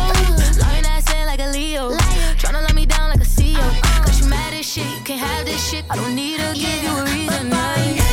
Lying 0.61 0.87
ass 0.87 1.12
in 1.12 1.26
like 1.26 1.41
a 1.41 1.49
Leo. 1.49 1.91
Tryna 2.41 2.62
let 2.62 2.74
me 2.74 2.87
down 2.87 3.11
like 3.11 3.20
a 3.20 3.30
CEO. 3.37 3.66
Cause 4.05 4.20
you 4.20 4.28
mad 4.28 4.55
as 4.55 4.66
shit, 4.66 4.87
you 4.87 5.01
can't 5.05 5.20
have 5.20 5.45
this 5.47 5.70
shit. 5.70 5.84
I 5.91 5.97
don't 5.97 6.14
need 6.14 6.39
to 6.39 6.55
give 6.55 6.82
you 6.82 6.91
a 6.91 7.05
reason. 7.05 7.26
It's 7.49 8.06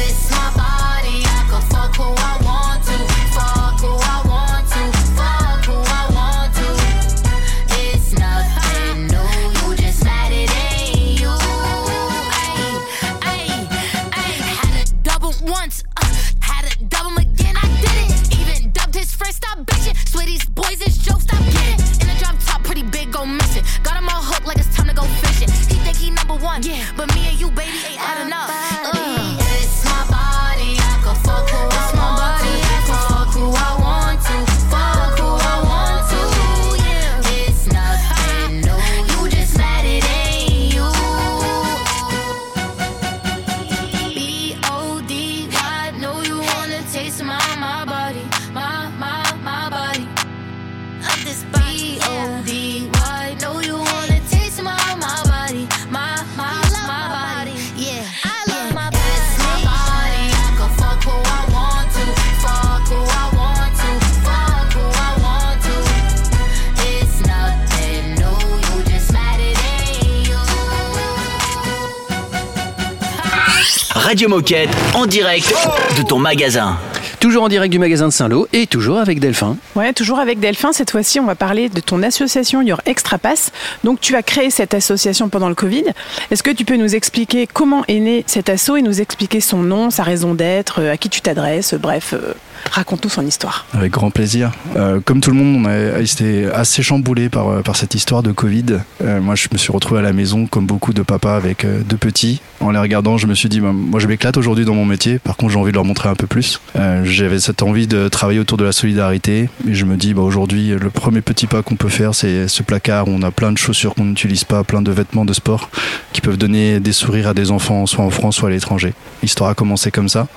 Radio 74.14 74.30
Moquette, 74.30 74.70
en 74.94 75.08
direct 75.08 75.52
de 75.98 76.04
ton 76.04 76.20
magasin. 76.20 76.78
Toujours 77.20 77.42
en 77.42 77.48
direct 77.48 77.72
du 77.72 77.80
magasin 77.80 78.10
de 78.10 78.14
Saint-Lô 78.14 78.48
et 78.54 78.68
toujours 78.68 79.00
avec 79.00 79.20
Delphin. 79.20 79.58
Ouais, 79.76 79.92
toujours 79.92 80.20
avec 80.20 80.40
Delphin. 80.40 80.72
Cette 80.72 80.92
fois-ci, 80.92 81.20
on 81.20 81.26
va 81.26 81.34
parler 81.34 81.68
de 81.68 81.80
ton 81.80 82.04
association 82.04 82.62
Your 82.62 82.80
Extra 82.86 83.18
Pass. 83.18 83.52
Donc, 83.84 84.02
tu 84.02 84.16
as 84.16 84.22
créé 84.22 84.52
cette 84.52 84.76
association 84.76 85.30
pendant 85.30 85.50
le 85.50 85.56
Covid. 85.56 85.86
Est-ce 86.30 86.44
que 86.44 86.52
tu 86.52 86.64
peux 86.64 86.76
nous 86.76 86.94
expliquer 86.94 87.48
comment 87.52 87.86
est 87.88 88.00
né 88.00 88.24
cet 88.28 88.50
asso 88.50 88.78
et 88.78 88.84
nous 88.84 89.02
expliquer 89.02 89.42
son 89.42 89.64
nom, 89.64 89.90
sa 89.90 90.04
raison 90.04 90.36
d'être, 90.36 90.80
euh, 90.80 90.94
à 90.94 90.98
qui 90.98 91.10
tu 91.10 91.22
t'adresses 91.22 91.74
Bref, 91.74 92.14
euh, 92.14 92.36
raconte-nous 92.72 93.10
son 93.10 93.26
histoire. 93.26 93.66
Avec 93.74 93.92
grand 93.92 94.12
plaisir. 94.12 94.52
Euh, 94.76 95.00
comme 95.04 95.22
tout 95.22 95.32
le 95.32 95.38
monde, 95.38 95.66
on 95.66 95.70
a 95.70 96.00
été 96.00 96.46
assez 96.52 96.84
chamboulé 96.84 97.30
par, 97.30 97.50
euh, 97.50 97.62
par 97.62 97.76
cette 97.76 97.96
histoire 97.96 98.24
de 98.24 98.32
Covid. 98.32 98.80
Euh, 99.04 99.22
moi, 99.22 99.36
je 99.36 99.48
me 99.52 99.58
suis 99.58 99.72
retrouvé 99.72 100.00
à 100.00 100.04
la 100.04 100.14
maison, 100.14 100.48
comme 100.48 100.66
beaucoup 100.66 100.94
de 100.94 101.02
papas, 101.02 101.36
avec 101.36 101.66
deux 101.66 101.98
petits. 101.98 102.42
En 102.60 102.72
les 102.72 102.80
regardant, 102.80 103.18
je 103.18 103.28
me 103.28 103.36
suis 103.36 103.50
dit, 103.50 103.62
moi, 103.62 104.00
je 104.00 104.08
m'éclate 104.08 104.38
aujourd'hui 104.38 104.66
dans 104.66 104.76
mon 104.76 104.86
métier. 104.86 105.20
Par 105.20 105.38
contre, 105.38 105.54
j'ai 105.54 105.60
envie 105.60 105.72
de 105.72 105.76
leur 105.76 105.86
montrer 105.86 106.10
un 106.10 106.16
peu 106.16 106.28
plus. 106.28 106.62
J'avais 107.04 107.40
cette 107.40 107.62
envie 107.62 107.88
de 107.88 108.08
travailler 108.08 108.40
autour 108.40 108.58
de 108.58 108.64
la 108.64 108.72
solidarité. 108.72 109.50
Et 109.68 109.74
je 109.74 109.86
me 109.86 109.98
dis, 109.98 110.14
bah, 110.14 110.22
aujourd'hui, 110.22 110.70
le 110.70 110.90
premier 110.90 111.22
petit 111.22 111.48
pas 111.48 111.62
qu'on 111.62 111.76
peut 111.76 111.90
faire, 111.90 112.16
c'est 112.16 112.48
ce 112.48 112.64
placard 112.64 113.08
où 113.08 113.12
on 113.12 113.22
a 113.22 113.32
plein 113.32 113.52
de 113.52 113.58
chaussures 113.58 113.96
qu'on 113.96 114.06
n'utilise 114.06 114.44
pas, 114.44 114.64
plein 114.64 114.82
de 114.82 114.92
vêtements 114.92 115.26
de 115.26 115.34
sport 115.34 115.70
qui 116.14 116.22
peuvent 116.22 116.38
donner 116.38 116.80
des 116.80 116.94
sourires 116.94 117.30
à 117.30 117.34
des 117.34 117.52
enfants, 117.52 117.86
soit 117.86 118.04
en 118.04 118.10
France, 118.10 118.38
soit 118.38 118.50
à 118.50 118.52
l'étranger. 118.52 118.94
L'histoire 119.22 119.50
a 119.50 119.56
commencé 119.56 119.92
comme 119.92 120.10
ça. 120.10 120.28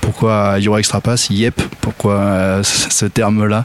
Pourquoi 0.00 0.58
Euro 0.60 0.78
Extra 0.78 1.00
Pass 1.00 1.28
Yep. 1.30 1.60
Pourquoi 1.80 2.14
euh, 2.14 2.62
ce 2.62 3.06
terme-là 3.06 3.64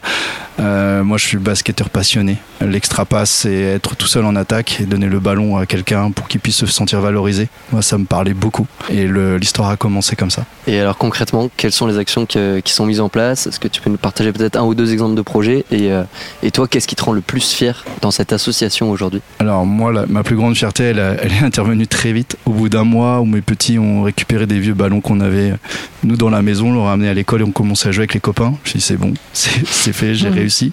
Euh, 0.60 1.04
Moi, 1.04 1.18
je 1.18 1.26
suis 1.26 1.38
basketteur 1.38 1.90
passionné. 1.90 2.38
L'extra 2.62 3.04
pass, 3.04 3.30
c'est 3.30 3.54
être 3.62 3.96
tout 3.98 4.08
seul 4.08 4.24
en 4.24 4.36
attaque 4.38 4.80
et 4.80 4.86
donner 4.86 5.08
le 5.08 5.20
ballon 5.20 5.58
à 5.58 5.66
quelqu'un 5.66 6.12
pour 6.12 6.30
qu'il 6.30 6.40
puisse 6.40 6.56
se 6.56 6.66
sentir 6.66 7.02
valorisé. 7.02 7.50
Moi, 7.74 7.82
ça 7.82 7.98
me 7.98 8.06
parlait 8.06 8.34
beaucoup. 8.34 8.66
Et 8.90 9.06
l'histoire 9.38 9.70
a 9.70 9.76
commencé 9.76 10.16
comme 10.16 10.32
ça. 10.32 10.46
Et 10.66 10.80
alors 10.80 10.98
concrètement, 10.98 11.50
quelles 11.58 11.74
sont 11.74 11.88
les 11.88 11.98
actions 11.98 12.26
que- 12.26 12.60
qui 12.62 12.72
sont 12.72 12.86
mises 12.86 13.02
en 13.02 13.10
place? 13.10 13.48
Est-ce 13.48 13.60
que 13.60 13.68
tu 13.68 13.82
peux 13.82 13.90
nous 13.90 13.98
partager 13.98 14.32
peut-être 14.32 14.56
un 14.58 14.64
ou 14.64 14.74
deux 14.74 14.94
exemples 14.94 15.16
de 15.16 15.22
projets? 15.22 15.66
Et, 15.72 15.92
euh, 15.92 16.04
et 16.42 16.52
toi, 16.52 16.68
qu'est-ce 16.70 16.88
qui 16.88 16.96
te 16.96 17.04
rend 17.04 17.12
le 17.12 17.20
plus 17.22 17.52
fier 17.52 17.84
dans 18.02 18.12
cette 18.12 18.32
association 18.32 18.90
aujourd'hui? 18.90 19.22
Alors 19.40 19.66
moi, 19.66 19.92
la- 19.92 20.06
ma 20.08 20.24
plus 20.24 20.38
grande 20.38 20.56
fierté, 20.56 20.84
elle, 20.86 21.00
a- 21.02 21.16
elle 21.22 21.34
est 21.34 21.44
intervenue 21.44 21.86
très 21.88 22.14
vite. 22.14 22.38
Au 22.46 22.52
bout 22.52 22.70
d'un 22.70 22.86
mois 22.86 23.20
où 23.20 23.26
mes 23.26 23.42
petits 23.42 23.78
ont 23.78 24.04
récupéré 24.04 24.46
des 24.48 24.60
vieux 24.60 24.74
ballons 24.74 25.02
qu'on 25.02 25.20
avait, 25.20 25.54
nous 26.06 26.16
dans 26.16 26.25
la 26.30 26.42
maison, 26.42 26.70
on 26.70 26.74
leur 26.74 26.88
a 26.88 26.94
amené 26.94 27.10
à 27.10 27.14
l'école 27.14 27.42
et 27.42 27.44
on 27.44 27.52
commençait 27.52 27.90
à 27.90 27.92
jouer 27.92 28.02
avec 28.02 28.14
les 28.14 28.20
copains. 28.20 28.54
Je 28.64 28.74
dit 28.74 28.82
c'est 28.82 28.98
bon, 28.98 29.14
c'est 29.34 29.94
fait, 29.94 30.16
j'ai 30.16 30.30
réussi. 30.30 30.72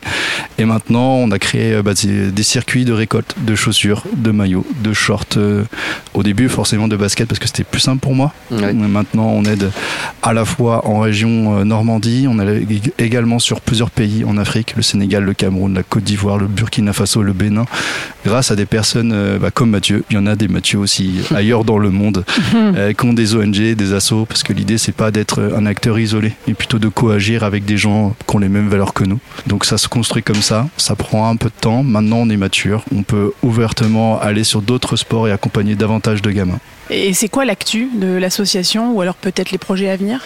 Et 0.59 0.65
maintenant, 0.65 1.17
on 1.17 1.31
a 1.31 1.39
créé 1.39 1.75
euh, 1.75 1.83
bah, 1.83 1.93
des 1.95 2.43
circuits 2.43 2.85
de 2.85 2.93
récolte 2.93 3.35
de 3.39 3.55
chaussures, 3.55 4.05
de 4.17 4.31
maillots, 4.31 4.67
de 4.83 4.93
shorts. 4.93 5.25
euh, 5.37 5.65
au 6.15 6.23
début, 6.23 6.49
forcément 6.49 6.89
de 6.89 6.97
basket 6.97 7.29
parce 7.29 7.39
que 7.39 7.47
c'était 7.47 7.65
plus 7.65 7.81
simple 7.81 8.01
pour 8.01 8.15
moi. 8.15 8.33
Mais 8.51 8.73
Maintenant, 8.73 9.29
on 9.29 9.45
aide 9.45 9.71
à 10.23 10.33
la 10.33 10.45
fois 10.45 10.87
en 10.87 11.01
région 11.01 11.59
euh, 11.59 11.65
Normandie, 11.65 12.27
on 12.29 12.39
aide 12.39 12.93
également 12.99 13.39
sur 13.39 13.61
plusieurs 13.61 13.91
pays 13.91 14.25
en 14.25 14.37
Afrique, 14.37 14.75
le 14.77 14.83
Sénégal, 14.83 15.25
le 15.25 15.35
Cameroun, 15.35 15.75
la 15.75 15.83
Côte 15.83 16.05
d'Ivoire, 16.05 16.37
le 16.39 16.47
Burkina 16.47 16.93
Faso, 16.93 17.23
le 17.23 17.33
Bénin, 17.33 17.65
grâce 18.27 18.51
à 18.51 18.57
des 18.57 18.67
personnes 18.67 19.13
euh, 19.15 19.39
bah, 19.39 19.51
comme 19.51 19.71
Mathieu. 19.71 20.05
Il 20.11 20.15
y 20.15 20.19
en 20.19 20.27
a 20.27 20.37
des 20.37 20.49
Mathieu 20.49 20.79
aussi 20.79 21.21
ailleurs 21.35 21.65
dans 21.65 21.79
le 21.79 21.91
monde, 21.91 22.25
euh, 22.55 22.93
qui 22.93 23.05
ont 23.07 23.13
des 23.15 23.35
ONG, 23.35 23.75
des 23.75 23.93
assos, 23.95 24.27
parce 24.27 24.43
que 24.43 24.53
l'idée 24.53 24.79
c'est 24.79 24.93
pas 24.93 25.11
d'être 25.11 25.41
un 25.55 25.66
acteur 25.66 25.99
isolé, 25.99 26.32
mais 26.47 26.55
plutôt 26.55 26.78
de 26.78 26.88
coagir 26.88 27.45
avec 27.45 27.64
des 27.64 27.76
gens 27.76 28.14
qui 28.26 28.36
ont 28.36 28.38
les 28.38 28.49
mêmes 28.49 28.68
valeurs 28.68 28.95
que 28.95 29.05
nous. 29.05 29.18
Donc 29.47 29.64
ça 29.64 29.78
se 29.78 29.88
construit 29.88 30.22
comme 30.22 30.43
ça, 30.43 30.68
ça 30.76 30.95
prend 30.95 31.28
un 31.28 31.36
peu 31.36 31.49
de 31.49 31.61
temps. 31.61 31.82
Maintenant, 31.82 32.18
on 32.18 32.30
est 32.30 32.36
mature, 32.36 32.84
on 32.95 33.03
peut 33.03 33.32
ouvertement 33.43 34.20
aller 34.20 34.45
sur 34.45 34.62
d'autres 34.62 34.97
sports 34.97 35.28
et 35.28 35.32
accompagner 35.32 35.74
davantage 35.74 36.22
de 36.22 36.30
gamins. 36.30 36.61
Et 36.90 37.14
c'est 37.14 37.28
quoi 37.28 37.45
l'actu 37.45 37.88
de 37.95 38.09
l'association 38.09 38.93
ou 38.93 39.01
alors 39.01 39.14
peut-être 39.14 39.51
les 39.51 39.59
projets 39.59 39.88
à 39.88 39.97
venir? 39.97 40.20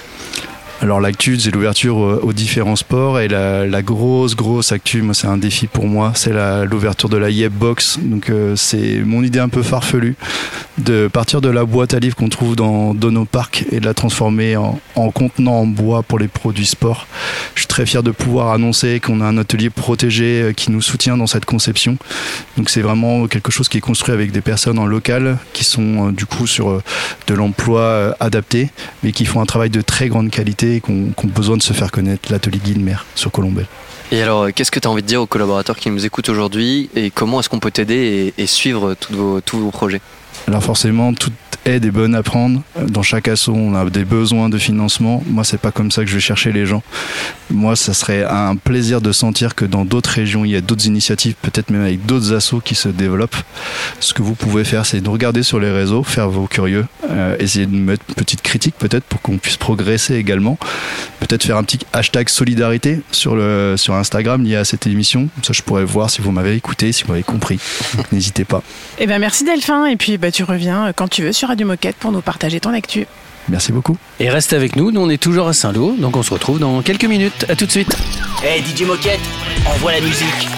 Alors 0.82 1.00
l'actu, 1.00 1.38
c'est 1.40 1.50
l'ouverture 1.50 1.98
euh, 1.98 2.20
aux 2.22 2.34
différents 2.34 2.76
sports 2.76 3.18
et 3.18 3.28
la, 3.28 3.82
grosse 3.82 4.36
grosse 4.36 4.72
actu, 4.72 5.02
c'est 5.14 5.26
un 5.26 5.38
défi 5.38 5.68
pour 5.68 5.86
moi, 5.86 6.12
c'est 6.14 6.32
l'ouverture 6.66 7.08
de 7.08 7.16
la 7.16 7.30
Yep 7.30 7.52
Box. 7.52 7.98
Donc 8.02 8.28
euh, 8.28 8.56
c'est 8.56 9.00
mon 9.00 9.22
idée 9.22 9.38
un 9.38 9.48
peu 9.48 9.62
farfelue 9.62 10.16
de 10.76 11.08
partir 11.08 11.40
de 11.40 11.48
la 11.48 11.64
boîte 11.64 11.94
à 11.94 11.98
livres 11.98 12.16
qu'on 12.16 12.28
trouve 12.28 12.56
dans, 12.56 12.92
nos 12.94 13.24
parcs 13.24 13.64
et 13.72 13.80
de 13.80 13.86
la 13.86 13.94
transformer 13.94 14.56
en, 14.56 14.78
en 14.96 15.10
contenant 15.10 15.54
en 15.54 15.66
bois 15.66 16.02
pour 16.02 16.18
les 16.18 16.28
produits 16.28 16.66
sport. 16.66 17.06
Je 17.54 17.60
suis 17.60 17.68
très 17.68 17.86
fier 17.86 18.02
de 18.02 18.10
pouvoir 18.10 18.52
annoncer 18.52 19.00
qu'on 19.00 19.22
a 19.22 19.24
un 19.24 19.38
atelier 19.38 19.70
protégé 19.70 20.42
euh, 20.42 20.52
qui 20.52 20.70
nous 20.70 20.82
soutient 20.82 21.16
dans 21.16 21.26
cette 21.26 21.46
conception. 21.46 21.96
Donc 22.58 22.68
c'est 22.68 22.82
vraiment 22.82 23.28
quelque 23.28 23.50
chose 23.50 23.70
qui 23.70 23.78
est 23.78 23.82
construit 23.82 24.12
avec 24.12 24.30
des 24.30 24.42
personnes 24.42 24.78
en 24.78 24.86
local 24.86 25.38
qui 25.54 25.64
sont 25.64 26.10
du 26.10 26.26
coup 26.26 26.46
sur 26.46 26.82
de 27.26 27.34
l'emploi 27.34 28.14
adapté, 28.20 28.68
mais 29.02 29.12
qui 29.12 29.24
font 29.24 29.40
un 29.40 29.46
travail 29.46 29.70
de 29.70 29.80
très 29.80 30.08
grande 30.08 30.30
qualité 30.30 30.65
et 30.74 30.80
qui 30.80 30.90
ont, 30.90 31.12
besoin 31.24 31.56
de 31.56 31.62
se 31.62 31.72
faire 31.72 31.90
connaître. 31.90 32.30
L'atelier 32.30 32.58
Guilmer 32.62 32.96
sur 33.14 33.30
Colombelle. 33.30 33.66
Et 34.12 34.22
alors, 34.22 34.52
qu'est-ce 34.52 34.70
que 34.70 34.78
tu 34.78 34.86
as 34.86 34.90
envie 34.90 35.02
de 35.02 35.06
dire 35.06 35.22
aux 35.22 35.26
collaborateurs 35.26 35.76
qui 35.76 35.90
nous 35.90 36.04
écoutent 36.04 36.28
aujourd'hui 36.28 36.90
et 36.94 37.10
comment 37.10 37.40
est-ce 37.40 37.48
qu'on 37.48 37.58
peut 37.58 37.70
t'aider 37.70 38.32
et, 38.36 38.46
suivre 38.46 38.94
tous 38.94 39.58
vos 39.58 39.70
projets? 39.70 40.00
Alors 40.46 40.62
forcément, 40.62 41.12
toute 41.12 41.32
aide 41.66 41.84
est 41.84 41.90
bonne 41.90 42.14
à 42.14 42.22
prendre. 42.22 42.62
Dans 42.80 43.02
chaque 43.02 43.28
assaut, 43.28 43.54
on 43.54 43.74
a 43.74 43.90
des 43.90 44.04
besoins 44.04 44.48
de 44.48 44.58
financement. 44.58 45.22
Moi, 45.26 45.44
c'est 45.44 45.58
pas 45.58 45.72
comme 45.72 45.90
ça 45.90 46.02
que 46.04 46.08
je 46.08 46.14
vais 46.14 46.20
chercher 46.20 46.52
les 46.52 46.64
gens. 46.64 46.82
Moi, 47.50 47.76
ça 47.76 47.92
serait 47.92 48.24
un 48.24 48.56
plaisir 48.56 49.00
de 49.00 49.12
sentir 49.12 49.54
que 49.54 49.64
dans 49.64 49.84
d'autres 49.84 50.10
régions, 50.10 50.44
il 50.44 50.52
y 50.52 50.56
a 50.56 50.60
d'autres 50.60 50.86
initiatives, 50.86 51.34
peut-être 51.42 51.70
même 51.70 51.82
avec 51.82 52.06
d'autres 52.06 52.32
assos 52.32 52.60
qui 52.60 52.74
se 52.74 52.88
développent. 52.88 53.36
Ce 54.00 54.14
que 54.14 54.22
vous 54.22 54.34
pouvez 54.34 54.64
faire, 54.64 54.86
c'est 54.86 55.00
de 55.00 55.08
regarder 55.08 55.42
sur 55.42 55.58
les 55.58 55.70
réseaux, 55.70 56.02
faire 56.02 56.28
vos 56.28 56.46
curieux, 56.46 56.86
euh, 57.10 57.36
essayer 57.38 57.66
de 57.66 57.74
mettre 57.74 58.04
une 58.08 58.14
petite 58.14 58.42
critique 58.42 58.76
peut-être 58.78 59.04
pour 59.04 59.20
qu'on 59.20 59.38
puisse 59.38 59.56
progresser 59.56 60.14
également. 60.14 60.58
Peut-être 61.18 61.42
faire 61.42 61.56
un 61.56 61.64
petit 61.64 61.80
hashtag 61.92 62.28
solidarité 62.28 63.00
sur, 63.10 63.34
le, 63.34 63.74
sur 63.76 63.94
Instagram 63.94 64.44
lié 64.44 64.56
à 64.56 64.64
cette 64.64 64.86
émission. 64.86 65.28
Ça, 65.42 65.52
je 65.52 65.62
pourrais 65.62 65.84
voir 65.84 66.10
si 66.10 66.20
vous 66.20 66.30
m'avez 66.30 66.54
écouté, 66.54 66.92
si 66.92 67.02
vous 67.02 67.10
m'avez 67.10 67.24
compris. 67.24 67.58
N'hésitez 68.12 68.44
pas. 68.44 68.62
Eh 68.98 69.06
bien, 69.06 69.18
merci 69.18 69.44
Delphin. 69.44 69.86
Et 69.86 69.96
puis, 69.96 70.18
bah, 70.18 70.30
tu 70.36 70.44
reviens 70.44 70.88
euh, 70.88 70.92
quand 70.94 71.08
tu 71.08 71.22
veux 71.22 71.32
sur 71.32 71.48
Radio 71.48 71.66
Moquette 71.66 71.96
pour 71.96 72.12
nous 72.12 72.20
partager 72.20 72.60
ton 72.60 72.74
actu. 72.74 73.06
Merci 73.48 73.72
beaucoup. 73.72 73.96
Et 74.20 74.28
reste 74.28 74.52
avec 74.52 74.76
nous, 74.76 74.90
nous 74.90 75.00
on 75.00 75.08
est 75.08 75.22
toujours 75.22 75.48
à 75.48 75.54
Saint-Lô, 75.54 75.94
donc 75.98 76.14
on 76.14 76.22
se 76.22 76.30
retrouve 76.30 76.58
dans 76.58 76.82
quelques 76.82 77.06
minutes. 77.06 77.46
À 77.48 77.56
tout 77.56 77.64
de 77.64 77.70
suite. 77.70 77.96
Hey 78.44 78.62
DJ 78.62 78.82
Moquette, 78.82 79.20
envoie 79.66 79.92
la 79.92 80.00
musique. 80.02 80.48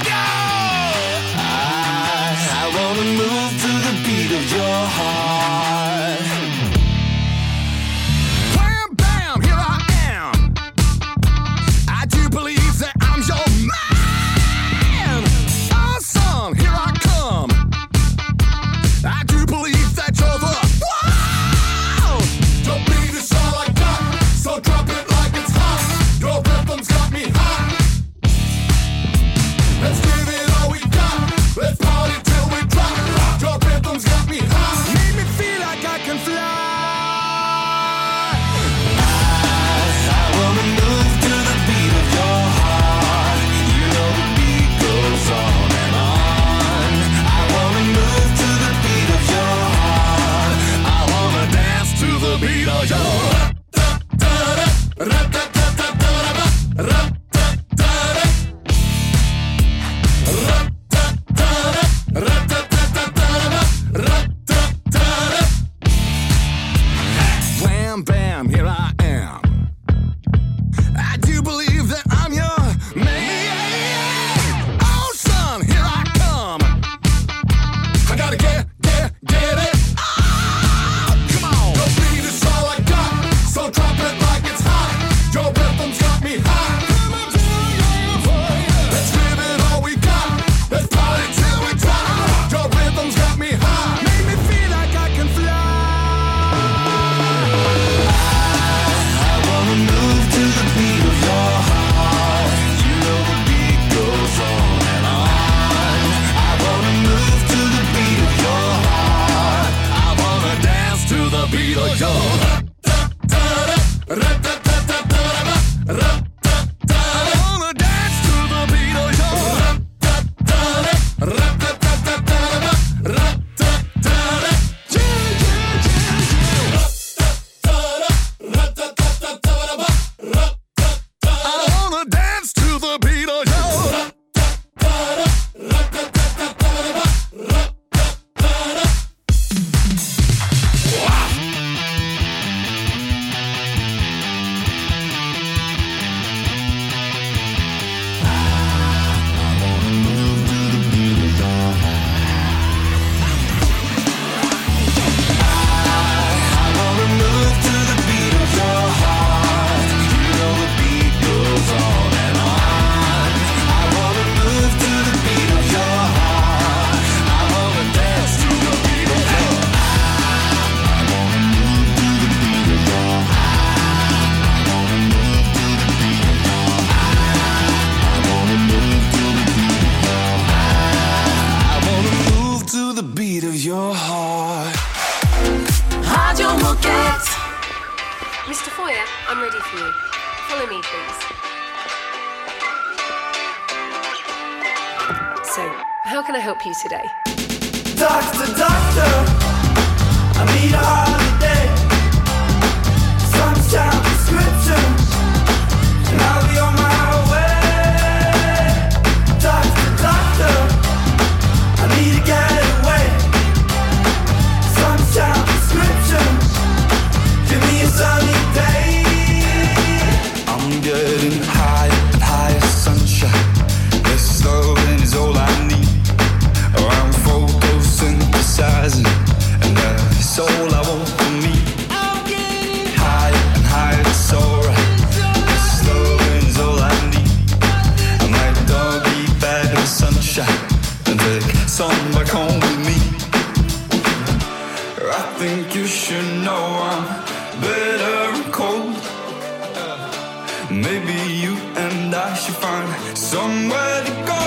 somewhere 253.31 254.05
to 254.07 254.13
go. 254.25 254.43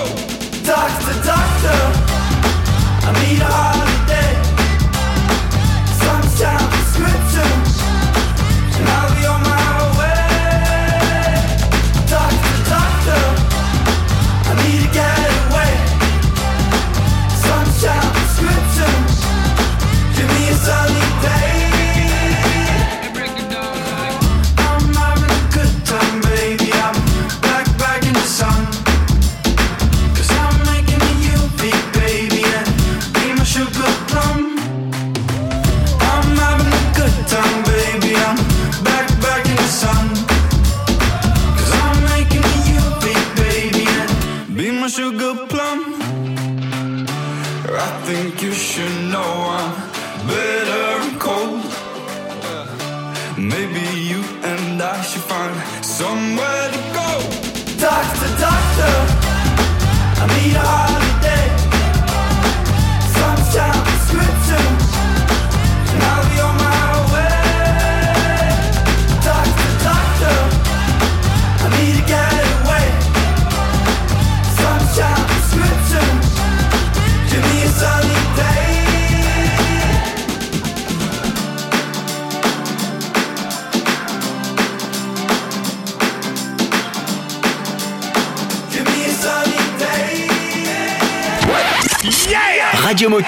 Doctor, 0.66 1.14
doctor, 1.22 1.82
I 3.06 3.12
need 3.22 3.42
a 3.42 3.71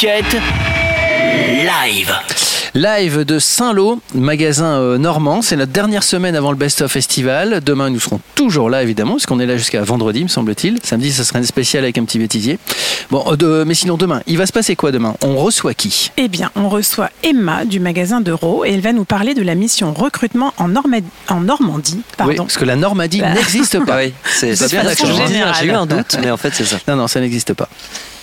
Live. 0.04 0.63
Live 2.76 3.20
de 3.24 3.38
Saint-Lô, 3.38 4.00
magasin 4.16 4.80
euh, 4.80 4.98
normand. 4.98 5.44
C'est 5.44 5.56
notre 5.56 5.72
dernière 5.72 6.02
semaine 6.02 6.36
avant 6.36 6.50
le 6.50 6.58
Best 6.58 6.82
of 6.82 6.92
Festival. 6.92 7.62
Demain, 7.64 7.92
nous 7.92 8.00
serons 8.00 8.20
toujours 8.34 8.68
là, 8.68 8.82
évidemment, 8.82 9.12
parce 9.12 9.28
qu'on 9.28 9.40
est 9.40 9.46
là 9.46 9.58
jusqu'à 9.58 9.84
vendredi, 9.84 10.24
me 10.24 10.28
semble-t-il. 10.28 10.80
Samedi, 10.82 11.12
ça 11.12 11.24
sera 11.24 11.38
un 11.38 11.44
spécial 11.44 11.84
avec 11.84 12.00
un 12.00 12.04
petit 12.06 12.18
bêtisier. 12.18 12.58
Bon, 13.12 13.24
euh, 13.32 13.36
de- 13.36 13.64
mais 13.64 13.76
sinon, 13.76 13.96
demain, 13.96 14.22
il 14.26 14.40
va 14.40 14.48
se 14.48 14.52
passer 14.52 14.76
quoi 14.76 14.92
demain? 14.92 15.14
On 15.22 15.36
reçoit 15.36 15.76
qui? 15.76 16.12
Eh 16.18 16.28
bien, 16.28 16.50
on 16.56 16.68
reçoit 16.68 17.12
Emma 17.22 17.64
du 17.66 17.80
magasin 17.80 18.22
d'Euro 18.22 18.66
et 18.66 18.72
elle 18.74 18.82
va 18.82 18.92
nous 18.92 19.06
parler 19.06 19.36
de 19.36 19.44
la 19.44 19.54
mission 19.54 19.94
recrutement 19.94 20.52
en, 20.58 20.68
Norma- 20.68 20.98
en 21.30 21.42
Normandie. 21.42 22.02
Pardon. 22.18 22.32
Oui, 22.32 22.38
parce 22.38 22.58
que 22.58 22.66
la 22.66 22.76
Normandie 22.76 23.22
Bah. 23.22 23.34
n'existe 23.36 23.86
pas. 23.86 23.98
Ah 23.98 24.02
oui, 24.06 24.14
c'est 24.26 24.48
bien 24.72 24.82
façon 24.82 25.06
d'accord. 25.06 25.28
générale. 25.28 25.54
J'ai 25.62 25.68
eu 25.68 25.72
un 25.74 25.86
doute, 25.86 26.18
mais 26.24 26.32
en 26.32 26.38
fait 26.38 26.50
c'est 26.56 26.66
ça. 26.66 26.78
Non, 26.88 26.96
non, 26.96 27.08
ça 27.08 27.20
n'existe 27.20 27.54
pas. 27.54 27.70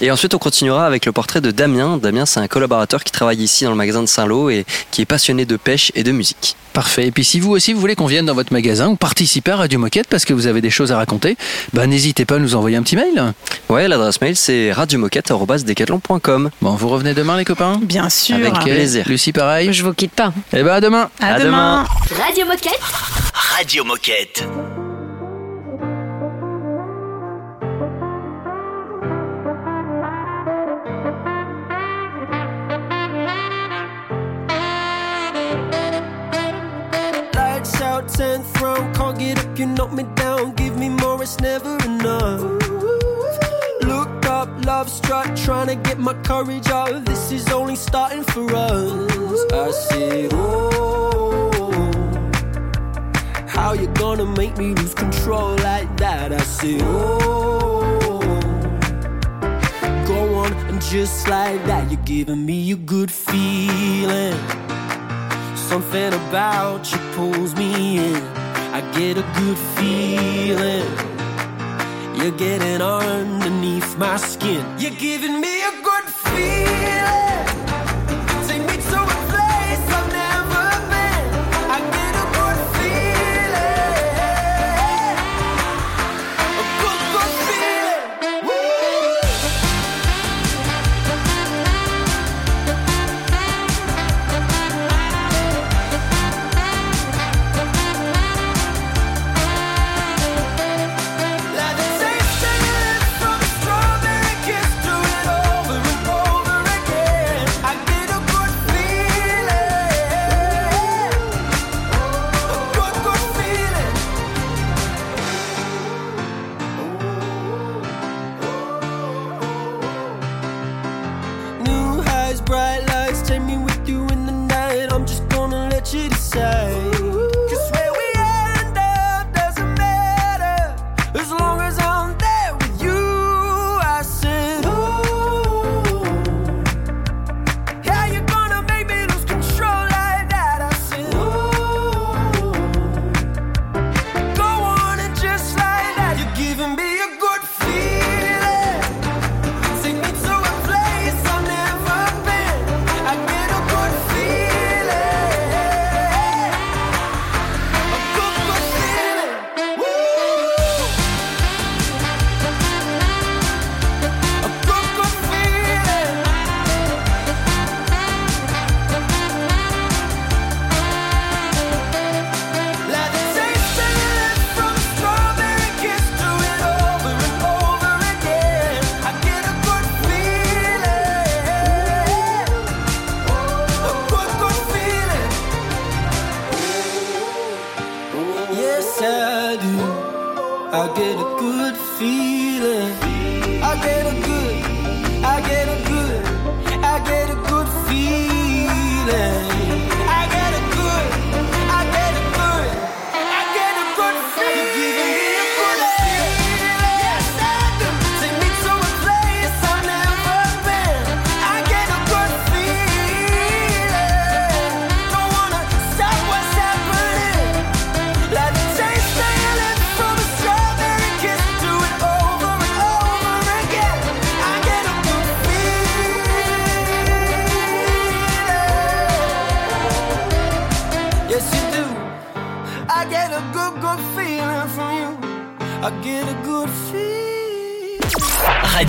Et 0.02 0.10
ensuite, 0.10 0.34
on 0.34 0.38
continuera 0.38 0.86
avec 0.86 1.04
le 1.04 1.12
portrait 1.12 1.42
de 1.42 1.50
Damien. 1.50 1.98
Damien, 1.98 2.24
c'est 2.24 2.40
un 2.40 2.48
collaborateur 2.48 3.04
qui 3.04 3.12
travaille 3.12 3.42
ici 3.42 3.64
dans 3.64 3.70
le 3.70 3.76
magasin 3.76 4.00
de 4.00 4.06
Saint-Lô 4.06 4.39
et 4.48 4.64
qui 4.90 5.02
est 5.02 5.06
passionné 5.06 5.44
de 5.44 5.56
pêche 5.56 5.92
et 5.94 6.02
de 6.02 6.12
musique. 6.12 6.56
Parfait. 6.72 7.08
Et 7.08 7.10
puis 7.10 7.24
si 7.24 7.40
vous 7.40 7.50
aussi 7.50 7.72
vous 7.72 7.80
voulez 7.80 7.96
qu'on 7.96 8.06
vienne 8.06 8.26
dans 8.26 8.34
votre 8.34 8.52
magasin 8.52 8.88
ou 8.88 8.96
participer 8.96 9.50
à 9.50 9.56
Radio 9.56 9.78
Moquette 9.80 10.06
parce 10.08 10.24
que 10.24 10.32
vous 10.32 10.46
avez 10.46 10.60
des 10.60 10.70
choses 10.70 10.92
à 10.92 10.96
raconter, 10.96 11.36
bah 11.72 11.86
n'hésitez 11.88 12.24
pas 12.24 12.36
à 12.36 12.38
nous 12.38 12.54
envoyer 12.54 12.76
un 12.76 12.82
petit 12.82 12.94
mail. 12.96 13.32
Ouais, 13.68 13.88
l'adresse 13.88 14.20
mail 14.20 14.36
c'est 14.36 14.72
radiomoquette.com. 14.72 16.50
Bon, 16.62 16.70
vous 16.76 16.88
revenez 16.88 17.12
demain 17.14 17.36
les 17.36 17.44
copains? 17.44 17.78
Bien 17.82 18.08
sûr. 18.08 18.36
Avec 18.36 18.54
plaisir. 18.60 19.04
Lucie 19.08 19.32
pareil. 19.32 19.72
Je 19.72 19.82
vous 19.82 19.92
quitte 19.92 20.12
pas. 20.12 20.32
Et 20.52 20.62
ben 20.62 20.74
à 20.74 20.80
demain. 20.80 21.10
À, 21.20 21.34
À 21.34 21.38
demain. 21.40 21.84
demain. 22.10 22.24
Radio 22.24 22.46
Moquette 22.46 22.80
Radio 23.56 23.84
Moquette. 23.84 24.44
10th 38.12 38.60
round, 38.60 38.94
can't 38.94 39.18
get 39.18 39.38
up, 39.38 39.58
you 39.58 39.66
knock 39.66 39.92
me 39.92 40.04
down. 40.14 40.52
Give 40.54 40.76
me 40.76 40.88
more, 40.88 41.22
it's 41.22 41.38
never 41.40 41.76
enough. 41.84 42.40
Look 43.82 44.26
up, 44.26 44.48
love 44.64 44.88
struck, 44.88 45.34
trying 45.36 45.68
to 45.68 45.76
get 45.76 45.98
my 45.98 46.14
courage 46.22 46.68
up. 46.68 47.04
This 47.04 47.30
is 47.32 47.48
only 47.50 47.76
starting 47.76 48.24
for 48.24 48.46
us. 48.54 49.52
I 49.52 49.70
said, 49.70 50.30
Oh, 50.32 51.82
how 53.46 53.72
you 53.74 53.86
gonna 53.88 54.26
make 54.26 54.56
me 54.58 54.74
lose 54.74 54.94
control 54.94 55.56
like 55.56 55.96
that? 55.98 56.32
I 56.32 56.38
said, 56.38 56.80
Oh, 56.82 58.20
go 60.06 60.34
on, 60.34 60.52
and 60.68 60.82
just 60.82 61.28
like 61.28 61.64
that, 61.66 61.90
you're 61.90 62.02
giving 62.04 62.44
me 62.44 62.72
a 62.72 62.76
good 62.76 63.10
feeling. 63.10 64.38
Something 65.70 66.12
about 66.12 66.90
you 66.90 66.98
pulls 67.14 67.54
me 67.54 67.98
in. 67.98 68.22
I 68.74 68.80
get 68.92 69.16
a 69.16 69.22
good 69.38 69.56
feeling. 69.78 70.84
You're 72.16 72.36
getting 72.36 72.82
underneath 72.82 73.96
my 73.96 74.16
skin. 74.16 74.66
You're 74.80 74.98
giving 74.98 75.40
me 75.40 75.62
a 75.62 75.70
good 75.80 76.06
feeling. 76.26 77.69